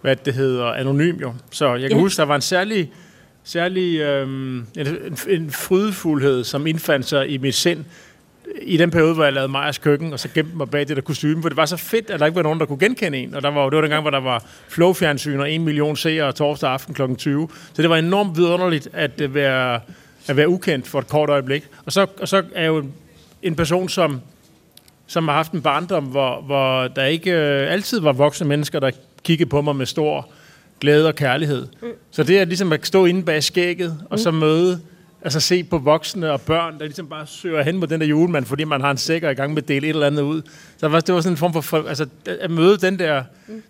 [0.00, 1.34] hvad det hedder, anonym jo.
[1.50, 2.02] Så jeg kan Ja.
[2.02, 2.92] huske, der var en særlig,
[3.44, 4.66] særlig øh, en,
[5.28, 7.84] en, frydefuldhed, som indfandt sig i mit sind,
[8.62, 11.02] i den periode, hvor jeg lavede Majers køkken, og så gemte mig bag det der
[11.02, 13.34] kostume, for det var så fedt, at der ikke var nogen, der kunne genkende en.
[13.34, 16.70] Og der var, det var dengang, hvor der var flow-fjernsyn og en million seere torsdag
[16.70, 17.02] aften kl.
[17.18, 17.48] 20.
[17.74, 19.80] Så det var enormt vidunderligt at øh, være,
[20.28, 21.68] at være ukendt for et kort øjeblik.
[21.86, 22.84] Og så, og så er jo
[23.42, 24.20] en person, som,
[25.06, 28.90] som har haft en barndom, hvor, hvor der ikke øh, altid var voksne mennesker, der
[29.24, 30.28] kiggede på mig med stor
[30.80, 31.66] glæde og kærlighed.
[31.82, 31.88] Mm.
[32.10, 34.80] Så det er ligesom at stå inde bag skægget, og så møde,
[35.22, 38.44] altså se på voksne og børn, der ligesom bare søger hen på den der julemand,
[38.44, 40.22] fordi man har en sæk og er i gang med at dele et eller andet
[40.22, 40.42] ud.
[40.76, 42.06] Så det var, det var sådan en form for, altså
[42.40, 43.22] at møde den der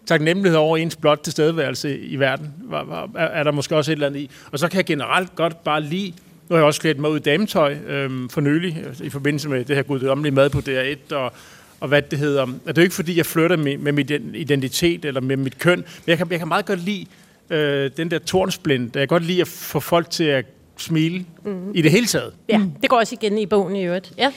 [0.07, 3.97] taknemmelighed over ens blot tilstedeværelse i verden, var, var, er, er der måske også et
[3.97, 4.31] eller andet i.
[4.53, 6.13] Og så kan jeg generelt godt bare lide,
[6.53, 9.49] nu har jeg også klædt mig ud i dametøj øhm, for nylig, øh, i forbindelse
[9.49, 11.33] med det her guddommelige mad på DR1, og,
[11.81, 12.43] og hvad det hedder.
[12.43, 15.59] Og det er jo ikke, fordi jeg flytter med, med min identitet eller med mit
[15.59, 17.07] køn, men jeg kan, jeg kan meget godt lide
[17.51, 18.91] øh, den der tornsblind.
[18.95, 20.45] Jeg kan godt lide at få folk til at
[20.77, 21.73] smile mm.
[21.75, 22.33] i det hele taget.
[22.49, 24.13] Ja, det går også igen i bogen i øvrigt.
[24.19, 24.33] Ja.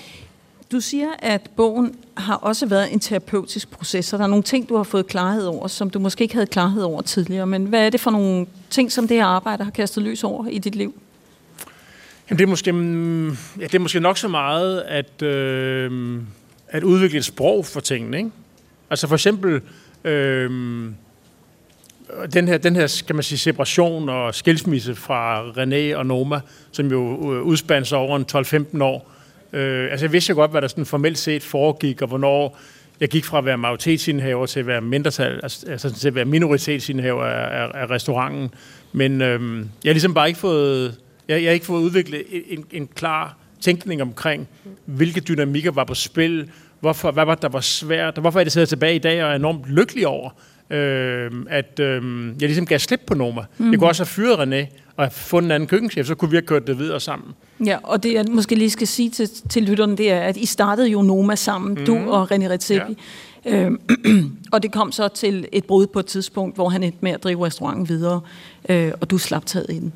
[0.72, 4.70] Du siger, at bogen har også været en terapeutisk proces, så der er nogle ting,
[4.70, 7.48] du har fået klarhed over, som du måske ikke havde klarhed over tidligere.
[7.48, 10.48] Men hvad er det for nogle ting, som det her arbejde har kastet lys over
[10.48, 10.94] i dit liv?
[12.30, 16.22] Jamen, det, er måske, mm, ja, det er måske nok så meget at, øh,
[16.68, 18.18] at udvikle et sprog for tingene.
[18.18, 18.30] Ikke?
[18.90, 19.62] Altså for eksempel
[20.04, 20.50] øh,
[22.34, 26.40] den, her, den her kan man sige, separation og skilsmisse fra René og Noma,
[26.72, 28.26] som jo øh, udspandt sig over en
[28.78, 29.12] 12-15 år.
[29.54, 32.60] Øh, altså jeg vidste jo godt, hvad der sådan formelt set foregik, og hvornår
[33.00, 36.26] jeg gik fra at være majoritetsindehaver til at være mindretal, altså, altså til at være
[36.26, 38.50] minoritetsindehaver af, af, af restauranten.
[38.94, 40.98] Men øh, jeg har ligesom bare ikke fået,
[41.28, 44.48] jeg, jeg har ikke fået udviklet en, en klar tænkning omkring,
[44.86, 46.50] hvilke dynamikker var på spil,
[46.80, 49.24] hvorfor, hvad var det, der var svært, og hvorfor er det sidder tilbage i dag
[49.24, 50.30] og er enormt lykkelig over,
[50.70, 53.42] øh, at øh, jeg ligesom gav slip på Noma.
[53.58, 53.72] Mm.
[53.72, 56.36] Jeg kunne også have fyret René og have fundet en anden køkkenchef, så kunne vi
[56.36, 57.34] have kørt det videre sammen.
[57.66, 60.46] Ja, og det jeg måske lige skal sige til, til lytterne, det er, at I
[60.46, 61.86] startede jo Noma sammen, mm.
[61.86, 62.98] du og René Redzepi.
[63.46, 63.66] Ja.
[63.66, 63.80] Øhm,
[64.54, 67.24] og det kom så til et brud på et tidspunkt, hvor han endte med at
[67.24, 68.22] drive restauranten videre,
[68.70, 69.94] øh, og du slap taget i den.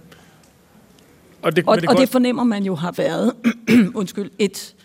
[1.42, 3.34] Og det, Og, men og det fornemmer man jo har været,
[3.96, 4.76] undskyld, et,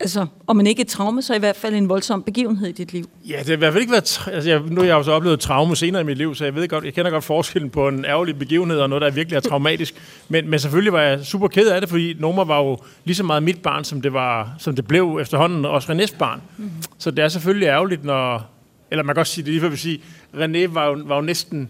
[0.00, 2.92] altså, om man ikke et traume, så i hvert fald en voldsom begivenhed i dit
[2.92, 3.08] liv.
[3.28, 4.18] Ja, det har i hvert fald ikke været...
[4.18, 6.44] Tra- altså, jeg, nu har jeg jo så oplevet traume senere i mit liv, så
[6.44, 9.36] jeg ved godt, jeg kender godt forskellen på en ærgerlig begivenhed og noget, der virkelig
[9.36, 9.94] er traumatisk.
[10.28, 13.24] Men, men selvfølgelig var jeg super ked af det, fordi Noma var jo lige så
[13.24, 16.42] meget mit barn, som det, var, som det blev efterhånden også Renés barn.
[16.56, 16.82] Mm-hmm.
[16.98, 18.50] Så det er selvfølgelig ærgerligt, når...
[18.90, 20.00] Eller man kan også sige det lige for at sige,
[20.34, 21.68] René var jo, var jo næsten...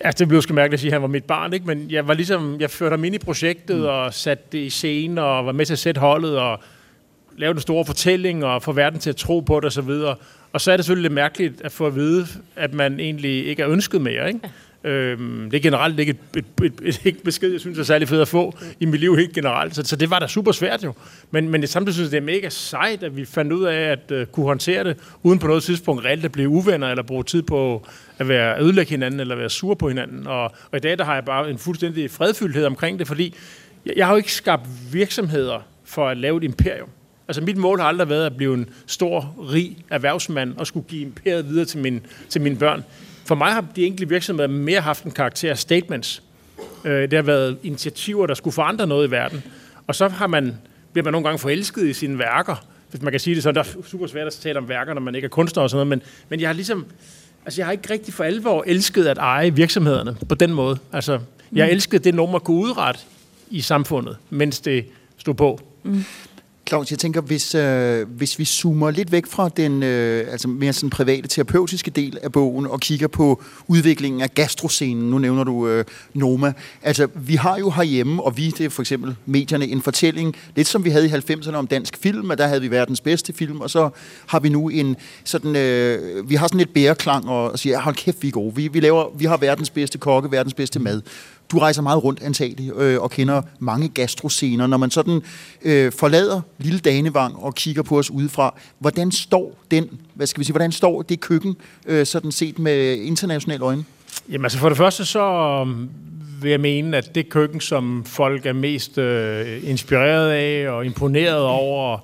[0.00, 1.66] Altså, det blev sgu mærkeligt at sige, at han var mit barn, ikke?
[1.66, 2.56] Men jeg var ligesom...
[2.60, 3.84] Jeg førte ham ind i projektet mm.
[3.84, 6.60] og satte det i scene og var med til at sætte holdet og
[7.36, 9.88] lave den store fortælling og få verden til at tro på det osv.
[9.88, 10.18] Og,
[10.52, 12.26] og så er det selvfølgelig lidt mærkeligt at få at vide,
[12.56, 14.28] at man egentlig ikke er ønsket mere.
[14.28, 14.40] Ikke?
[14.42, 14.48] Ja.
[14.86, 18.08] Øhm, det er generelt ikke et, et, et, et, et besked, jeg synes er særlig
[18.08, 19.74] fedt at få i mit liv helt generelt.
[19.74, 20.92] Så, så det var da super svært jo.
[21.30, 23.80] Men, men det samtidig synes jeg, det er mega sejt, at vi fandt ud af
[23.80, 27.24] at uh, kunne håndtere det, uden på noget tidspunkt reelt at blive uvenner, eller bruge
[27.24, 27.86] tid på
[28.18, 30.26] at være at ødelægge hinanden, eller være sur på hinanden.
[30.26, 33.34] Og, og i dag der har jeg bare en fuldstændig fredfyldthed omkring det, fordi
[33.86, 36.88] jeg, jeg har jo ikke skabt virksomheder for at lave et imperium.
[37.28, 41.02] Altså mit mål har aldrig været at blive en stor, rig erhvervsmand og skulle give
[41.02, 42.84] imperiet videre til, min, til mine børn.
[43.26, 46.22] For mig har de enkelte virksomheder mere haft en karakter af statements.
[46.84, 49.42] Øh, det har været initiativer, der skulle forandre noget i verden.
[49.86, 50.58] Og så har man,
[50.92, 52.66] bliver man nogle gange forelsket i sine værker.
[52.90, 55.00] Hvis man kan sige det sådan, der er super svært at tale om værker, når
[55.00, 55.88] man ikke er kunstner og sådan noget.
[55.88, 56.86] Men, men jeg har ligesom
[57.44, 60.78] altså jeg har ikke rigtig for alvor elsket at eje virksomhederne på den måde.
[60.92, 61.20] Altså,
[61.52, 63.00] jeg elskede det nummer kunne udrette
[63.50, 64.84] i samfundet, mens det
[65.18, 65.60] stod på.
[65.82, 66.04] Mm.
[66.68, 70.72] Claus, jeg tænker, hvis, øh, hvis vi zoomer lidt væk fra den øh, altså mere
[70.72, 75.68] sådan private terapeutiske del af bogen og kigger på udviklingen af gastroscenen, nu nævner du
[75.68, 75.84] øh,
[76.14, 76.52] Noma.
[76.82, 80.68] Altså, vi har jo herhjemme, og vi, det er for eksempel medierne, en fortælling, lidt
[80.68, 83.60] som vi havde i 90'erne om dansk film, og der havde vi verdens bedste film,
[83.60, 83.88] og så
[84.26, 87.94] har vi nu en sådan, øh, vi har sådan lidt bæreklang og, og siger, hold
[87.94, 88.54] kæft, vi er gode.
[88.54, 91.02] Vi, vi, laver, vi har verdens bedste kokke, verdens bedste mad.
[91.52, 94.66] Du rejser meget rundt antageligt øh, og kender mange gastroscener.
[94.66, 95.22] Når man sådan
[95.62, 100.44] øh, forlader Lille Danevang og kigger på os udefra, hvordan står den, hvad skal vi
[100.44, 101.56] sige, hvordan står det køkken
[101.86, 103.84] øh, sådan set med internationale øjne?
[104.30, 105.22] Jamen altså for det første så
[105.62, 105.90] um,
[106.42, 111.42] vil jeg mene, at det køkken, som folk er mest øh, inspireret af og imponeret
[111.42, 111.98] over,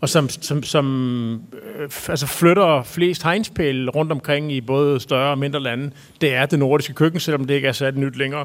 [0.00, 1.34] og som, som, som
[1.78, 5.90] øh, altså flytter flest hegnspæle rundt omkring i både større og mindre lande,
[6.20, 8.44] det er det nordiske køkken, selvom det ikke er sat nyt længere.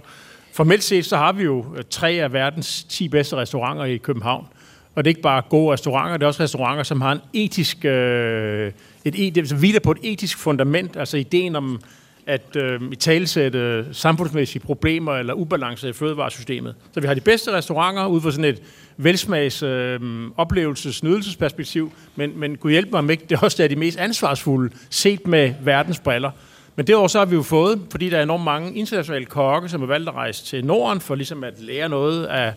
[0.59, 4.47] Formelt set så har vi jo øh, tre af verdens 10 bedste restauranter i København.
[4.95, 7.85] Og det er ikke bare gode restauranter, det er også restauranter, som har en etisk,
[7.85, 8.71] øh,
[9.05, 11.81] et, et, det hviler på et etisk fundament, altså ideen om
[12.27, 16.75] at øh, i talsætte samfundsmæssige problemer eller ubalancer i fødevaresystemet.
[16.93, 18.61] Så vi har de bedste restauranter ud fra sådan et
[18.97, 19.99] velsmags øh,
[20.37, 24.75] oplevelses nydelsesperspektiv, men, men kunne hjælpe mig med, det er også der de mest ansvarsfulde
[24.89, 26.31] set med verdens briller.
[26.79, 29.81] Men derover så har vi jo fået, fordi der er enormt mange internationale kokke, som
[29.81, 32.53] har valgt at rejse til Norden for ligesom at lære noget af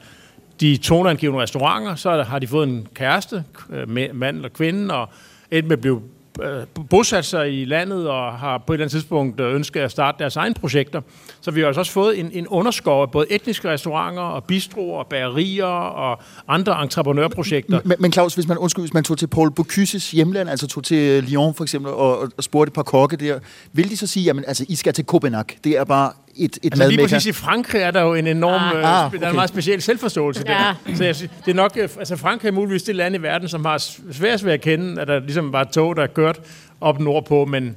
[0.60, 5.08] de toneangivende restauranter, så har de fået en kæreste, øh, mand eller kvinde, og
[5.50, 6.02] et med at blive
[6.40, 9.90] Øh, bosat sig i landet og har på et eller andet tidspunkt øh, ønsket at
[9.90, 11.00] starte deres egne projekter.
[11.40, 14.98] Så vi har altså også fået en, en underskov af både etniske restauranter og bistroer
[14.98, 17.80] og bagerier og andre entreprenørprojekter.
[17.84, 20.84] Men, men Claus, hvis man, undskyld, hvis man tog til Paul Bocuse hjemland, altså tog
[20.84, 23.38] til øh, Lyon for eksempel og, og spurgte et par kokke der,
[23.72, 26.72] vil de så sige, jamen altså, I skal til Copenhagen, det er bare et, et
[26.72, 29.18] altså lige præcis i Frankrig er der jo en enorm, ah, øh, ah, okay.
[29.18, 30.74] der er en meget speciel selvforståelse ja.
[30.86, 30.94] der.
[30.94, 33.64] Så jeg, det er nok, øh, altså Frankrig er muligvis det land i verden, som
[33.64, 33.78] har
[34.12, 36.40] svært ved at kende, at der ligesom var tog, der kørt
[36.80, 37.76] op nordpå, men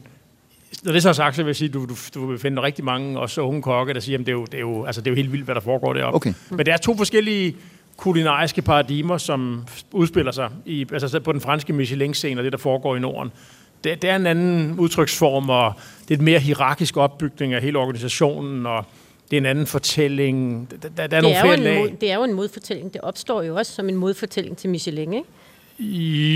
[0.84, 2.62] når det så er sagt, så vil jeg sige, at du, du, du vil finde
[2.62, 5.02] rigtig mange også unge kokke, der siger, at det er, jo, det, er jo, altså,
[5.02, 6.16] det er jo helt vildt, hvad der foregår deroppe.
[6.16, 6.34] Okay.
[6.50, 7.56] Men det er to forskellige
[7.98, 12.96] kulinariske paradigmer, som udspiller sig i, altså på den franske Michelin-scene og det, der foregår
[12.96, 13.32] i Norden
[13.86, 17.78] det, det er en anden udtryksform, og det er et mere hierarkisk opbygning af hele
[17.78, 18.86] organisationen, og
[19.32, 20.68] det er en anden fortælling.
[20.72, 21.80] Der, der, der er nogle flere lag.
[21.80, 22.94] Mod, det er jo en modfortælling.
[22.94, 25.28] Det opstår jo også som en modfortælling til Michelin, ikke?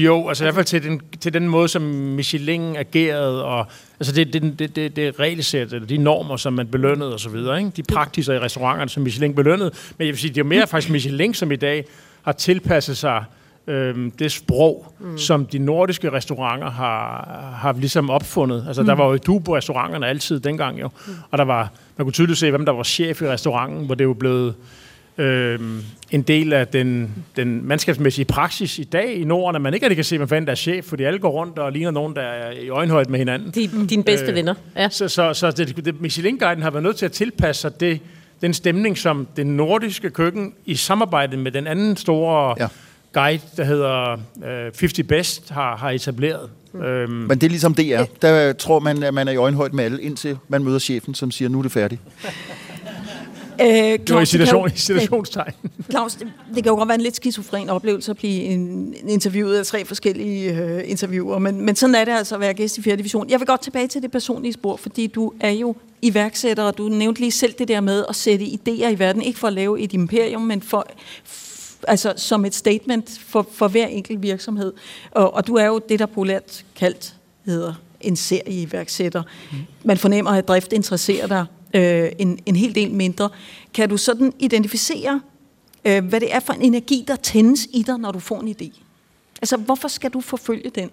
[0.04, 3.66] Jo, altså i hvert fald til den, til den måde, som Michelin agerede, og
[4.00, 7.72] altså det, det, det, det, det regelsæt, eller de normer, som man belønnede osv., ikke?
[7.76, 9.72] de praktiser i restauranterne, som Michelin belønnede.
[9.98, 11.86] Men jeg vil sige, det er mere faktisk Michelin, som i dag
[12.22, 13.24] har tilpasset sig
[13.68, 15.18] øh, det sprog, mm.
[15.18, 18.64] som de nordiske restauranter har, har ligesom opfundet.
[18.68, 18.86] Altså, mm.
[18.86, 21.14] der var jo Dubo-restauranterne altid dengang jo, mm.
[21.32, 24.04] og der var, man kunne tydeligt se, hvem der var chef i restauranten, hvor det
[24.04, 24.54] jo blev
[25.18, 25.60] øh,
[26.12, 29.98] en del af den, den mandskabsmæssige praksis i dag i Norden, at man ikke rigtig
[29.98, 32.22] kan se, hvem fanden der er chef, fordi alle går rundt og ligner nogen, der
[32.22, 33.52] er i øjenhøjde med hinanden.
[33.52, 34.54] De, dine bedste øh, venner.
[34.76, 34.90] Ja.
[34.90, 38.00] Så, så, så det, det, Michelin-guiden har været nødt til at tilpasse sig det,
[38.42, 42.68] den stemning, som det nordiske køkken i samarbejde med den anden store ja
[43.14, 44.12] guide, der hedder
[44.46, 46.50] øh, 50 Best, har, har etableret.
[46.74, 46.82] Mm.
[46.82, 47.12] Øhm.
[47.12, 48.06] Men det er ligesom det er.
[48.22, 51.32] Der tror man, at man er i øjenhøjde med alle, indtil man møder chefen, som
[51.32, 52.02] siger, nu er det færdigt.
[53.62, 55.54] Øh, Claus, det var i situation, situationstegn.
[55.90, 59.58] Claus, det, det kan jo godt være en lidt skizofren oplevelse at blive en, interviewet
[59.58, 62.82] af tre forskellige øh, interviewer, men, men sådan er det altså at være gæst i
[62.82, 62.96] 4.
[62.96, 63.30] division.
[63.30, 66.88] Jeg vil godt tilbage til det personlige spor, fordi du er jo iværksætter, og du
[66.88, 69.80] nævnte lige selv det der med at sætte idéer i verden, ikke for at lave
[69.80, 70.88] et imperium, men for,
[71.88, 74.74] altså som et statement for, for hver enkelt virksomhed.
[75.12, 77.16] Og, og du er jo det, der populært kaldt
[77.46, 79.24] hedder en serieværksætter.
[79.52, 79.58] Mm.
[79.84, 83.30] Man fornemmer, at drift interesserer dig øh, en, en hel del mindre.
[83.74, 85.22] Kan du sådan identificere,
[85.86, 88.48] øh, hvad det er for en energi, der tændes i dig, når du får en
[88.48, 88.82] idé?
[89.42, 90.90] Altså, hvorfor skal du forfølge den?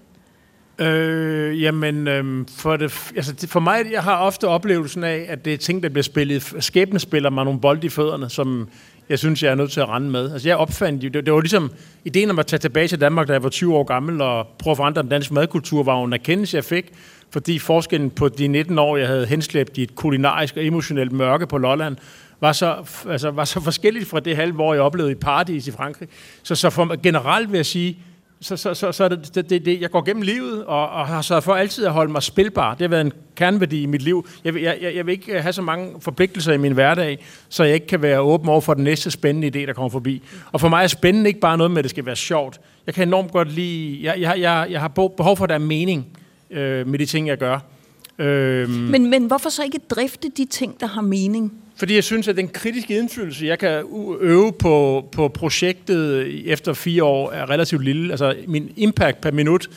[0.87, 5.45] Øh, jamen, øh, for, det, altså, det, for mig, jeg har ofte oplevelsen af, at
[5.45, 8.69] det er ting, der bliver spillet, skæbne spiller mig nogle bold i fødderne, som
[9.09, 10.33] jeg synes, jeg er nødt til at rende med.
[10.33, 11.73] Altså, jeg opfandt jo, det, det var ligesom
[12.05, 14.73] ideen om at tage tilbage til Danmark, da jeg var 20 år gammel, og prøve
[14.73, 16.93] at forandre den danske madkultur, var jo en erkendelse, jeg fik,
[17.31, 21.47] fordi forskellen på de 19 år, jeg havde henslæbt i et kulinarisk og emotionelt mørke
[21.47, 21.97] på Lolland,
[22.41, 22.77] var så,
[23.09, 26.09] altså, var så forskelligt fra det halve år, jeg oplevede i Paradis i Frankrig.
[26.43, 27.99] Så, så for, generelt vil jeg sige,
[28.41, 31.23] så, så, så, så det, det, det, det, jeg går gennem livet, og, og har
[31.23, 32.75] sørget for altid at holde mig spilbar.
[32.75, 34.29] Det har været en kerneværdi i mit liv.
[34.45, 37.65] Jeg, jeg, jeg, jeg vil ikke øh, have så mange forpligtelser i min hverdag, så
[37.65, 40.23] jeg ikke kan være åben over for den næste spændende idé, der kommer forbi.
[40.53, 42.61] Og for mig er spændende ikke bare noget med, at det skal være sjovt.
[42.87, 43.99] Jeg kan enormt godt lide...
[44.03, 46.07] Jeg, jeg, jeg, jeg har behov for, at der er mening
[46.51, 47.59] øh, med de ting, jeg gør.
[48.19, 51.53] Øh, Men, men hvorfor så ikke drifte de ting, der har mening?
[51.79, 53.85] Fordi jeg synes, at den kritiske indflydelse, jeg kan
[54.21, 58.11] øve på, på projektet efter fire år, er relativt lille.
[58.11, 59.71] Altså, min impact per minut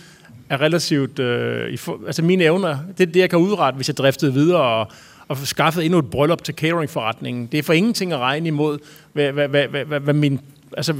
[0.50, 1.20] er relativt...
[1.20, 4.34] Øh, i for, altså, mine evner, det er det, jeg kan udrette, hvis jeg driftede
[4.34, 4.92] videre og,
[5.28, 7.48] og skaffede endnu et bryllup til cateringforretningen.
[7.52, 8.80] Det er for ingenting at regne imod,
[9.14, 10.40] hvad, hvad, hvad, hvad, hvad, hvad min...
[10.78, 10.96] Altså,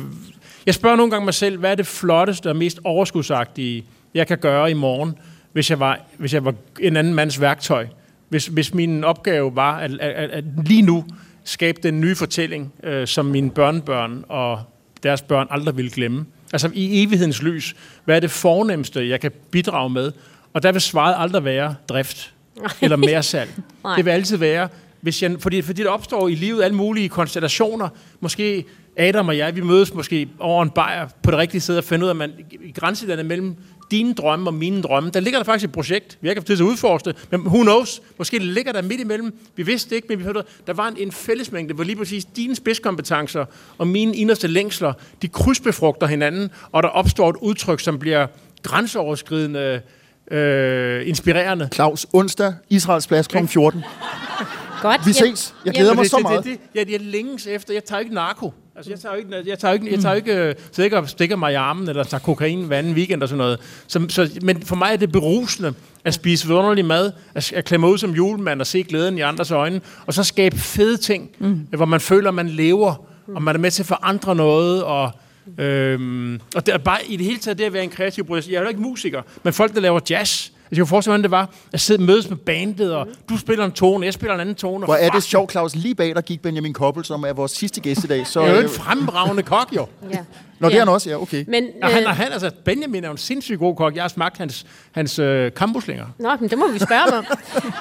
[0.66, 4.38] jeg spørger nogle gange mig selv, hvad er det flotteste og mest overskudsagtige, jeg kan
[4.38, 5.16] gøre i morgen,
[5.54, 7.88] hvis jeg var, hvis jeg var en anden mands værktøj?
[8.30, 11.06] Hvis, hvis min opgave var at, at, at, lige nu
[11.44, 14.62] skabe den nye fortælling, øh, som mine børnebørn og
[15.04, 16.26] deres børn aldrig vil glemme.
[16.54, 17.76] Altså i evighedens lys,
[18.06, 20.12] hvad er det fornemmeste, jeg kan bidrage med?
[20.54, 22.34] Og der vil svaret aldrig være drift
[22.82, 23.50] eller mere salg.
[23.84, 23.96] Nej.
[23.96, 24.70] Det vil altid være,
[25.02, 27.90] hvis jeg, fordi, fordi der opstår i livet alle mulige konstellationer.
[28.20, 28.66] Måske
[28.98, 32.06] Adam og jeg, vi mødes måske over en bajer på det rigtige sted og finder
[32.06, 32.32] ud af, at man
[32.64, 33.56] i grænselandet mellem
[33.92, 36.18] dine drømme og mine drømme, der ligger der faktisk et projekt.
[36.22, 38.02] Vi har ikke haft tid til at udforske det, men who knows?
[38.18, 39.34] Måske ligger der midt imellem.
[39.56, 42.26] Vi vidste det ikke, men vi hørte, der var en, en fællesmængde, hvor lige præcis
[42.26, 43.46] dine spidskompetencer
[43.78, 48.28] og mine inderste længsler, de krydsbefrugter hinanden, og der opstår et udtryk, som bliver
[48.64, 49.82] grænseoverskridende,
[50.32, 51.70] øh, inspirerende.
[51.74, 53.38] Claus, onsdag, Israels plads kl.
[53.48, 53.84] 14.
[54.82, 55.06] Godt.
[55.06, 55.56] Vi Jamen, ses.
[55.66, 56.44] Jeg glæder mig det, så det, meget.
[56.44, 57.74] Det, det, ja, jeg længes efter.
[57.74, 58.54] Jeg tager ikke narko.
[58.80, 60.84] Altså, jeg tager jo ikke, jeg tager jo ikke, jeg tager jo ikke, øh, så
[60.84, 63.60] ikke og stikker mig i armen, eller tager kokain hver anden weekend og sådan noget.
[63.88, 65.74] Så, så, men for mig er det berusende
[66.04, 69.52] at spise vidunderlig mad, at, at klemme ud som julemand og se glæden i andres
[69.52, 71.68] øjne, og så skabe fede ting, mm.
[71.76, 75.12] hvor man føler, man lever, og man er med til at forandre noget, og
[75.58, 78.52] Øhm, og det er bare i det hele taget det at være en kreativ proces.
[78.52, 81.24] Jeg er jo ikke musiker, men folk, der laver jazz, jeg kan forestille mig, hvordan
[81.24, 84.34] det var at sidde og mødes med bandet, og du spiller en tone, jeg spiller
[84.34, 84.86] en anden tone.
[84.86, 85.76] Hvor er det sjovt, Claus.
[85.76, 88.28] Lige bag der gik Benjamin Koppel, som er vores sidste gæst i dag.
[88.28, 89.88] Så, Det er jo øh, en fremragende kok, jo.
[90.14, 90.18] Ja.
[90.60, 90.82] Nå, det er Ja.
[90.86, 91.44] han også, ja, okay.
[91.48, 93.96] Men, Ja, han, øh, han, altså, Benjamin er jo en sindssygt god kok.
[93.96, 96.06] Jeg har smagt hans, hans øh, kambuslinger.
[96.20, 97.26] Nå, men det må vi spørge ham om.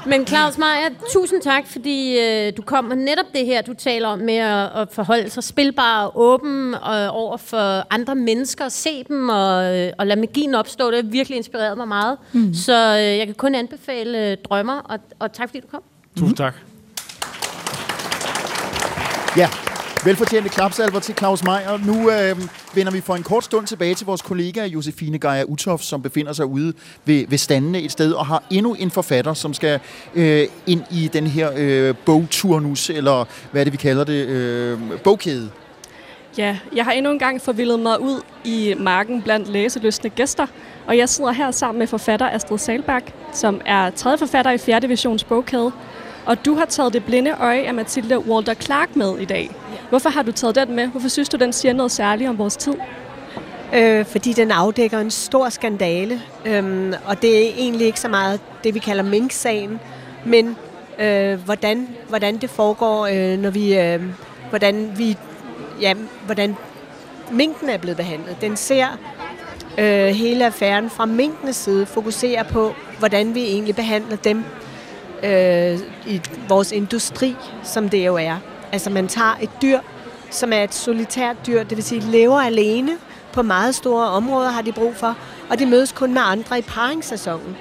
[0.06, 4.08] Men Claus Meier, tusind tak, fordi øh, du kom med netop det her, du taler
[4.08, 6.80] om med at, at forholde sig spilbar og åben øh,
[7.10, 10.90] over for andre mennesker, se dem og, øh, og lade magien opstå.
[10.90, 12.18] Det har virkelig inspireret mig meget.
[12.32, 12.54] Mm.
[12.54, 15.82] Så øh, jeg kan kun anbefale øh, drømmer, og, og tak fordi du kom.
[16.16, 16.54] Tusind tak.
[19.36, 19.48] Ja,
[20.04, 21.78] velfortjente klapsalver til Claus Meier.
[21.86, 22.36] Nu øh,
[22.78, 26.32] vender vi for en kort stund tilbage til vores kollega Josefine Geyer Utoff, som befinder
[26.32, 26.72] sig ude
[27.04, 29.80] ved, ved standene et sted, og har endnu en forfatter, som skal
[30.14, 34.78] øh, ind i den her øh, bogturnus, eller hvad er det, vi kalder det, øh,
[35.04, 35.50] bogkæde.
[36.38, 40.46] Ja, jeg har endnu en gang forvildet mig ud i marken blandt læselystne gæster,
[40.86, 43.02] og jeg sidder her sammen med forfatter Astrid Salberg,
[43.32, 44.80] som er tredje forfatter i 4.
[44.80, 45.72] divisions bogkæde.
[46.26, 49.50] Og du har taget det blinde øje af Mathilde Walter Clark med i dag.
[49.88, 50.86] Hvorfor har du taget den med?
[50.86, 52.74] Hvorfor synes du, den siger noget særligt om vores tid?
[53.74, 56.22] øh, fordi den afdækker en stor skandale.
[56.44, 59.80] Øhm, og det er egentlig ikke så meget det, vi kalder Mink-sagen,
[60.24, 60.56] men
[60.98, 64.02] øh, hvordan, hvordan det foregår, øh, når vi, øh,
[64.50, 65.16] hvordan vi,
[65.80, 65.94] ja,
[66.26, 66.56] hvordan
[67.30, 68.36] minken er blevet behandlet.
[68.40, 68.86] Den ser
[69.78, 74.44] øh, hele affæren fra minkenes side, fokuserer på, hvordan vi egentlig behandler dem
[75.22, 78.36] øh, i vores industri, som det jo er.
[78.72, 79.80] Altså man tager et dyr,
[80.30, 82.92] som er et solitært dyr, det vil sige lever alene
[83.32, 85.16] på meget store områder har de brug for,
[85.50, 87.56] og de mødes kun med andre i paringssæsonen.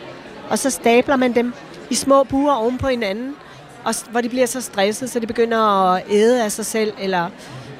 [0.49, 1.53] Og så stabler man dem
[1.89, 3.35] i små buer oven på hinanden,
[3.83, 7.29] og, hvor de bliver så stresset, så de begynder at æde af sig selv, eller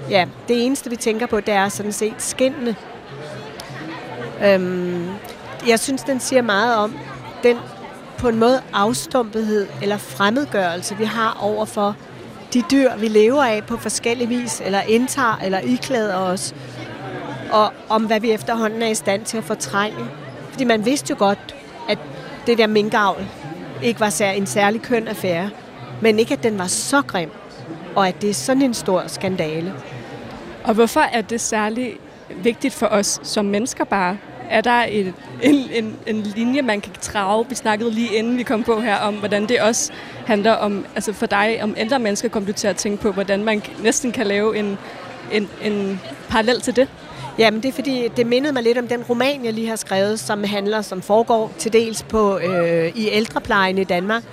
[0.09, 2.75] ja, det eneste vi tænker på, det er sådan set skindene.
[4.45, 5.07] Øhm,
[5.67, 6.97] jeg synes, den siger meget om
[7.43, 7.57] den
[8.17, 11.95] på en måde afstumpethed eller fremmedgørelse, vi har over for
[12.53, 16.55] de dyr, vi lever af på forskellige vis, eller indtager, eller iklæder os,
[17.51, 20.05] og om hvad vi efterhånden er i stand til at fortrænge.
[20.51, 21.55] Fordi man vidste jo godt,
[21.89, 21.99] at
[22.47, 23.27] det der minkavl
[23.83, 25.49] ikke var sær- en særlig køn affære,
[26.01, 27.29] men ikke at den var så grim,
[27.95, 29.73] og at det er sådan en stor skandale.
[30.63, 31.97] Og hvorfor er det særligt
[32.43, 34.17] vigtigt for os som mennesker bare?
[34.49, 35.13] Er der et,
[35.43, 37.45] en, en, en linje, man kan trage?
[37.49, 39.91] Vi snakkede lige inden vi kom på her om, hvordan det også
[40.25, 43.43] handler om, altså for dig, om ældre mennesker, kom du til at tænke på, hvordan
[43.43, 44.77] man næsten kan lave en,
[45.31, 46.87] en, en parallel til det?
[47.37, 50.19] Jamen det er fordi, det mindede mig lidt om den roman, jeg lige har skrevet,
[50.19, 54.23] som handler, som foregår til dels på, øh, i ældreplejen i Danmark,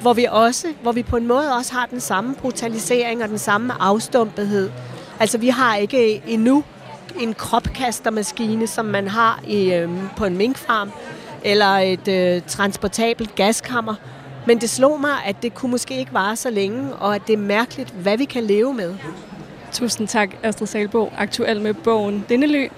[0.00, 3.38] hvor vi, også, hvor vi på en måde også har den samme brutalisering og den
[3.38, 4.70] samme afstumpethed.
[5.20, 6.64] Altså vi har ikke endnu
[7.20, 10.90] en kropkastermaskine, som man har i, øh, på en minkfarm,
[11.44, 13.94] eller et øh, transportabelt gaskammer.
[14.46, 17.32] Men det slog mig, at det kunne måske ikke vare så længe, og at det
[17.32, 18.94] er mærkeligt, hvad vi kan leve med.
[19.72, 22.68] Tusind tak, Astrid Salbo, aktuel med bogen Dindely.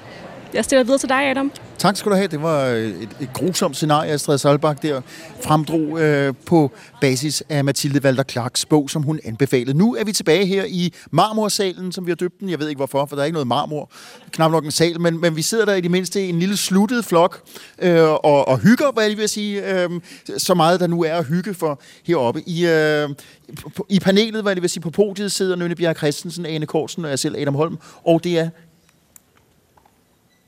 [0.55, 1.53] Jeg stiller videre til dig, Adam.
[1.79, 2.29] Tak skal du have.
[2.29, 5.01] Det var øh, et, et grusomt scenarie, Astrid Salbak der
[5.41, 6.71] fremdrog øh, på
[7.01, 9.79] basis af Mathilde Walter Clarks bog, som hun anbefalede.
[9.79, 12.51] Nu er vi tilbage her i marmorsalen, som vi har døbt den.
[12.51, 13.91] Jeg ved ikke hvorfor, for der er ikke noget marmor.
[14.31, 16.57] Knap nok en sal, men, men vi sidder der i det mindste i en lille
[16.57, 17.43] sluttet flok
[17.79, 19.83] øh, og, og hygger, hvad jeg vil sige.
[19.83, 19.91] Øh,
[20.39, 22.43] så meget der nu er at hygge for heroppe.
[22.47, 23.09] I, øh,
[23.89, 27.11] i panelet, hvad jeg vil sige, på podiet sidder Nynne Bjerg Christensen, Ane Korsen og
[27.11, 27.79] jeg selv, Adam Holm.
[28.05, 28.49] Og det er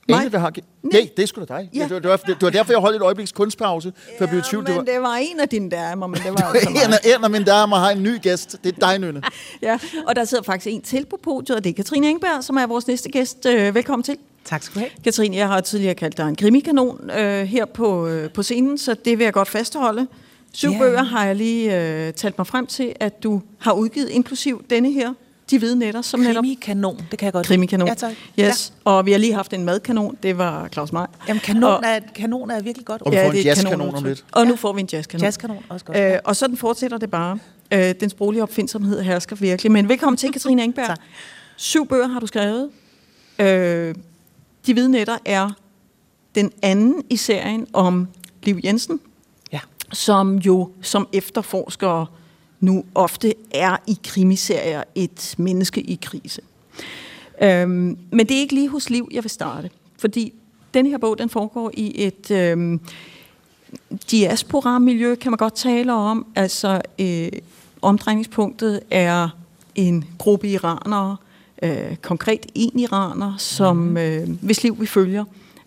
[0.08, 0.52] Ane, der har...
[0.82, 1.70] Nej, det er sgu da dig.
[1.74, 1.82] Ja.
[1.82, 4.40] Det, var, det, var, det var derfor, jeg holdt et øjebliks kunstpause, for at blive
[4.40, 4.68] i tvivl.
[4.68, 7.30] men det var en af dine damer, men det var altså en, af, en af
[7.30, 8.56] mine damer har en ny gæst.
[8.64, 9.22] Det er dig, Nynne.
[9.62, 12.56] ja, og der sidder faktisk en til på podiet, og det er Katrine Engberg, som
[12.56, 13.46] er vores næste gæst.
[13.46, 14.16] Øh, velkommen til.
[14.44, 14.90] Tak skal du have.
[15.04, 18.94] Katrine, jeg har tidligere kaldt dig en krimikanon øh, her på, øh, på scenen, så
[19.04, 20.06] det vil jeg godt fastholde.
[20.52, 20.80] Syv yeah.
[20.80, 24.92] bøger har jeg lige øh, talt mig frem til, at du har udgivet, inklusiv denne
[24.92, 25.12] her,
[25.50, 26.42] de hvide netter, som netop...
[26.42, 27.88] Krimikanon, det kan jeg godt Krimikanon.
[27.88, 28.10] Ja, tak.
[28.10, 28.72] Yes.
[28.86, 28.90] Ja.
[28.90, 31.06] Og vi har lige haft en madkanon, det var Claus Meier.
[31.28, 33.02] Jamen, kanon, og, er, kanon er virkelig godt.
[33.02, 34.24] Og vi får ja, en jazzkanon om lidt.
[34.32, 35.24] Og nu får vi en jazzkanon.
[35.24, 35.98] Jazzkanon, også godt.
[35.98, 37.38] Øh, og sådan fortsætter det bare.
[37.72, 39.72] Øh, den sproglige opfindsomhed hersker virkelig.
[39.72, 40.86] Men velkommen til, Katrine Engberg.
[40.86, 41.00] tak.
[41.56, 42.70] Syv bøger har du skrevet.
[43.38, 43.94] Øh,
[44.66, 45.50] de hvide netter er
[46.34, 48.08] den anden i serien om
[48.42, 49.00] Liv Jensen,
[49.52, 49.60] ja.
[49.92, 52.12] som jo som efterforsker
[52.64, 56.42] nu ofte er i krimiserier et menneske i krise.
[57.42, 59.70] Øhm, men det er ikke lige hos Liv, jeg vil starte.
[59.98, 60.32] Fordi
[60.74, 62.80] den her bog, den foregår i et øhm,
[64.10, 66.26] diaspora-miljø, kan man godt tale om.
[66.36, 67.28] Altså, øh,
[67.82, 69.28] omdrejningspunktet er
[69.74, 71.16] en gruppe iranere,
[71.62, 73.96] øh, konkret en iraner, som mm.
[73.96, 75.24] øh, hvis liv vi følger,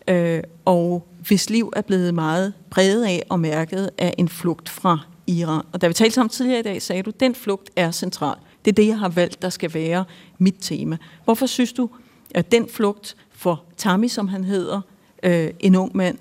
[0.07, 4.99] øh, og hvis liv er blevet meget præget af og mærket af en flugt fra
[5.27, 5.61] Iran.
[5.73, 8.35] Og da vi talte sammen tidligere i dag, sagde du, at den flugt er central.
[8.65, 10.05] Det er det, jeg har valgt, der skal være
[10.37, 10.97] mit tema.
[11.25, 11.89] Hvorfor synes du,
[12.35, 14.81] at den flugt for Tami, som han hedder,
[15.23, 16.17] øh, en ung mand,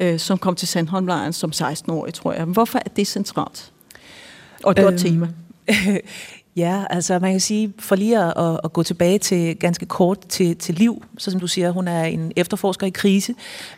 [0.00, 3.72] øh, som kom til Sandholmlejren som 16-årig, tror jeg, hvorfor er det centralt?
[4.64, 5.28] Og et øhm, godt tema.
[6.56, 10.56] Ja, altså man kan sige, for lige at, at gå tilbage til ganske kort til,
[10.56, 13.34] til Liv, så som du siger, hun er en efterforsker i krise,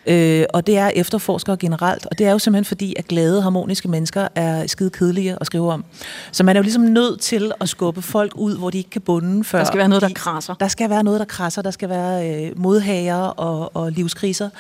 [0.07, 3.89] øh, og det er efterforskere generelt, og det er jo simpelthen fordi, at glade, harmoniske
[3.89, 5.85] mennesker er skide kedelige at skrive om.
[6.33, 9.01] Så man er jo ligesom nødt til at skubbe folk ud, hvor de ikke kan
[9.01, 9.59] bunde før.
[9.59, 10.55] Der skal være noget, der krasser.
[10.55, 14.51] Der skal være noget, der krasser, der skal være øh, modhager og, og livskriser.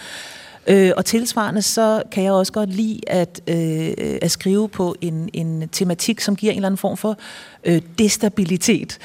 [0.68, 5.30] Øh, og tilsvarende så kan jeg også godt lide at, øh, at skrive på en,
[5.32, 7.16] en tematik, som giver en eller anden form for
[7.64, 8.98] øh, destabilitet.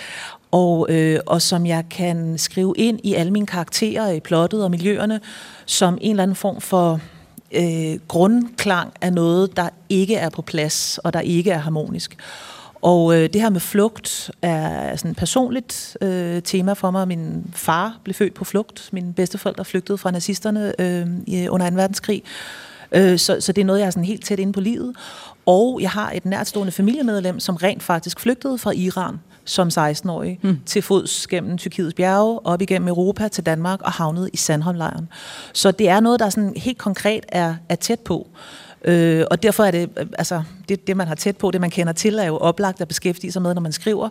[0.51, 4.71] Og, øh, og som jeg kan skrive ind i alle mine karakterer, i plottet og
[4.71, 5.19] miljøerne,
[5.65, 6.99] som en eller anden form for
[7.51, 12.17] øh, grundklang af noget, der ikke er på plads, og der ikke er harmonisk.
[12.83, 17.07] Og øh, det her med flugt er sådan et personligt øh, tema for mig.
[17.07, 18.89] Min far blev født på flugt.
[18.93, 21.07] Mine bedsteforældre flygtede fra nazisterne øh,
[21.49, 21.75] under 2.
[21.75, 22.23] verdenskrig.
[22.91, 24.95] Øh, så, så det er noget, jeg er sådan helt tæt inde på livet.
[25.45, 30.59] Og jeg har et nærtstående familiemedlem, som rent faktisk flygtede fra Iran som 16-årig mm.
[30.65, 35.09] til fods gennem Tyrkiets bjerge, op igennem Europa til Danmark og havnede i Sandholmlejren.
[35.53, 38.27] Så det er noget, der sådan helt konkret er, er tæt på.
[38.83, 41.69] Øh, og derfor er det, øh, altså, det, det, man har tæt på, det man
[41.69, 44.09] kender til, er jo oplagt at beskæftige sig med, når man skriver.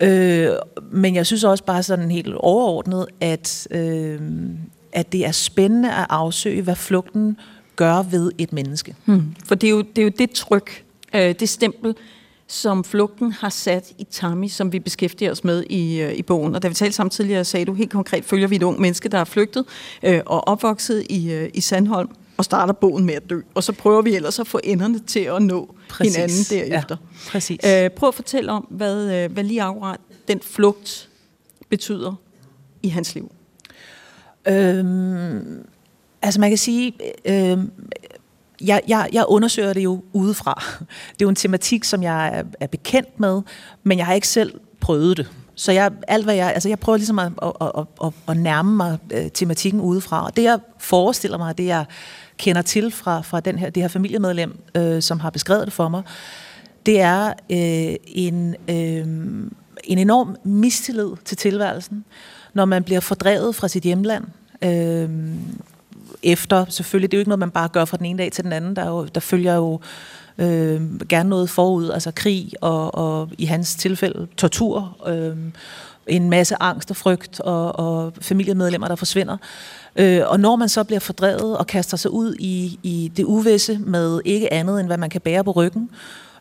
[0.00, 0.48] Øh,
[0.90, 4.20] men jeg synes også bare sådan helt overordnet, at, øh,
[4.92, 7.36] at det er spændende at afsøge, hvad flugten
[7.76, 8.94] gør ved et menneske.
[9.04, 9.34] Hmm.
[9.44, 10.84] For det er, jo, det er jo det tryk,
[11.14, 11.94] øh, det stempel,
[12.46, 16.54] som flugten har sat i Tami, som vi beskæftiger os med i, øh, i bogen.
[16.54, 19.08] Og da vi talte sammen tidligere, sagde du helt konkret, følger vi et ung menneske,
[19.08, 19.64] der er flygtet
[20.02, 22.08] øh, og opvokset i, øh, i Sandholm,
[22.42, 23.40] og starter bogen med at dø.
[23.54, 26.16] Og så prøver vi ellers at få enderne til at nå præcis.
[26.16, 26.96] hinanden derefter.
[27.00, 27.60] Ja, præcis.
[27.66, 31.08] Øh, prøv at fortælle om, hvad, øh, hvad lige akkurat den flugt
[31.68, 32.14] betyder
[32.82, 33.32] i hans liv.
[34.48, 35.66] Øhm,
[36.22, 36.92] altså man kan sige,
[37.24, 37.58] øh,
[38.60, 40.62] jeg, jeg, jeg undersøger det jo udefra.
[40.78, 43.42] Det er jo en tematik, som jeg er, er bekendt med,
[43.82, 45.30] men jeg har ikke selv prøvet det.
[45.54, 48.76] Så jeg, alt hvad jeg, altså jeg prøver ligesom at, at, at, at, at nærme
[48.76, 50.24] mig øh, tematikken udefra.
[50.24, 51.84] Og det jeg forestiller mig, det jeg
[52.38, 55.88] kender til fra, fra den her, det her familiemedlem, øh, som har beskrevet det for
[55.88, 56.02] mig,
[56.86, 59.06] det er øh, en, øh,
[59.84, 62.04] en enorm mistillid til tilværelsen,
[62.54, 64.24] når man bliver fordrevet fra sit hjemland.
[64.62, 65.10] Øh,
[66.22, 68.44] efter, selvfølgelig, det er jo ikke noget, man bare gør fra den ene dag til
[68.44, 68.76] den anden.
[68.76, 69.80] Der, er jo, der følger jo
[70.38, 75.36] øh, gerne noget forud, altså krig og, og i hans tilfælde tortur, øh,
[76.06, 79.36] en masse angst og frygt og, og familiemedlemmer, der forsvinder.
[79.96, 83.78] Øh, og når man så bliver fordrevet og kaster sig ud i, i det uvisse
[83.78, 85.90] med ikke andet end hvad man kan bære på ryggen,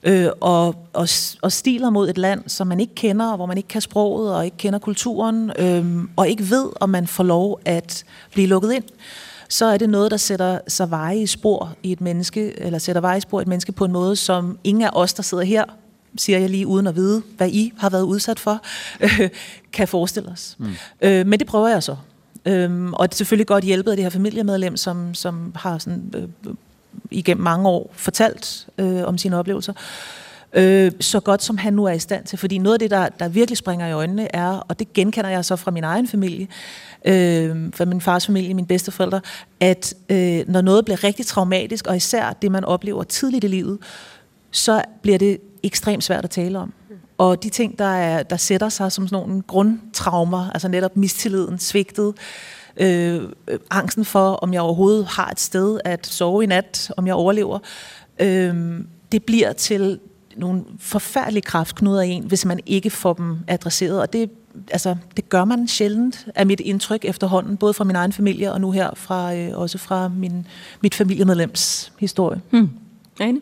[0.04, 1.08] øh, og, og,
[1.42, 4.36] og stiler mod et land, som man ikke kender, og hvor man ikke kan sproget
[4.36, 8.74] og ikke kender kulturen, øh, og ikke ved, om man får lov at blive lukket
[8.74, 8.84] ind,
[9.50, 13.02] så er det noget, der sætter sig veje i spor i et menneske, eller sætter
[13.02, 15.44] veje i spor i et menneske på en måde, som ingen af os, der sidder
[15.44, 15.64] her,
[16.18, 18.62] siger jeg lige uden at vide, hvad I har været udsat for,
[19.00, 19.30] øh,
[19.74, 20.56] kan forestille os.
[20.60, 20.70] Mm.
[21.02, 21.96] Øh, men det prøver jeg så.
[22.46, 26.14] Øhm, og det er selvfølgelig godt hjælpet af det her familiemedlem, som, som har sådan,
[26.16, 26.54] øh,
[27.12, 29.74] igennem mange år fortalt øh, om sine oplevelser.
[30.54, 32.38] Øh, så godt som han nu er i stand til.
[32.38, 35.46] Fordi noget af det, der, der virkelig springer i øjnene, er, og det genkender jeg
[35.46, 36.48] så fra min egen familie,
[37.06, 39.22] øh, fra min fars familie, mine bedsteforældre,
[39.60, 43.78] at øh, når noget bliver rigtig traumatisk, og især det, man oplever tidligt i livet,
[44.52, 46.74] så bliver det ekstremt svært at tale om.
[47.18, 51.60] Og de ting, der, er, der sætter sig som sådan nogle grundtraumer, altså netop mistilliden,
[51.60, 52.14] svigtet,
[52.78, 53.22] øh,
[53.70, 57.60] angsten for, om jeg overhovedet har et sted at sove i nat, om jeg overlever,
[58.20, 58.80] øh,
[59.12, 60.00] det bliver til
[60.38, 64.02] nogle forfærdelige kraftknuder i en, hvis man ikke får dem adresseret.
[64.02, 64.30] Og det,
[64.72, 68.62] altså, det gør man sjældent, er mit indtryk efterhånden, både fra min egen familie og
[68.62, 70.48] nu her fra, øh, også fra min,
[70.82, 72.42] mit familiemedlems historie.
[72.52, 72.70] Hmm.
[73.22, 73.42] Enig?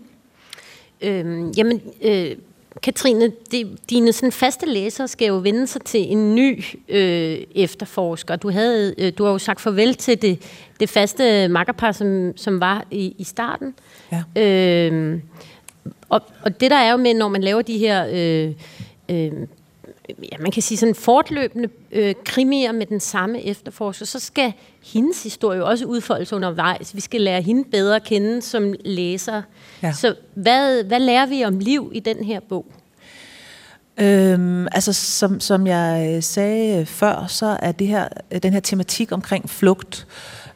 [1.02, 2.36] Øhm, jamen, øh,
[2.84, 8.36] Katrine, de, dine sådan faste læsere skal jo vende sig til en ny øh, efterforsker.
[8.36, 10.42] Du, havde, øh, du har jo sagt farvel til det,
[10.80, 13.74] det faste makkerpar, som, som var i, i starten.
[14.12, 14.44] Ja.
[14.44, 15.20] Øh,
[16.10, 18.08] og, og det der er jo med, når man laver de her...
[18.12, 18.54] Øh,
[19.10, 19.32] øh,
[20.32, 24.54] ja, man kan sige sådan fortløbende øh, krimier med den samme efterforsker, så skal
[24.94, 26.96] hendes historie også udfoldes undervejs.
[26.96, 29.42] Vi skal lære hende bedre at kende som læser.
[29.84, 29.92] Ja.
[29.92, 32.66] Så hvad, hvad lærer vi om liv i den her bog?
[34.02, 38.08] Øhm, altså, som, som jeg sagde før, så er det her,
[38.44, 40.08] den her tematik omkring flugt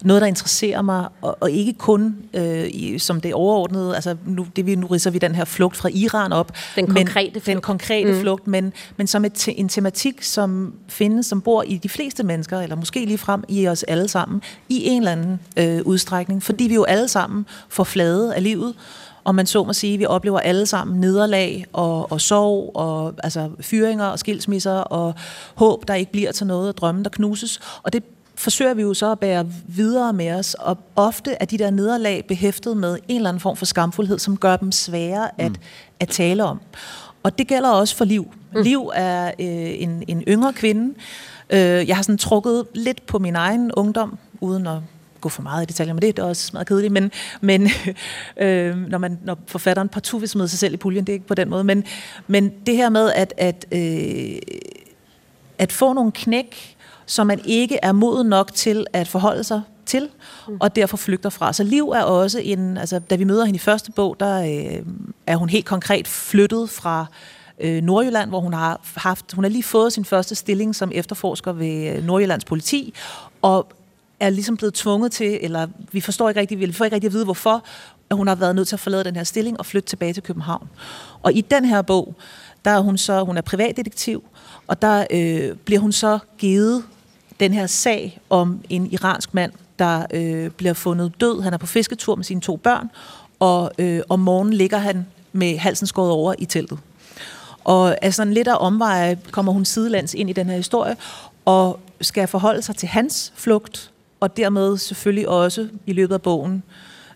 [0.04, 4.48] noget, der interesserer mig, og, og ikke kun øh, i, som det overordnede, altså nu,
[4.56, 6.52] det vi, nu ridser vi den her flugt fra Iran op.
[6.76, 7.46] Den konkrete men, flugt.
[7.46, 8.20] Den konkrete mm.
[8.20, 12.60] flugt, men, men som et, en tematik, som findes, som bor i de fleste mennesker,
[12.60, 16.64] eller måske lige frem i os alle sammen, i en eller anden øh, udstrækning, fordi
[16.64, 18.74] vi jo alle sammen får flade af livet,
[19.24, 23.50] og man så må sige, vi oplever alle sammen nederlag og, og sorg, og altså
[23.60, 25.14] fyringer og skilsmisser, og
[25.56, 27.60] håb, der ikke bliver til noget, og drømme, der knuses.
[27.84, 28.04] Og det
[28.44, 32.26] forsøger vi jo så at bære videre med os, og ofte er de der nederlag
[32.28, 35.58] behæftet med en eller anden form for skamfuldhed, som gør dem svære at, mm.
[36.00, 36.62] at tale om.
[37.24, 38.34] Og det gælder også for Liv.
[38.56, 38.62] Mm.
[38.62, 40.94] Liv er øh, en, en yngre kvinde.
[41.50, 44.78] Øh, jeg har sådan trukket lidt på min egen ungdom, uden at
[45.22, 47.12] gå for meget i detaljer med det, det er også meget kedeligt, men,
[47.42, 47.70] men
[48.38, 51.28] øh, når, man, når forfatteren partout vil smide sig selv i puljen, det er ikke
[51.28, 51.84] på den måde, men,
[52.28, 54.36] men det her med at, at, øh,
[55.58, 56.73] at få nogle knæk,
[57.06, 60.10] som man ikke er moden nok til at forholde sig til,
[60.48, 60.58] mm.
[60.60, 61.54] og derfor flygter fra.
[61.54, 64.86] Så Liv er også en, altså da vi møder hende i første bog, der øh,
[65.28, 67.06] er hun helt konkret flyttet fra
[67.60, 71.52] øh, Nordjylland, hvor hun har haft, hun har lige fået sin første stilling som efterforsker
[71.52, 72.94] ved øh, Nordjyllands politi,
[73.42, 73.68] og
[74.20, 77.14] er ligesom blevet tvunget til, eller vi forstår ikke rigtig, vi får ikke rigtig at
[77.14, 77.64] vide, hvorfor,
[78.10, 80.24] at hun har været nødt til at forlade den her stilling og flytte tilbage til
[80.24, 80.70] København.
[81.24, 82.16] Og i den her bog,
[82.66, 84.24] der er hun så, hun er privatdetektiv,
[84.68, 86.84] og der øh, bliver hun så givet
[87.40, 91.42] den her sag om en iransk mand, der øh, bliver fundet død.
[91.42, 92.90] Han er på fisketur med sine to børn,
[93.40, 96.80] og øh, om morgenen ligger han med halsen skåret over i teltet.
[97.64, 100.96] Og altså en lidt af omveje kommer hun sidelands ind i den her historie,
[101.46, 106.64] og skal forholde sig til hans flugt, og dermed selvfølgelig også i løbet af bogen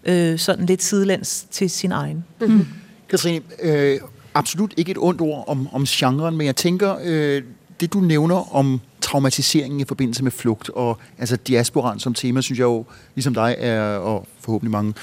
[0.04, 2.26] øh, sådan lidt sidelands til sin egen.
[2.42, 2.68] Mm.
[3.10, 4.00] Katrine, øh,
[4.34, 7.44] absolut ikke et ondt ord om, om genren, men jeg tænker, øh,
[7.80, 12.60] det du nævner om traumatiseringen i forbindelse med flugt, og altså diasporan som tema, synes
[12.60, 12.86] jeg jo,
[13.16, 14.94] ligesom dig, er, og forhåbentlig mange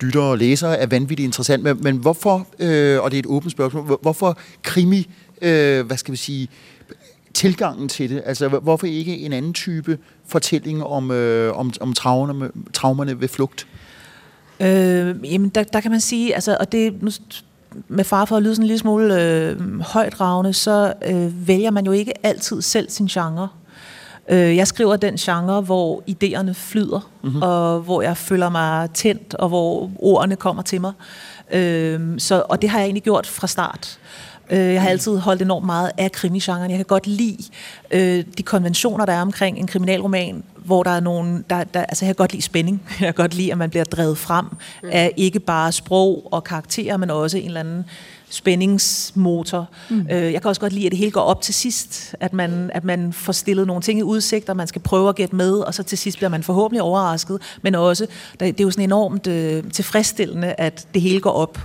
[0.00, 1.62] lyttere og læsere, er vanvittigt interessant.
[1.62, 5.08] Men, men hvorfor, øh, og det er et åbent spørgsmål, hvorfor krimi,
[5.42, 6.48] øh, hvad skal vi sige,
[7.34, 8.22] tilgangen til det?
[8.26, 13.66] Altså, hvorfor ikke en anden type fortælling om, øh, om, om traumerne, traumerne ved flugt?
[14.60, 17.10] Øh, jamen, der, der kan man sige, altså, og det nu
[17.88, 21.86] med far for at lyde sådan en lille smule øh, højdragende, så øh, vælger man
[21.86, 23.48] jo ikke altid selv sin genre.
[24.28, 27.42] Øh, jeg skriver den genre, hvor idéerne flyder, mm-hmm.
[27.42, 30.92] og hvor jeg føler mig tændt, og hvor ordene kommer til mig.
[31.52, 33.98] Øh, så, og det har jeg egentlig gjort fra start.
[33.98, 36.70] Øh, Øh, jeg har altid holdt enormt meget af krimigenren.
[36.70, 37.42] Jeg kan godt lide
[37.90, 42.04] øh, de konventioner, der er omkring en kriminalroman, hvor der er nogen, der, der, altså
[42.04, 42.82] jeg kan godt lide spænding.
[43.00, 44.46] Jeg kan godt lide, at man bliver drevet frem
[44.82, 47.84] af ikke bare sprog og karakterer, men også en eller anden
[48.34, 49.68] spændingsmotor.
[49.90, 50.06] Mm.
[50.10, 52.70] Øh, jeg kan også godt lide, at det hele går op til sidst, at man,
[52.74, 55.52] at man får stillet nogle ting i udsigt, og man skal prøve at gætte med,
[55.52, 58.06] og så til sidst bliver man forhåbentlig overrasket, men også,
[58.40, 61.58] det er jo sådan enormt øh, tilfredsstillende, at det hele går op.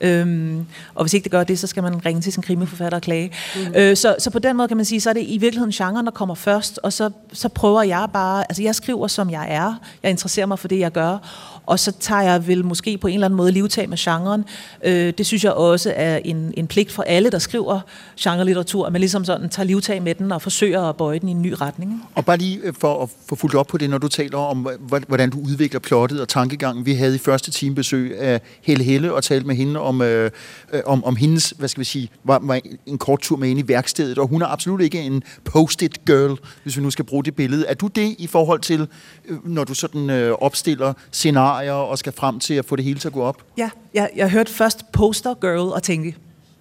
[0.00, 0.06] Mm.
[0.06, 3.02] Øhm, og hvis ikke det gør det, så skal man ringe til sin krimiforfatter og
[3.02, 3.32] klage.
[3.56, 3.74] Mm.
[3.76, 6.06] Øh, så, så på den måde kan man sige, så er det i virkeligheden genren,
[6.06, 9.74] der kommer først, og så, så prøver jeg bare, altså jeg skriver, som jeg er,
[10.02, 11.18] jeg interesserer mig for det, jeg gør,
[11.66, 14.44] og så tager jeg vel måske på en eller anden måde livtag med genren.
[14.84, 17.80] Øh, det synes jeg også er en, en pligt for alle, der skriver
[18.20, 21.32] genrelitteratur, at man ligesom sådan tager livtag med den og forsøger at bøje den i
[21.32, 22.02] en ny retning.
[22.14, 24.68] Og bare lige øh, for at få fuldt op på det, når du taler om,
[25.08, 26.86] hvordan du udvikler plottet og tankegangen.
[26.86, 30.30] Vi havde i første time besøg af Helle Helle og talte med hende om, øh,
[30.72, 33.58] øh, om, om hendes, hvad skal vi sige, var, var en kort tur med ind
[33.58, 37.24] i værkstedet, og hun er absolut ikke en post-it girl, hvis vi nu skal bruge
[37.24, 37.66] det billede.
[37.66, 38.88] Er du det i forhold til,
[39.28, 43.00] øh, når du sådan øh, opstiller scenarier og skal frem til at få det hele
[43.00, 43.42] til at gå op?
[43.58, 46.18] Ja, jeg, jeg hørte først poster girl og tænkte,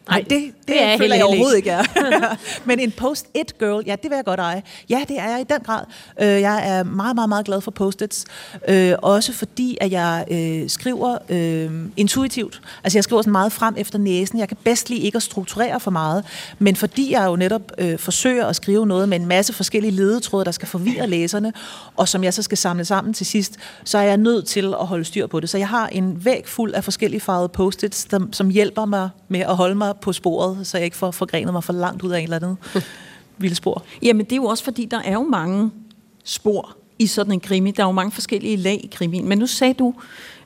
[0.10, 1.84] Nej, det, det, det er føler jeg overhovedet ikke, er.
[2.68, 4.64] Men en post-it girl, ja, det vil jeg godt eje.
[4.90, 5.86] Ja, det er jeg i den grad.
[6.22, 8.26] Øh, jeg er meget, meget, meget glad for post-its.
[8.68, 12.62] Øh, også fordi, at jeg øh, skriver øh, intuitivt.
[12.84, 14.40] Altså, jeg skriver sådan meget frem efter næsen.
[14.40, 16.26] Jeg kan bedst lide ikke at strukturere for meget.
[16.60, 20.46] Men fordi jeg jo netop øh, forsøger at skrive noget med en masse forskellige ledetråde,
[20.46, 21.54] der skal forvirre læserne,
[21.98, 24.88] og som jeg så skal samle sammen til sidst, så er jeg nødt til at
[24.88, 25.50] holde styr på det.
[25.50, 29.56] Så jeg har en væg fuld af forskellige farvede post-its, som hjælper mig med at
[29.56, 32.24] holde mig på sporet, så jeg ikke får forgrenet mig for langt ud af en
[32.24, 32.58] eller anden
[33.38, 33.84] vilde spor.
[34.02, 35.72] Jamen, det er jo også fordi, der er jo mange
[36.24, 37.72] spor i sådan en krimi.
[37.72, 39.28] Der er jo mange forskellige lag i krimien.
[39.28, 39.94] Men nu sagde du,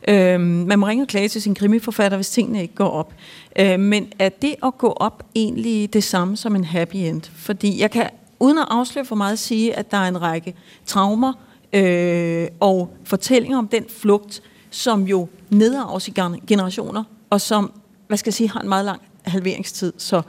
[0.08, 3.14] øh, man må ringe og klage til sin krimiforfatter, hvis tingene ikke går op.
[3.60, 7.22] Øh, men er det at gå op egentlig det samme som en happy end?
[7.36, 8.10] Fordi jeg kan,
[8.40, 10.54] uden at afsløre for meget, sige, at der er en række
[10.86, 11.34] traumer
[11.74, 16.14] øh, og fortællinger om den flugt, som jo nedarves i
[16.48, 17.72] generationer, og som,
[18.08, 19.94] hvad skal jeg sige, har en meget lang halveringstid.
[19.98, 20.22] Så,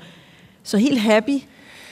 [0.62, 1.34] så helt happy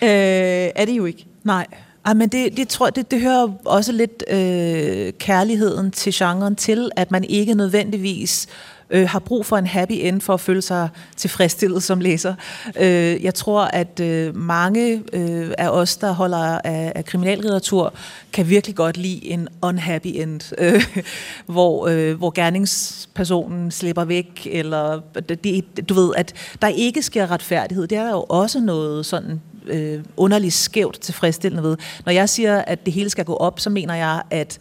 [0.02, 1.26] øh, er det jo ikke.
[1.44, 1.66] Nej,
[2.04, 6.90] ej, men det, det tror det, det hører også lidt øh, kærligheden til genren til,
[6.96, 8.46] at man ikke nødvendigvis
[8.90, 12.34] øh, har brug for en happy end for at føle sig tilfredsstillet som læser.
[12.80, 17.94] Øh, jeg tror, at øh, mange øh, af os, der holder af, af kriminallitteratur,
[18.32, 20.86] kan virkelig godt lide en unhappy end, øh,
[21.54, 26.32] hvor, øh, hvor gerningspersonen slipper væk, eller det, du ved, at
[26.62, 27.86] der ikke sker retfærdighed.
[27.86, 31.76] Det er der jo også noget sådan øh, underligt skævt tilfredsstillende ved.
[32.04, 34.58] Når jeg siger, at det hele skal gå op, så mener jeg, at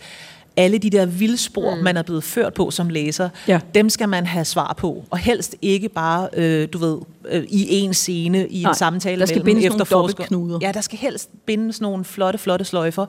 [0.58, 1.84] alle de der vildspor, mm.
[1.84, 3.60] man er blevet ført på som læser, ja.
[3.76, 5.04] dem skal man have svar på.
[5.10, 6.98] Og helst ikke bare, øh, du ved,
[7.30, 10.24] øh, i en scene, i Nej, en samtale der skal mellem efterforsker.
[10.62, 13.06] Ja, der skal helst bindes nogle flotte, flotte sløjfer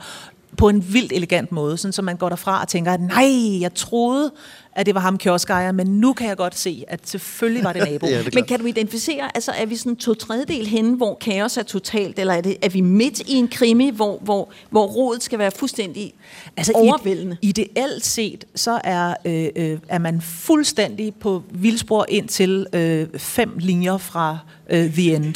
[0.57, 4.33] på en vildt elegant måde, sådan så man går derfra og tænker, nej, jeg troede,
[4.77, 7.83] at det var ham kioskejer, men nu kan jeg godt se, at selvfølgelig var det
[7.91, 8.07] nabo.
[8.07, 11.57] ja, det men kan du identificere, altså er vi sådan to tredjedel henne, hvor kaos
[11.57, 15.23] er totalt, eller er, det, er vi midt i en krimi, hvor, hvor, hvor rådet
[15.23, 16.15] skal være fuldstændig
[16.57, 17.37] altså overvældende?
[17.43, 23.53] Ideelt set, så er, øh, øh, er man fuldstændig på vildspor ind til øh, fem
[23.59, 24.39] linjer fra
[24.71, 25.35] øh, The End.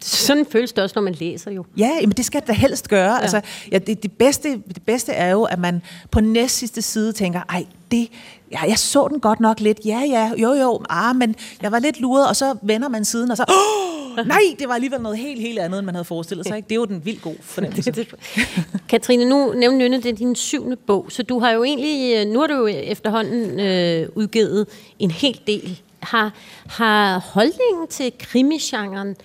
[0.00, 1.64] Sådan føles det også, når man læser jo.
[1.76, 3.14] Ja, men det skal det da helst gøre.
[3.14, 3.20] Ja.
[3.20, 3.40] Altså,
[3.72, 7.40] ja, det, det, bedste, det bedste er jo, at man på næst sidste side tænker,
[7.48, 8.08] ej, det,
[8.52, 9.80] ja, jeg så den godt nok lidt.
[9.84, 13.30] Ja, ja, jo, jo, ah, men jeg var lidt luret, og så vender man siden,
[13.30, 16.46] og så, oh, nej, det var alligevel noget helt, helt andet, end man havde forestillet
[16.46, 16.56] sig.
[16.56, 16.66] Ikke?
[16.68, 18.06] Det er jo den vildt god fornemmelse.
[18.88, 22.40] Katrine, nu nævner Nynne, det er din syvende bog, så du har jo egentlig, nu
[22.40, 24.66] har du jo efterhånden øh, udgivet
[24.98, 25.80] en hel del.
[26.00, 26.32] Har,
[26.66, 29.16] har holdningen til krimisgenren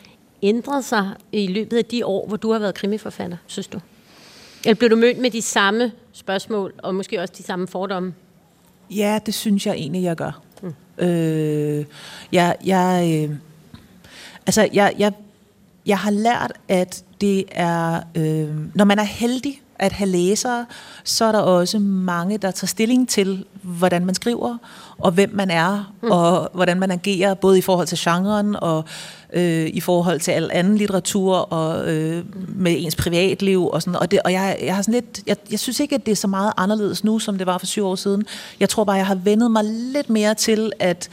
[0.48, 3.80] ændret sig i løbet af de år, hvor du har været krimiforfatter, synes du?
[4.66, 8.14] Eller blev du mødt med de samme spørgsmål, og måske også de samme fordomme?
[8.92, 10.42] Ja, det synes jeg egentlig, jeg gør.
[10.62, 11.06] Mm.
[11.06, 11.86] Øh,
[12.32, 13.36] jeg, jeg, øh,
[14.46, 15.14] altså, jeg, jeg,
[15.86, 20.66] jeg har lært, at det er, øh, når man er heldig at have læsere,
[21.04, 24.58] så er der også mange, der tager stilling til, hvordan man skriver,
[24.98, 26.12] og hvem man er, mm.
[26.12, 28.84] og hvordan man agerer, både i forhold til genren og
[29.34, 34.12] øh, i forhold til al anden litteratur og øh, med ens privatliv og sådan og
[34.12, 36.28] det og jeg jeg har sådan lidt jeg, jeg synes ikke at det er så
[36.28, 38.24] meget anderledes nu som det var for syv år siden.
[38.60, 41.10] Jeg tror bare jeg har vendet mig lidt mere til at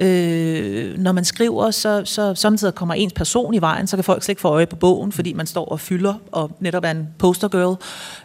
[0.00, 4.22] Øh, når man skriver, så, så samtidig kommer ens person i vejen, så kan folk
[4.22, 7.08] slet ikke få øje på bogen, fordi man står og fylder, og netop er en
[7.18, 7.76] poster girl,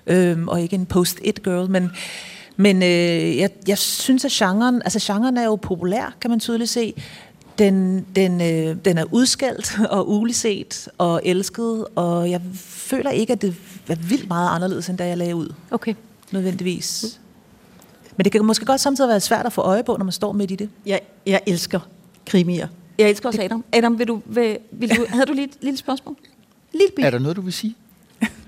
[0.07, 1.91] øh, og ikke en post-it girl, men
[2.55, 6.69] men øh, jeg, jeg synes, at genren, altså genren er jo populær, kan man tydeligt
[6.69, 6.93] se.
[7.59, 13.41] Den, den, øh, den er udskældt og uliset og elsket, og jeg føler ikke, at
[13.41, 13.55] det
[13.87, 15.53] er vildt meget anderledes, end da jeg lagde ud.
[15.71, 15.93] Okay.
[16.31, 17.19] Nødvendigvis.
[18.17, 20.31] Men det kan måske godt samtidig være svært at få øje på, når man står
[20.31, 20.69] midt i det.
[20.85, 21.79] Jeg, jeg elsker
[22.25, 22.67] krimier.
[22.97, 23.63] Jeg elsker også Adam.
[23.73, 26.15] Adam, vil du, vil, vil du, havde du lige et lille spørgsmål?
[26.71, 27.05] Lille bit.
[27.05, 27.75] Er der noget, du vil sige?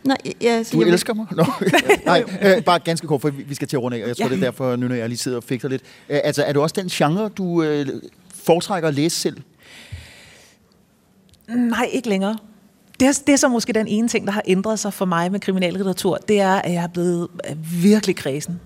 [0.04, 1.26] Nej, jeg, Du elsker mig?
[1.32, 1.46] Nå.
[2.06, 4.26] Nej, øh, bare ganske kort, for vi skal til at runde af, og jeg tror,
[4.26, 4.30] Ja.
[4.30, 5.82] det er derfor, nu når jeg lige sidder og fikser lidt.
[6.10, 7.88] Øh, altså, er du også den genre, du øh,
[8.46, 9.38] foretrækker at læse selv?
[11.50, 12.38] Nej, ikke længere.
[13.00, 15.32] Det er, det er så måske den ene ting, der har ændret sig for mig
[15.32, 18.60] med kriminallitteratur, det er, at jeg er blevet øh, virkelig kredsen.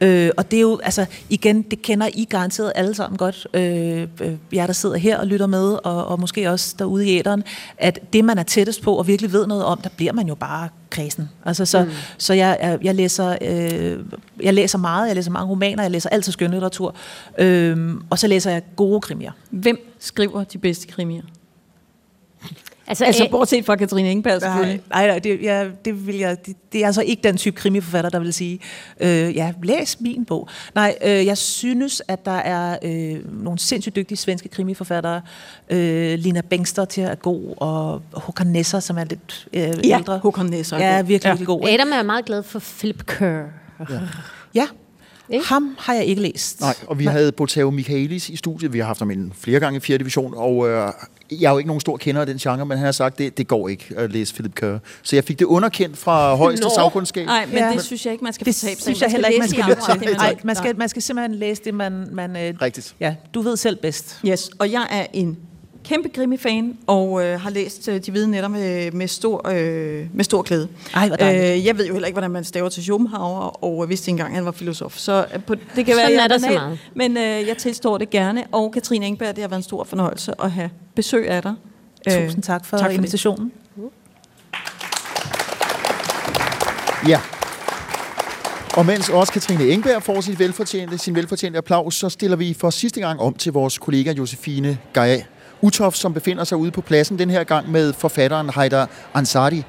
[0.00, 4.08] Øh, og det er jo, altså igen, det kender I garanteret alle sammen godt, øh,
[4.20, 7.44] øh, jeg der sidder her og lytter med, og, og måske også derude i æderen,
[7.78, 10.34] at det man er tættest på og virkelig ved noget om, der bliver man jo
[10.34, 11.28] bare kredsen.
[11.44, 11.90] Altså, så, mm.
[12.18, 13.98] så jeg, jeg, jeg, læser, øh,
[14.42, 16.94] jeg læser meget, jeg læser mange romaner, jeg læser altid skønlitteratur,
[17.38, 19.32] øh, og så læser jeg gode krimier.
[19.50, 21.22] Hvem skriver de bedste krimier?
[22.90, 24.80] Altså, Altså, øh, bortset fra Katrine Ingeberg selvfølgelig.
[24.90, 28.10] Nej, nej, det, ja, det, vil jeg, det, det er altså ikke den type krimiforfatter,
[28.10, 28.60] der vil sige,
[29.00, 30.48] øh, ja, læs min bog.
[30.74, 35.20] Nej, øh, jeg synes, at der er øh, nogle sindssygt dygtige svenske krimiforfattere.
[35.70, 40.18] Øh, Lina Bengster til at god, og Håkan Nesser, som er lidt øh, Ja, ældre.
[40.18, 41.30] Håkan Nesser er Ja, virkelig, Ja.
[41.30, 41.68] virkelig god.
[41.68, 43.44] Adam er meget glad for Philip Kerr.
[44.54, 44.66] Ja,
[45.30, 45.46] Ikke?
[45.46, 46.60] ham har jeg ikke læst.
[46.60, 48.72] Nej, og vi havde Boteo Michaelis i studiet.
[48.72, 49.98] Vi har haft ham ind flere gange i 4.
[49.98, 50.88] division, og øh,
[51.30, 53.38] jeg er jo ikke nogen stor kender af den genre, men han har sagt, det,
[53.38, 54.78] det går ikke at læse Philip Kerr.
[55.02, 56.70] Så jeg fik det underkendt fra højeste Nå.
[56.74, 57.26] sagkundskab.
[57.26, 57.72] Nej, men Ja.
[57.72, 58.82] det synes jeg ikke, man skal Det fortabe sig.
[58.82, 60.00] synes jeg heller ikke, man skal lytte til.
[60.00, 62.06] Nej, Nej, man skal, man skal simpelthen læse det, man...
[62.12, 62.94] man øh, Rigtigt.
[63.00, 64.20] ja, du ved selv bedst.
[64.26, 65.38] Yes, og jeg er en
[65.84, 70.24] kæmpe krimi-fan, og øh, har læst øh, De Hvide Netter med, med, stor, øh, med
[70.24, 70.68] stor glæde.
[70.94, 71.10] Ej.
[71.20, 74.10] Øh, jeg ved jo heller ikke, hvordan man staver til Schopenhauer, og øh, vidste ikke
[74.10, 74.96] engang, at han var filosof.
[74.96, 76.78] Så øh, på, det kan være, Sådan jeg er der så banal, meget.
[76.94, 78.44] Men øh, jeg tilstår det gerne.
[78.52, 81.54] Og Katrine Engberg, det har været en stor fornøjelse at have besøg af dig.
[82.08, 82.96] Øh, Tusind tak for, tak for det.
[82.96, 83.52] invitationen.
[87.08, 87.20] Ja.
[88.76, 92.70] Og mens også Katrine Engberg får sit velfortjente, sin velfortjente applaus, så stiller vi for
[92.70, 95.22] sidste gang om til vores kollega Josefine Gaia
[95.62, 99.64] Utof, som befinder sig ude på pladsen den her gang med forfatteren Heider Ansari.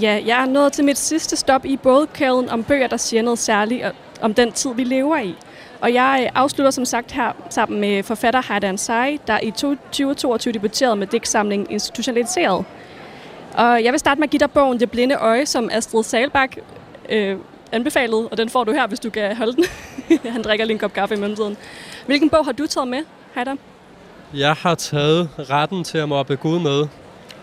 [0.00, 3.38] Ja, jeg er nået til mit sidste stop i bådkæden om bøger, der siger noget
[3.38, 3.84] særligt
[4.20, 5.34] om den tid, vi lever i.
[5.80, 10.52] Og jeg øh, afslutter som sagt her sammen med forfatter Heider Ansari, der i 2022
[10.52, 12.64] debuterede med digtsamlingen Institutionaliseret.
[13.54, 16.56] Og jeg vil starte med at give dig bogen Det blinde øje, som Astrid Salbak
[17.08, 17.38] øh,
[17.72, 19.64] anbefalede, og den får du her, hvis du kan holde den.
[20.32, 21.56] Han drikker lige en kop kaffe i mellemtiden.
[22.06, 23.00] Hvilken bog har du taget med,
[23.34, 23.54] Heider?
[24.36, 26.86] Jeg har taget retten til at mobbe Gud med.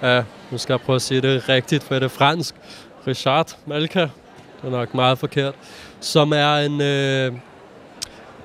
[0.01, 2.55] Ja, nu skal jeg prøve at sige det rigtigt, for det er fransk.
[3.07, 4.09] Richard Malka, det
[4.63, 5.53] er nok meget forkert.
[5.99, 6.81] Som er en...
[6.81, 7.33] Øh,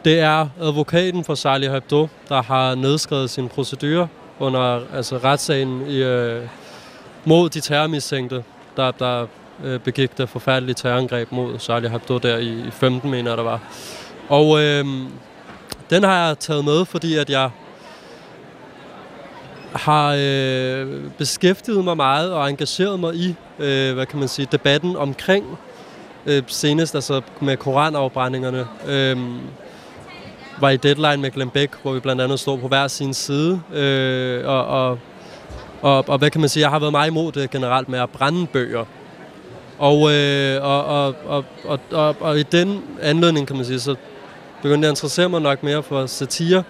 [0.05, 4.09] det er advokaten for Charlie Hebdo, der har nedskrevet sin procedure
[4.39, 6.43] under altså, retssagen i, øh,
[7.25, 8.45] mod de terrormistænkte,
[8.77, 9.27] der, der
[9.65, 13.61] øh, begik det forfærdelige terrorangreb mod Charlie Hebdo der i, i 15, mener der var.
[14.29, 14.85] Og øh,
[15.91, 17.51] den har jeg taget med, fordi at jeg
[19.73, 24.97] har øh, beskæftiget mig meget og engageret mig i, øh, hvad kan man sige, debatten
[24.97, 25.59] omkring
[26.27, 28.67] øh, senest, altså med koranafbrændingerne.
[28.87, 29.17] Øh,
[30.61, 33.61] var i Deadline med Glenn Beck, hvor vi blandt andet stod på hver sin side.
[33.75, 34.99] Øh, og, og,
[35.83, 38.11] og, og hvad kan man sige, jeg har været meget imod det generelt med at
[38.11, 38.85] brænde bøger.
[39.79, 43.95] Og, øh, og, og, og, og, og, og i den anledning, kan man sige, så
[44.63, 46.63] begyndte jeg at interessere mig nok mere for satire.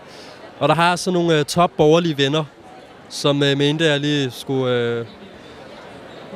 [0.59, 2.45] Og der har jeg så nogle øh, top borgerlige venner,
[3.09, 5.07] som øh, mente, at jeg lige skulle øh,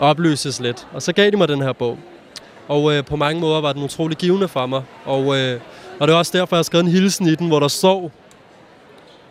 [0.01, 0.86] oplyses lidt.
[0.92, 1.98] Og så gav de mig den her bog.
[2.68, 4.82] Og øh, på mange måder var den utrolig givende for mig.
[5.05, 5.60] Og, øh,
[6.01, 8.12] og det er også derfor, jeg har skrevet en hilsen i den, hvor der står,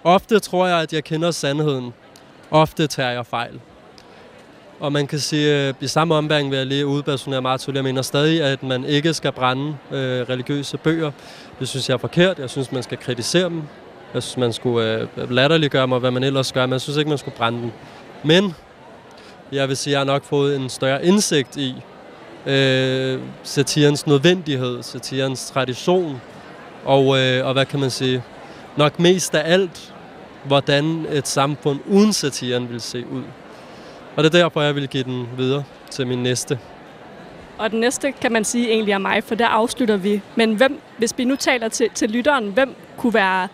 [0.03, 1.93] Ofte tror jeg, at jeg kender sandheden.
[2.51, 3.59] Ofte tager jeg fejl.
[4.79, 7.75] Og man kan sige, at i samme ombæring vil jeg lige udpersonere meget tydeligt.
[7.77, 11.11] Jeg mener stadig, at man ikke skal brænde øh, religiøse bøger.
[11.59, 12.39] Det synes jeg er forkert.
[12.39, 13.63] Jeg synes, man skal kritisere dem.
[14.13, 17.09] Jeg synes, man skulle øh, latterliggøre mig, hvad man ellers gør, men jeg synes ikke,
[17.09, 17.73] man skulle brænde den.
[18.23, 18.55] Men
[19.51, 21.75] jeg vil sige, at jeg har nok fået en større indsigt i
[22.45, 26.21] øh, satirens nødvendighed, satirens tradition,
[26.85, 28.23] og, øh, og hvad kan man sige,
[28.77, 29.93] nok mest af alt,
[30.43, 33.23] hvordan et samfund uden satiren vil se ud.
[34.15, 36.59] Og det er derfor, jeg vil give den videre til min næste.
[37.57, 40.21] Og den næste kan man sige egentlig er mig, for der afslutter vi.
[40.35, 43.47] Men hvem, hvis vi nu taler til, til lytteren, hvem kunne være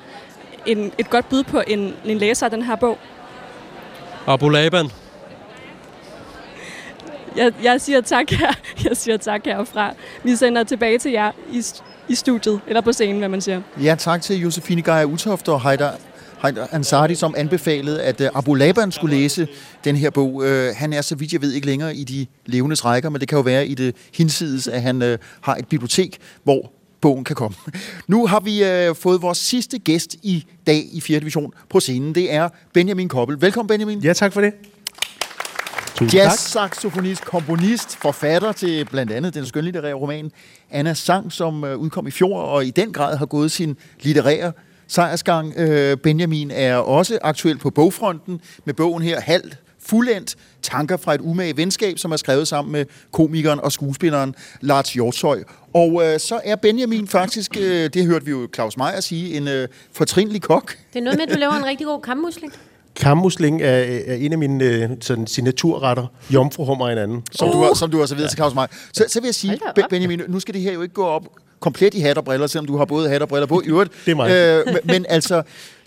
[0.66, 2.98] en, et godt bud på en, en læser af den her bog?
[4.28, 4.90] Abu Laban.
[7.36, 8.54] Jeg, jeg siger tak her.
[8.90, 9.94] Jeg siger tak herfra.
[10.24, 11.64] Vi sender tilbage til jer i,
[12.10, 13.62] i studiet, eller på scenen, hvad man siger.
[13.84, 15.92] Ja, tak til Josefine Geyer Utoft og Heider,
[16.42, 19.48] Heider Ansari, som anbefalede, at uh, Abu Laban skulle læse
[19.84, 20.34] den her bog.
[20.34, 23.30] Uh, han er, så vidt jeg ved, ikke længere i de levendes rækker, men det
[23.30, 26.72] kan jo være i det hinsides, at han uh, har et bibliotek, hvor
[27.06, 27.58] bogen kan komme.
[28.08, 31.20] Nu har vi øh, fået vores sidste gæst i dag i 4.
[31.20, 32.16] division på scenen.
[32.16, 33.42] Det er Benjamin Koppel.
[33.42, 34.00] Velkommen, Benjamin.
[34.00, 34.54] Ja, tak for det.
[36.14, 40.32] Jazz-saxofonist, komponist, forfatter til blandt andet den skønlitterære roman
[40.72, 44.52] Anna Sang, som øh, udkom i fjor, og i den grad har gået sin litterære
[44.88, 45.54] sejrsgang.
[45.58, 51.22] Øh, Benjamin er også aktuel på bogfronten med bogen her, Halvt fuldendt tanker fra et
[51.22, 55.44] umage venskab, som er skrevet sammen med komikeren og skuespilleren Lars Hjortshøj.
[55.74, 59.48] Og øh, så er Benjamin faktisk, øh, det hørte vi jo Claus Meier sige, en
[59.48, 60.78] øh, fortrinlig kok.
[60.94, 62.54] Det er noget med, at du laver en rigtig god kammusling.
[62.96, 63.68] Kammusling er,
[64.08, 66.08] er en af mine øh, sådan, signaturretter.
[66.30, 67.24] Jomfruhummer en anden.
[67.32, 68.30] Som, du har, som du har serveret ja.
[68.30, 68.68] til Claus Meier.
[68.94, 71.28] Så, så vil jeg sige, Be- Benjamin, nu skal det her jo ikke gå op
[71.60, 73.92] komplet i hat og briller, selvom du har både hat og briller på i øvrigt.
[74.06, 74.32] Det er mig.
[74.32, 75.44] Øh, men, men altså,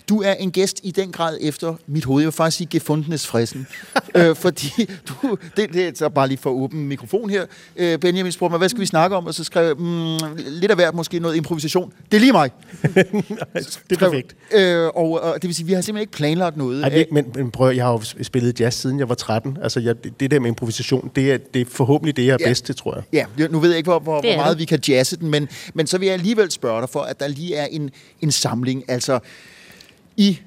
[0.09, 2.21] du er en gæst i den grad efter mit hoved.
[2.21, 3.67] Jeg vil faktisk sige gefundenes fristen.
[4.15, 7.45] øh, fordi du, det, det er så bare lige for åben mikrofon her.
[7.75, 9.25] Øh, Benjamin spurgte mig, hvad skal vi snakke om?
[9.25, 11.93] Og så skrev jeg, mm, lidt af hvert måske noget improvisation.
[12.11, 12.51] Det er lige mig.
[12.83, 14.35] det er perfekt.
[14.53, 16.83] Øh, og, og, det vil sige, vi har simpelthen ikke planlagt noget.
[16.83, 19.57] Ej, men, men prøv, jeg har jo spillet jazz siden jeg var 13.
[19.63, 22.47] Altså, jeg, det der med improvisation, det er, det er forhåbentlig det, jeg er Ja.
[22.47, 23.25] bedst til, tror jeg.
[23.39, 25.87] Ja, nu ved jeg ikke, hvor, hvor, hvor meget vi kan jazze den, men, men
[25.87, 27.89] så vil jeg alligevel spørge dig for, at der lige er en,
[28.21, 28.83] en samling.
[28.87, 29.19] Altså,
[30.19, 30.39] i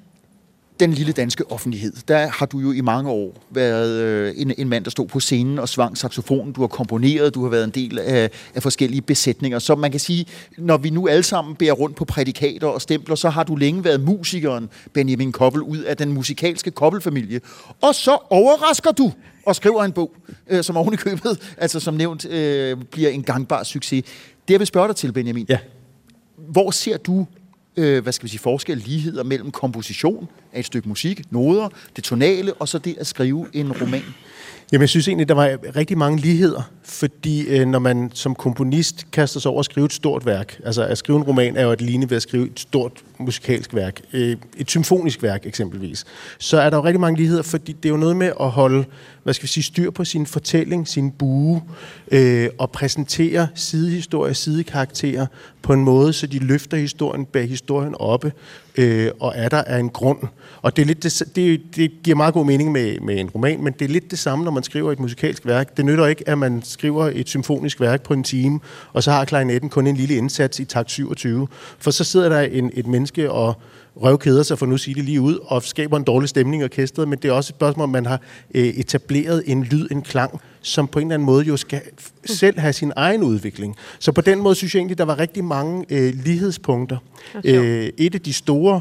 [0.81, 4.69] den lille danske offentlighed, der har du jo i mange år været øh, en, en
[4.69, 6.53] mand, der stod på scenen og svang saxofonen.
[6.53, 9.59] Du har komponeret, du har været en del af, af forskellige besætninger.
[9.59, 10.27] Så man kan sige,
[10.59, 13.85] når vi nu alle sammen bærer rundt på prædikater og stempler, så har du længe
[13.85, 17.41] været musikeren Benjamin Koppel ud af den musikalske Koppel-familie.
[17.81, 19.13] Og så overrasker du
[19.47, 20.15] og skriver en bog,
[20.51, 24.05] øh, som oven i købet, altså som nævnt, øh, bliver en gangbar succes.
[24.49, 25.47] Det jeg vil spørge dig til, Benjamin.
[25.49, 25.59] Ja.
[26.37, 27.27] Hvor ser du
[27.77, 32.05] øh, hvad skal vi sige, forskel, ligheder mellem komposition af et stykke musik, noder, det
[32.05, 34.15] tonale, og så det at skrive en roman?
[34.73, 38.35] Jamen, jeg synes egentlig, der var øh, rigtig mange ligheder, fordi øh, når man som
[38.35, 41.63] komponist kaster sig over at skrive et stort værk, altså at skrive en roman er
[41.63, 46.05] jo at ligne ved at skrive et stort musikalsk værk, øh, et symfonisk værk eksempelvis,
[46.39, 48.85] så er der jo rigtig mange ligheder, fordi det er jo noget med at holde,
[49.23, 51.63] hvad skal vi sige, styr på sin fortælling, sin bue,
[52.11, 55.27] øh, og præsentere sidehistorier, sidekarakterer
[55.63, 58.33] på en måde, så de løfter historien bag historien oppe,
[58.77, 60.19] øh, og er der af en grund.
[60.63, 63.63] Og det, er lidt det, det, det giver meget god mening med, med en roman,
[63.63, 65.77] men det er lidt det samme, når man skriver et musikalsk værk.
[65.77, 68.61] Det nytter ikke, at man skriver et symfonisk værk på en time,
[68.93, 71.49] og så har klarinetten kun en lille indsats i takt 27.
[71.79, 73.61] For så sidder der en, et menneske og
[73.97, 76.65] røvkeder sig, for nu at sige det lige ud, og skaber en dårlig stemning i
[76.65, 78.21] orkestret, men det er også et spørgsmål, om man har
[78.55, 81.81] øh, etableret en lyd, en klang, som på en eller anden måde jo skal
[82.25, 83.77] selv have sin egen udvikling.
[83.99, 86.97] Så på den måde synes jeg egentlig, der var rigtig mange øh, lighedspunkter.
[87.45, 88.81] Øh, et af de store,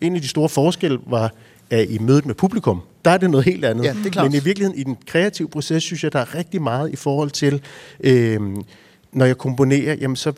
[0.00, 1.32] en af de store forskelle var
[1.70, 2.80] at i mødet med publikum.
[3.04, 3.84] Der er det noget helt andet.
[3.84, 4.30] Ja, det er klart.
[4.30, 7.30] Men i virkeligheden, i den kreative proces, synes jeg, der er rigtig meget i forhold
[7.30, 7.62] til,
[8.00, 8.40] øh,
[9.12, 10.32] når jeg komponerer, jamen så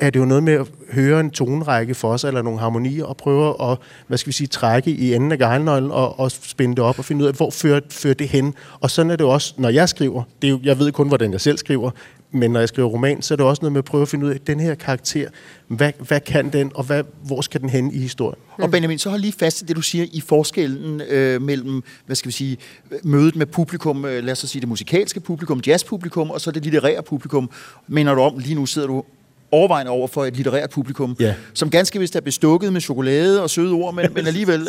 [0.00, 3.16] er det jo noget med at høre en tonerække for sig, eller nogle harmonier, og
[3.16, 6.84] prøve at, hvad skal vi sige, trække i enden af gejlnøglen, og, og spænde det
[6.84, 8.54] op, og finde ud af, hvor fører, fører det hen.
[8.80, 10.22] Og sådan er det også, når jeg skriver.
[10.42, 11.90] Det er jo, jeg ved kun, hvordan jeg selv skriver,
[12.32, 14.26] men når jeg skriver roman, så er det også noget med at prøve at finde
[14.26, 15.28] ud af, den her karakter,
[15.68, 18.38] hvad, hvad kan den, og hvad, hvor skal den hen i historien?
[18.58, 22.16] Og Benjamin, så hold lige fast i det, du siger i forskellen øh, mellem, hvad
[22.16, 22.56] skal vi sige,
[23.02, 26.62] mødet med publikum, øh, lad os så sige det musikalske publikum, jazzpublikum, og så det
[26.62, 27.50] litterære publikum.
[27.86, 29.04] Mener du om, lige nu sidder du
[29.52, 31.34] overvejende over for et litterært publikum, Ja.
[31.54, 34.68] som ganske vist er bestukket med chokolade og søde ord, men, men alligevel,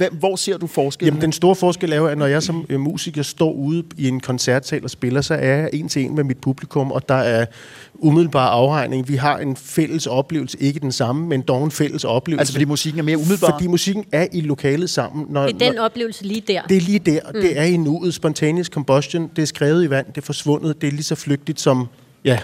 [0.00, 1.08] øh, hvor ser du forskellen?
[1.14, 4.08] Jamen, den store forskel er jo, at når jeg som øh, musiker står ude i
[4.08, 7.14] en koncertsal og spiller, så er jeg en til en med mit publikum, og der
[7.14, 7.46] er
[7.94, 9.08] umiddelbar afregning.
[9.08, 12.40] Vi har en fælles oplevelse, ikke den samme, men dog en fælles oplevelse.
[12.40, 13.50] Altså, fordi musikken er mere umiddelbar?
[13.50, 15.26] Fordi musikken er i lokalet sammen.
[15.30, 16.62] Når, Det er den når, oplevelse lige der.
[16.62, 17.36] det er lige der, Mm.
[17.36, 17.40] mm.
[17.42, 18.14] det er i nuet.
[18.14, 21.60] Spontaneous combustion, det er skrevet i vand, det er forsvundet, det er lige så flygtigt
[21.60, 21.86] som,
[22.24, 22.38] ja,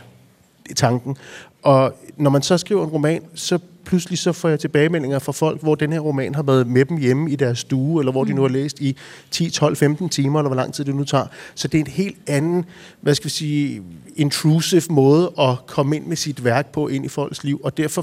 [0.71, 1.17] i tanken.
[1.63, 5.63] Og når man så skriver en roman, så pludselig så får jeg tilbagemeldinger fra folk,
[5.63, 8.33] hvor den her roman har været med dem hjemme i deres stue, eller hvor de
[8.33, 8.97] nu har læst i
[9.31, 11.27] 10, 12, 15 timer, eller hvor lang tid det nu tager.
[11.55, 12.65] Så det er en helt anden,
[13.01, 13.83] hvad skal vi sige,
[14.17, 18.03] intrusive måde at komme ind med sit værk på ind i folks liv, og derfor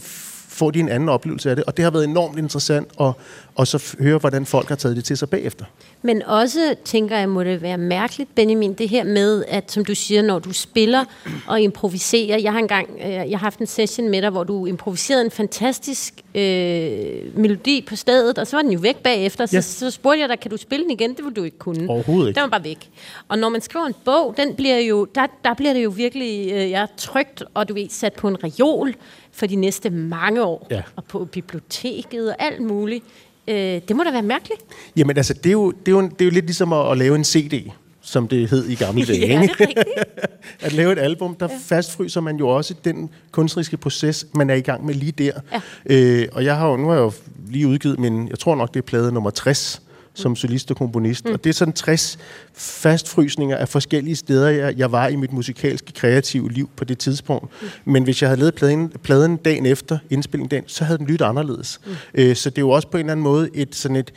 [0.60, 1.66] får de en anden oplevelse af det.
[1.66, 3.12] Og det har været enormt interessant at,
[3.60, 5.66] og så høre, hvordan folk har taget det til sig bagefter.
[6.02, 9.96] Men også, tænker jeg, må det være mærkeligt, Benjamin, det her med, at som du
[9.96, 11.06] siger, når du spiller
[11.48, 12.38] og improviserer.
[12.40, 15.32] Jeg har engang øh, jeg har haft en session med dig, hvor du improviserede en
[15.32, 19.46] fantastisk øh, melodi på stedet, og så var den jo væk bagefter.
[19.46, 19.62] Så, Ja.
[19.62, 21.10] så spurgte jeg dig, kan du spille den igen?
[21.10, 21.90] Det ville du ikke kunne.
[21.90, 22.36] Overhovedet ikke.
[22.40, 22.90] Den var bare væk.
[23.28, 26.52] Og når man skriver en bog, den bliver jo, der, der bliver det jo virkelig
[26.52, 28.96] øh, jeg er trygt, og du ved, sat på en reol
[29.32, 30.68] for de næste mange år.
[30.72, 30.82] Ja.
[30.96, 33.06] Og på biblioteket og alt muligt.
[33.50, 34.62] Øh, det må da være mærkeligt.
[34.96, 36.98] Jamen altså, det er jo, det er jo, det er jo lidt ligesom at, at
[36.98, 37.72] lave en CD.
[38.02, 39.28] som det hed i gamle dage.
[39.28, 39.80] Ja, det er rigtigt.
[40.62, 41.58] at lave et album, der ja.
[41.66, 45.32] fastfryser man jo også den kunstneriske proces, man er i gang med lige der.
[45.52, 45.62] Ja.
[45.86, 47.12] Øh, og jeg har jo, nu har jeg jo
[47.48, 49.82] lige udgivet min, jeg tror nok det er plade nummer 60,
[50.20, 51.26] som solist og komponist.
[51.26, 51.34] Mm.
[51.34, 52.18] Og det er sådan 60
[52.54, 57.52] fastfrysninger af forskellige steder, jeg, jeg var i mit musikalske kreative liv på det tidspunkt.
[57.62, 57.68] Mm.
[57.86, 61.26] Men hvis jeg havde lavet pladen, pladen dagen efter indspillingen dagen, så havde den lyttet
[61.26, 61.80] anderledes.
[61.86, 61.92] Mm.
[62.14, 64.14] Øh, så det er jo også på en eller anden måde et, sådan et,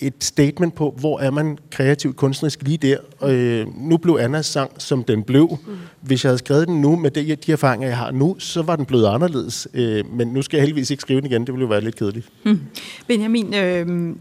[0.00, 2.96] et statement på, hvor er man kreativt kunstnerisk lige der.
[3.18, 5.58] Og, øh, nu blev Annas sang, som den blev.
[5.66, 5.76] Mm.
[6.00, 8.76] Hvis jeg havde skrevet den nu, med de, de erfaringer, jeg har nu, så var
[8.76, 9.68] den blevet anderledes.
[9.74, 11.96] Øh, men nu skal jeg heldigvis ikke skrive den igen, det ville jo være lidt
[11.96, 12.28] kedeligt.
[12.42, 12.60] Hmm.
[13.06, 14.14] Benjamin, øh,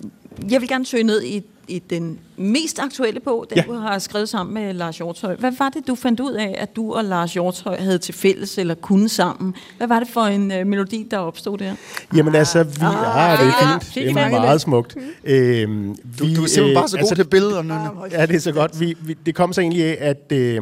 [0.52, 3.64] jeg vil gerne søge ned i, i den mest aktuelle bog, den Ja.
[3.68, 5.36] du har skrevet sammen med Lars Hjortøj.
[5.36, 8.57] Hvad var det, du fandt ud af, at du og Lars Hjortøj havde til fælles
[8.57, 9.53] eller kunne sammen?
[9.78, 11.74] Hvad var det for en øh, melodi, der opstod der?
[12.16, 13.84] Jamen altså, vi, ah, det er ja, fint.
[13.84, 14.61] fint Det er meget det.
[14.61, 14.98] smukt.
[15.24, 17.74] Øhm, Du, du er simpelthen bare så god til billederne.
[18.11, 18.80] Ja, det er så godt.
[18.80, 20.61] Vi, vi, det kom så egentlig af, at, øh,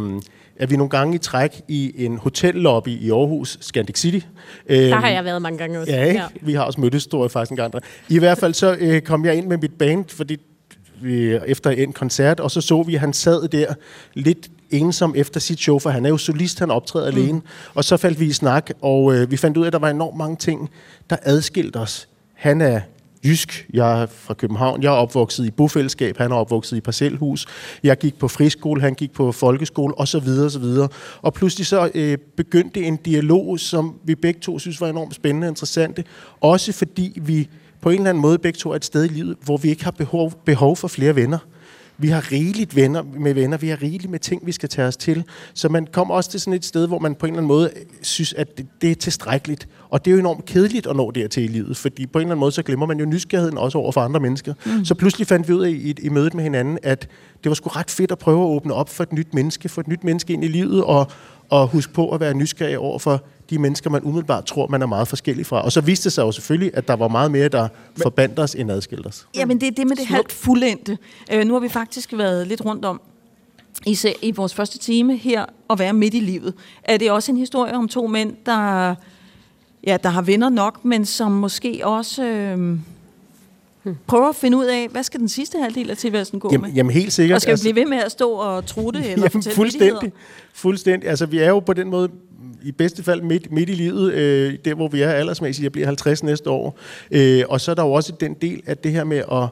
[0.59, 4.19] at vi nogle gange i træk i en hotellobby i Aarhus, Scandic City.
[4.69, 5.93] Der har jeg været mange gange også.
[5.93, 6.21] Ja, ikke?
[6.41, 7.73] Vi har også mødtes, tror jeg faktisk en gang.
[7.73, 7.79] der.
[8.09, 10.37] I hvert fald så øh, kom jeg ind med mit band, fordi
[11.01, 13.73] vi, efter en koncert, og så så vi, at han sad der
[14.13, 17.17] lidt ensom efter sit show, for han er jo solist, han optræder mm.
[17.17, 17.41] alene.
[17.73, 19.89] Og så faldt vi i snak, og øh, vi fandt ud af, at der var
[19.89, 20.69] enormt mange ting,
[21.09, 22.07] der adskilte os.
[22.33, 22.81] Han er
[23.25, 27.45] jysk, jeg er fra København, jeg er opvokset i bofællesskab, han er opvokset i parcelhus,
[27.83, 30.89] jeg gik på friskole, han gik på folkeskole, og så videre, og så videre.
[31.21, 35.45] Og pludselig så øh, begyndte en dialog, som vi begge to synes var enormt spændende
[35.45, 36.03] og interessante,
[36.41, 37.49] også fordi vi
[37.81, 39.83] på en eller anden måde begge to er et sted i livet, hvor vi ikke
[39.83, 41.37] har behov, behov for flere venner.
[41.99, 44.97] Vi har rigeligt venner med venner, vi har rigeligt med ting, vi skal tage os
[44.97, 45.23] til.
[45.53, 47.71] Så man kommer også til sådan et sted, hvor man på en eller anden måde
[48.01, 49.67] synes, at det, det er tilstrækkeligt.
[49.89, 52.31] Og det er jo enormt kedeligt at nå dertil i livet, fordi på en eller
[52.31, 54.53] anden måde, så glemmer man jo nysgerrigheden også over for andre mennesker.
[54.65, 54.85] Mm.
[54.85, 57.07] Så pludselig fandt vi ud af i, i mødet med hinanden, at
[57.43, 59.81] det var sgu ret fedt at prøve at åbne op for et nyt menneske, for
[59.81, 61.11] et nyt menneske ind i livet, og,
[61.49, 64.85] og huske på at være nysgerrig over for de mennesker, man umiddelbart tror, man er
[64.85, 65.63] meget forskellig fra.
[65.63, 67.67] Og så viste det sig jo selvfølgelig, at der var meget mere, der
[68.01, 69.27] forbandt os, end adskilte os.
[69.35, 70.97] Jamen, det er det med det halvt fuldendte.
[71.33, 73.01] Øh, nu har vi faktisk været lidt rundt om
[73.85, 76.53] i, se- i vores første time her at være midt i livet.
[76.83, 78.95] Er det også en historie om to mænd, der,
[79.87, 82.79] ja, der har venner nok, men som måske også øh,
[84.07, 86.51] prøver at finde ud af, hvad skal den sidste halvdel af tilværelsen gå med?
[86.59, 87.35] Jamen, jamen helt sikkert.
[87.35, 90.11] Og skal vi blive ved med at stå og trutte eller Jamen, fortælle fuldstændig.
[90.53, 91.09] Fuldstændig.
[91.09, 92.09] Altså, vi er jo på den måde
[92.63, 95.63] i bedste fald midt, midt i livet, øh, der hvor vi er aldersmæssigt.
[95.63, 96.79] Jeg bliver 50 næste år.
[97.11, 99.43] Øh, og så er der jo også den del af det her med at,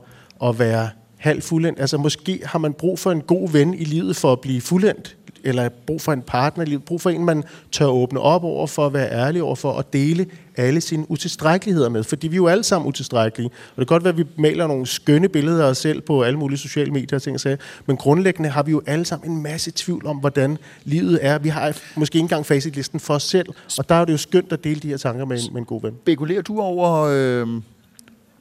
[0.49, 1.79] at være halv fuldendt.
[1.79, 5.17] Altså, måske har man brug for en god ven i livet for at blive fuldendt
[5.45, 8.67] eller brug for en partner i livet, brug for en, man tør åbne op over
[8.67, 10.25] for, at være ærlig over for, at dele
[10.57, 12.03] alle sine utilstrækkeligheder med.
[12.03, 13.49] Fordi vi er jo alle sammen utilstrækkelige.
[13.49, 16.23] Og det kan godt være, at vi maler nogle skønne billeder af os selv på
[16.23, 17.57] alle mulige sociale medier og ting og sager.
[17.85, 21.39] Men grundlæggende har vi jo alle sammen en masse tvivl om, hvordan livet er.
[21.39, 23.47] Vi har måske ikke engang facitlisten for os selv.
[23.77, 25.65] Og der er det jo skønt at dele de her tanker med en, med en
[25.65, 25.93] god ven.
[26.03, 27.01] Spekulerer du over...
[27.11, 27.47] Øh,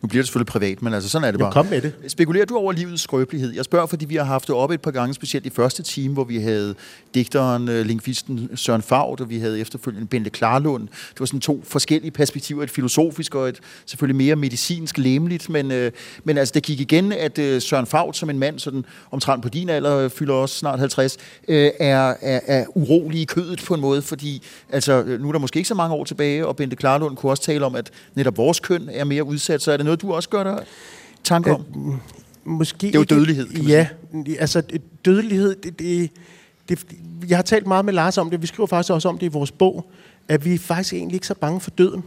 [0.05, 1.53] nu bliver det selvfølgelig privat, men altså sådan er det bare.
[1.53, 1.93] kom med det.
[2.09, 3.55] Spekulerer du over livets skrøbelighed?
[3.55, 6.15] Jeg spørger, fordi vi har haft det oppe et par gange, specielt i første time,
[6.15, 6.75] hvor vi havde
[7.15, 10.89] digteren, øh, lingvisten Søren Favt, og vi havde efterfølgende Bente Klarlund.
[10.89, 15.71] Det var sådan to forskellige perspektiver, et filosofisk og et selvfølgelig mere medicinsk læmeligt, men,
[15.73, 15.93] øh,
[16.25, 19.49] men altså det gik igen, at øh, Søren Favt som en mand, sådan omtrent på
[19.49, 21.17] din alder, fylder også snart 50,
[21.49, 25.39] øh, er, er, er urolig i kødet på en måde, fordi altså, nu er der
[25.39, 28.37] måske ikke så mange år tilbage, og Bente Klarlund kunne også tale om, at netop
[28.37, 30.65] vores køn er mere udsat, så er det noget, du også gør dig
[31.25, 32.01] tanker om?
[32.45, 33.89] Måske Det er jo ikke- dødelighed, kan Ja,
[34.39, 36.11] altså det- dødelighed, det, det,
[36.69, 36.85] det,
[37.29, 39.29] jeg har talt meget med Lars om det, vi skriver faktisk også om det i
[39.29, 39.91] vores bog,
[40.29, 42.05] at vi er faktisk egentlig ikke så bange for døden,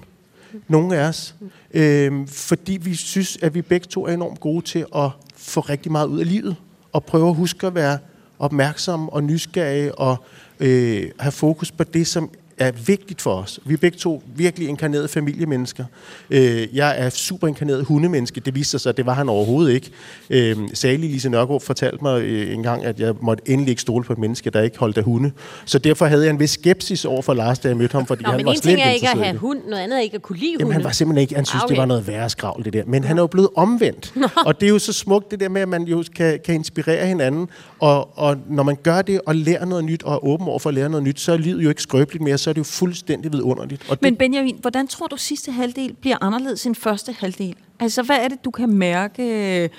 [0.67, 1.35] nogle af os.
[1.73, 5.91] Øhm, fordi vi synes, at vi begge to er enormt gode til at få rigtig
[5.91, 6.55] meget ud af livet,
[6.93, 7.97] og prøve at huske at være
[8.39, 10.17] opmærksomme og nysgerrige, og
[10.59, 13.59] øh, have fokus på det, som er vigtigt for os.
[13.65, 15.85] Vi er begge to virkelig inkarnerede familiemennesker.
[16.29, 18.39] Øh, jeg er super inkarneret hundemenneske.
[18.39, 19.91] Det viste sig, at det var han overhovedet ikke.
[20.29, 24.03] Øh, Sally Lise Nørgaard fortalte mig øh, en gang, at jeg måtte endelig ikke stole
[24.03, 25.31] på et menneske, der ikke holdt af hunde.
[25.65, 28.23] Så derfor havde jeg en vis skepsis over for Lars, da jeg mødte ham, fordi
[28.23, 30.01] Nå, han men var en slet ting er ikke at have hund, noget andet er
[30.01, 30.73] ikke at kunne lide Jamen, hunde.
[30.73, 31.71] han var simpelthen ikke, han synes, okay.
[31.71, 32.83] det var noget værre skravl, det der.
[32.87, 34.13] Men han er jo blevet omvendt.
[34.47, 37.07] og det er jo så smukt, det der med, at man jo kan, kan inspirere
[37.07, 37.49] hinanden.
[37.79, 40.69] Og, og når man gør det og lærer noget nyt, og er åben over for
[40.69, 42.63] at lære noget nyt, så er livet jo ikke skrøbeligt mere, så er det jo
[42.63, 43.89] fuldstændig vidunderligt.
[43.89, 47.55] Og Men det, Benjamin, hvordan tror du sidste halvdel bliver anderledes end første halvdel?
[47.79, 49.69] Altså, hvad er det, du kan mærke?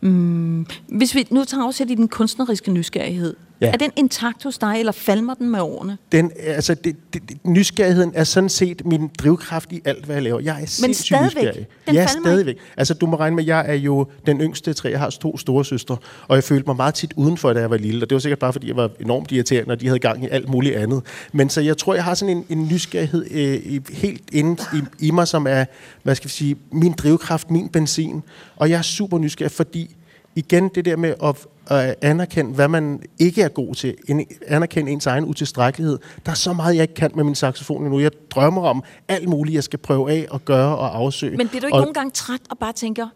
[0.00, 3.72] Mm, hvis vi nu tager afsæt i den kunstneriske nysgerrighed, Ja.
[3.72, 5.98] Er den intakt hos dig, eller falmer den med årene?
[6.12, 10.22] Den, altså, det, det, det, nysgerrigheden er sådan set min drivkraft i alt, hvad jeg
[10.22, 10.40] laver.
[10.40, 11.44] Jeg er sindssygt stadigvæk?
[11.44, 11.66] nysgerrig.
[11.86, 12.56] Den ja, falmer stadigvæk.
[12.76, 14.90] Altså, du må regne med, at jeg er jo den yngste af tre.
[14.90, 15.96] Jeg har to store søstre,
[16.28, 18.04] og jeg følte mig meget tit udenfor, da jeg var lille.
[18.04, 20.28] Og det var sikkert bare, fordi jeg var enormt irriterende, og de havde gang i
[20.28, 21.02] alt muligt andet.
[21.32, 25.10] Men så jeg tror, jeg har sådan en, en nysgerrighed øh, helt inde i, i
[25.10, 25.64] mig, som er,
[26.02, 28.22] hvad skal vi sige, min drivkraft, min benzin.
[28.56, 29.96] Og jeg er super nysgerrig, fordi
[30.36, 31.36] igen det der med at
[31.66, 35.98] at anerkende, hvad man ikke er god til, en- anerkende ens egen utilstrækkelighed.
[36.26, 38.00] Der er så meget, jeg ikke kan med min saxofon endnu.
[38.00, 41.36] Jeg drømmer om alt muligt, jeg skal prøve af og gøre og afsøge.
[41.36, 43.06] Men bliver du ikke og, nogle gange træt og bare tænker,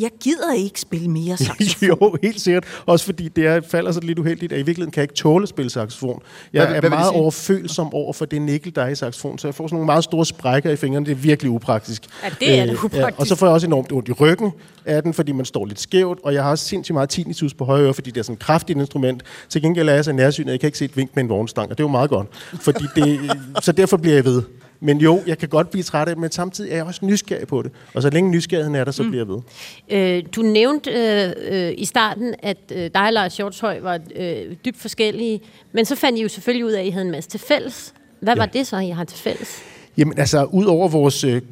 [0.00, 1.88] jeg gider ikke spille mere saxofon?
[1.88, 2.64] jo, helt sikkert.
[2.86, 5.42] Også fordi det er, falder så lidt uheldigt, at i virkeligheden kan jeg ikke tåle
[5.42, 6.22] at spille saxofon.
[6.52, 9.38] Jeg Hvad- hvad er det meget overfølsom over for det nikkel, der er i saxofon,
[9.38, 11.06] så jeg får sådan nogle meget store sprækker i fingrene.
[11.06, 12.02] Det er virkelig upraktisk.
[12.24, 13.20] Ja, det er da Ja, upraktisk.
[13.20, 14.50] og så får jeg også enormt ondt i ryggen
[14.84, 17.64] af den, fordi man står lidt skævt, og jeg har også sindssygt meget tinnitus på
[17.64, 19.22] højre øre, fordi det er sådan et kraftigt instrument.
[19.48, 21.28] Til gengæld er jeg så nærsynet, at jeg kan ikke se et vink med en
[21.28, 22.26] vognstang, og det er jo meget godt.
[22.60, 23.20] Fordi det,
[23.60, 24.42] så derfor bliver jeg ved.
[24.80, 27.46] Men jo, jeg kan godt blive træt af det, men samtidig er jeg også nysgerrig
[27.46, 27.70] på det.
[27.94, 29.10] Og så længe nysgerrigheden er der, så Mm.
[29.10, 30.16] bliver jeg ved.
[30.16, 31.32] Øh, du nævnte øh,
[31.68, 35.40] øh, i starten, at øh, dig og Lars Hjortshøj var øh, dybt forskellige,
[35.72, 37.94] men så fandt I jo selvfølgelig ud af, at I havde en masse til fælles.
[38.20, 38.40] Hvad ja.
[38.40, 39.62] var det så, I har til fælles?
[39.96, 41.42] Jamen altså, ud over vores øh,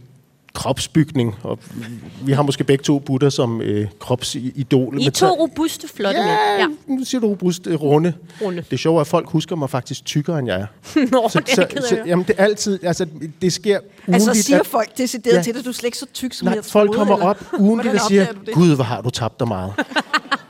[0.55, 1.59] kropsbygning, og
[2.23, 4.99] vi har måske begge to Buddha som øh, kropsidol.
[5.01, 6.27] I to robuste, flotte Ja,
[6.59, 6.73] mænd.
[6.89, 6.95] Ja.
[6.95, 8.13] nu siger du robust, øh, runde.
[8.43, 8.65] Runde.
[8.71, 10.67] Det sjove er, at folk husker mig faktisk tykkere, end jeg er.
[11.13, 12.07] Nå, det er at høre.
[12.07, 13.07] Jamen, det er altid, altså,
[13.43, 15.43] det sker Altså siger at- folk decideret Ja.
[15.43, 17.27] til dig, du er slet ikke så tyk, som Nej, jeg folk troede, kommer eller?
[17.27, 18.27] op Hvordan og siger?
[18.53, 19.73] Gud, hvor har du tabt dig meget.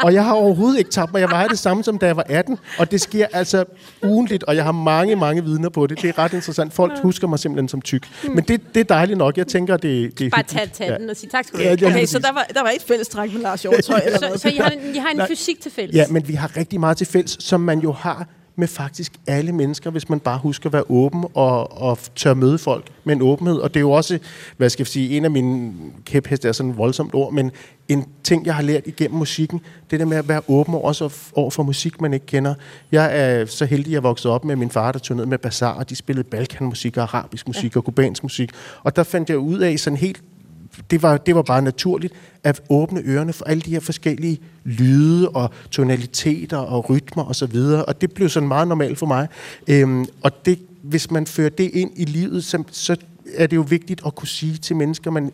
[0.03, 1.21] og jeg har overhovedet ikke tabt mig.
[1.21, 2.59] Jeg vejer det samme, som da jeg var 18.
[2.79, 3.65] Og det sker altså
[4.03, 6.03] ugenligt, og jeg har mange, mange vidner på det.
[6.03, 6.73] Det er ret interessant.
[6.73, 8.09] Folk husker mig simpelthen som tyk.
[8.35, 9.37] Men det, det er dejligt nok.
[9.39, 10.75] Jeg tænker, det, det er Bare hyggeligt.
[10.75, 11.83] tage tatten og sige tak skal du Ja, have.
[11.87, 14.31] er Okay, så der var, der var et fælles træk med Lars Hjortøj, eller hvad?
[14.33, 15.29] så, så I har, en- I har en Nej.
[15.29, 15.97] fysik til fælles?
[15.97, 18.27] Ja, men vi har rigtig meget til fælles, som man jo har
[18.57, 22.59] med faktisk alle mennesker, hvis man bare husker at være åben og, og tør møde
[22.59, 23.57] folk med en åbenhed.
[23.57, 24.19] Og det er jo også,
[24.57, 25.73] hvad skal jeg sige, en af mine
[26.05, 27.51] kæpheste er sådan et voldsomt ord, men
[27.89, 29.61] en ting, jeg har lært igennem musikken,
[29.91, 32.55] det der med at være åben også over for musik, man ikke kender.
[32.93, 35.75] Jeg er så heldig, at jeg voksede op med min far, der turnerede med Bazaar,
[35.75, 38.51] og de spillede balkanmusik og arabisk musik og kubansk musik.
[38.83, 40.23] Og der fandt jeg ud af sådan helt
[40.91, 45.29] det var, det var bare naturligt at åbne ørerne for alle de her forskellige lyde
[45.29, 47.85] og tonaliteter og rytmer og så videre.
[47.85, 49.29] Og det blev sådan meget normalt for mig.
[49.69, 52.97] Øhm, og det, hvis man fører det ind i livet, så, så
[53.35, 55.33] er det jo vigtigt at kunne sige til mennesker, man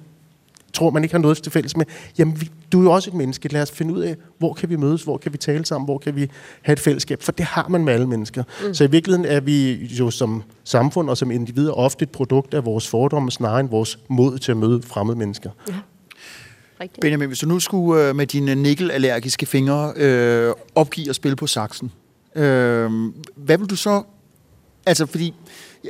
[0.72, 1.84] tror, man ikke har noget til fælles med,
[2.18, 3.52] jamen, vi, du er jo også et menneske.
[3.52, 5.98] Lad os finde ud af, hvor kan vi mødes, hvor kan vi tale sammen, hvor
[5.98, 6.30] kan vi
[6.62, 8.42] have et fællesskab, for det har man med alle mennesker.
[8.66, 8.74] Mm.
[8.74, 12.64] Så i virkeligheden er vi jo som samfund og som individer ofte et produkt af
[12.64, 15.50] vores fordomme, snarere end vores mod til at møde fremmede mennesker.
[16.80, 17.00] Rigtigt.
[17.00, 21.46] Benjamin, hvis du nu skulle øh, med dine nikkelallergiske fingre øh, opgive at spille på
[21.46, 21.92] saxen,
[22.34, 22.90] øh,
[23.36, 24.02] hvad vil du så...
[24.86, 25.34] Altså, fordi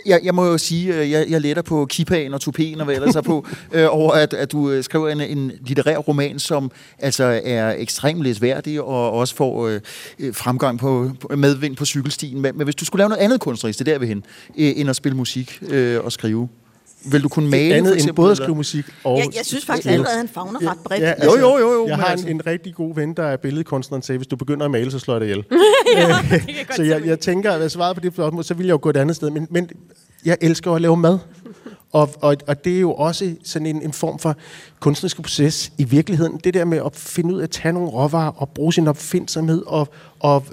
[0.07, 2.95] jeg, jeg må jo sige, øh, jeg, jeg letter på kippaen og tupéen og hvad
[2.95, 6.71] ellers er på, øh, over at, at du øh, skriver en, en litterær roman, som
[6.99, 9.81] altså er ekstremt læsværdig og også får øh,
[10.19, 12.41] øh, fremgang på, på medvind på cykelstien.
[12.41, 14.25] Men, men hvis du skulle lave noget andet kunstnerisk, det er der ved hen,
[14.59, 16.49] øh, end at spille musik øh, og skrive,
[17.05, 17.75] vil du kunne male?
[17.75, 19.19] andet for end eksempel, både at skrive musik og...
[19.19, 21.03] Jeg, jeg synes faktisk allerede, at han fagner ret bredt.
[21.03, 23.37] Ja, Jo, jo, jo, jo, Jeg har altså- en, en rigtig god ven, der er
[23.37, 25.45] billedkunstner, der sagde, hvis du begynder at male, så slår jeg dig ihjel.
[25.97, 26.19] ja,
[26.77, 28.91] så jeg, jeg tænker, at jeg svarede på det spørgsmål, så ville jeg jo gå
[28.91, 29.31] et andet sted.
[29.31, 29.71] Men, men
[30.25, 31.19] jeg elsker at lave mad.
[31.93, 34.37] Og, og, og det er jo også sådan en, en form for
[34.81, 36.41] kunstnerisk proces i virkeligheden.
[36.45, 39.63] Det der med at finde ud af at tage nogle råvarer og bruge sin opfindsomhed
[39.67, 39.89] og,
[40.21, 40.45] og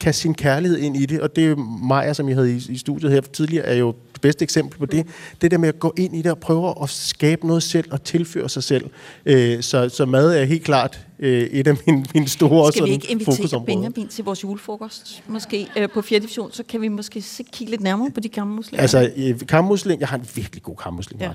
[0.00, 1.20] kaste sin kærlighed ind i det.
[1.20, 1.56] Og det er
[1.86, 5.06] Maja, som jeg havde i, i studiet her tidligere, er jo bedste eksempel på det.
[5.42, 8.04] Det der med at gå ind i det og prøve at skabe noget selv og
[8.04, 8.84] tilføre sig selv.
[9.26, 12.90] Øh, så, så mad er helt klart øh, et af mine, mine store Skal vi
[12.90, 13.62] ikke invitere.
[13.66, 16.18] Benjamin til vores julefrokost, måske øh, på 4.
[16.20, 18.82] division, så kan vi måske se, kigge lidt nærmere på de gamle muslimer.
[18.82, 21.20] Altså, øh, kammusling, jeg har en virkelig god kammusling.
[21.22, 21.26] Ja.
[21.26, 21.32] Ja.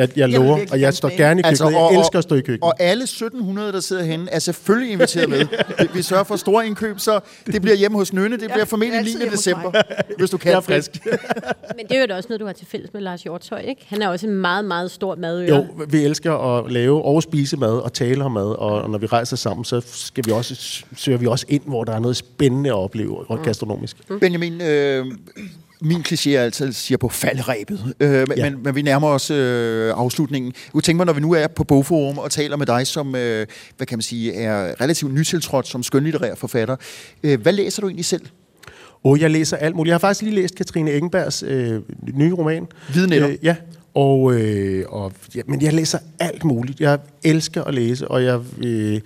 [0.00, 1.44] Jeg, jeg Jeg lover, virkelig og jeg står gerne i køkkenet.
[1.48, 2.62] Altså, og- jeg elsker at stå i køkkenet.
[2.62, 5.38] Og alle 1700, der sidder herinde, er selvfølgelig inviteret med.
[5.78, 8.36] Vi- Vi sørger for store indkøb, så det bliver hjemme hos Nønne.
[8.40, 9.18] Det bliver formentlig altid 9.
[9.18, 9.82] hjemme hos december,
[10.18, 10.50] hvis du kan.
[10.50, 10.90] jeg er frisk.
[11.76, 13.86] Men det er jo da også noget, du har til fælles med Lars Hjortøj, ikke?
[13.88, 15.56] Han er også en meget, meget stor madøre.
[15.56, 19.06] Jo, vi elsker at lave og spise mad og tale om mad, og, når vi
[19.06, 22.70] rejser sammen, så skal vi også, søger vi også ind, hvor der er noget spændende
[22.70, 23.96] at opleve, og gastronomisk.
[24.20, 25.06] Benjamin, øh,
[25.80, 28.50] min kliché er altid siger på faldrebet, øh, men, Ja.
[28.50, 30.52] men, men vi nærmer os øh, afslutningen.
[30.74, 33.46] Jeg tænker mig, når vi nu er på Bogforum og taler med dig, som øh,
[33.76, 36.76] hvad kan man sige, er relativt nytiltrådt som skønlitterær forfatter.
[37.22, 38.22] Øh, hvad læser du egentlig selv?
[39.04, 39.88] Og jeg læser alt muligt.
[39.90, 41.80] Jeg har faktisk lige læst Katrine Engenbergs øh,
[42.14, 42.66] nye roman.
[42.92, 43.28] Hvide nætter.
[43.28, 43.56] Øh, ja,
[43.94, 46.80] og, øh, og, ja, men jeg læser alt muligt.
[46.80, 48.40] Jeg elsker at læse, og jeg...
[48.64, 49.00] Øh,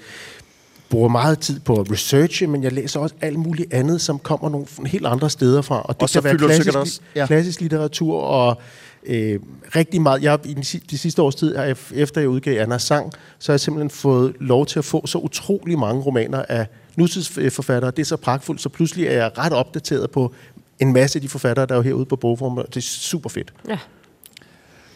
[0.91, 4.49] bruger meget tid på at researche, men jeg læser også alt muligt andet, som kommer
[4.49, 5.81] nogle helt andre steder fra.
[5.83, 7.27] Og det Og så kan være klassisk, også- ja.
[7.27, 8.61] klassisk litteratur og
[9.07, 9.39] øh,
[9.77, 10.23] rigtig meget.
[10.23, 10.55] Jeg, I
[10.91, 11.57] de sidste års tid,
[11.95, 15.19] efter jeg udgav Anna Sang, så har jeg simpelthen fået lov til at få så
[15.19, 16.67] utrolig mange romaner af
[16.97, 17.91] nutidsforfattere.
[17.91, 20.35] Det er så pragtfuldt, så pludselig er jeg ret opdateret på
[20.81, 22.57] en masse af de forfattere, der er jo herude på bogform.
[22.67, 23.53] Det er super fedt.
[23.69, 23.79] Ja.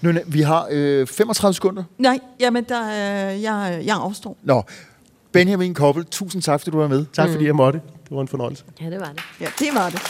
[0.00, 1.82] Nynne, vi har øh, 35 sekunder.
[1.98, 4.36] Nej, jamen, der, er- jeg, jeg afstår.
[4.42, 4.62] Nå,
[5.32, 7.04] Benjamin Koppel, tusind tak, fordi du var med.
[7.12, 7.80] Tak fordi jeg måtte.
[8.08, 8.64] Det var en fornøjelse.
[8.80, 9.20] Ja, det var det.
[9.40, 10.02] Ja, det var det.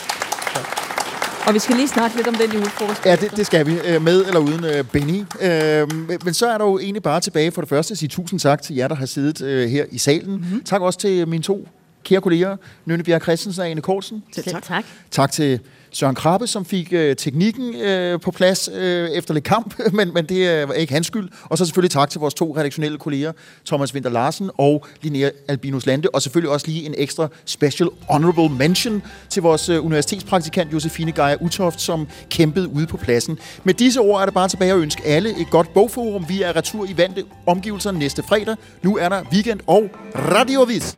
[1.47, 3.05] Og vi skal lige snakke lidt om den julefrokost.
[3.05, 3.77] Ja, det, det skal vi.
[3.85, 5.23] øh, Med eller uden øh, Benny.
[5.41, 5.93] Øh,
[6.25, 8.61] men- så er der jo egentlig bare tilbage for det første at sige tusind tak
[8.61, 10.31] til jer, der har siddet øh, her i salen.
[10.35, 10.63] Mm-hmm.
[10.63, 11.67] Tak også til mine to
[12.07, 14.23] kære kolleger, Nynne Bjerg Christensen og Ane Kortsen.
[14.31, 14.63] Selv tak.
[14.63, 14.85] tak.
[15.11, 15.59] Tak til
[15.91, 20.25] Søren Krabbe, som fik øh, teknikken øh, på plads øh, efter lidt kamp, men, men
[20.25, 21.29] det er ikke hans skyld.
[21.43, 23.31] Og så selvfølgelig tak til vores to redaktionelle kolleger,
[23.65, 26.09] Thomas Winter Larsen og Linnea Albinus Lande.
[26.13, 31.37] Og selvfølgelig også lige en ekstra special honorable mention til vores øh, universitetspraktikant Josefine Geyer
[31.41, 33.39] Utoft, som kæmpede ude på pladsen.
[33.63, 36.25] Med disse ord er det bare tilbage at ønske alle et godt bogforum.
[36.29, 38.55] Vi er retur i vante omgivelser næste fredag.
[38.83, 40.97] Nu er der weekend og radiovis.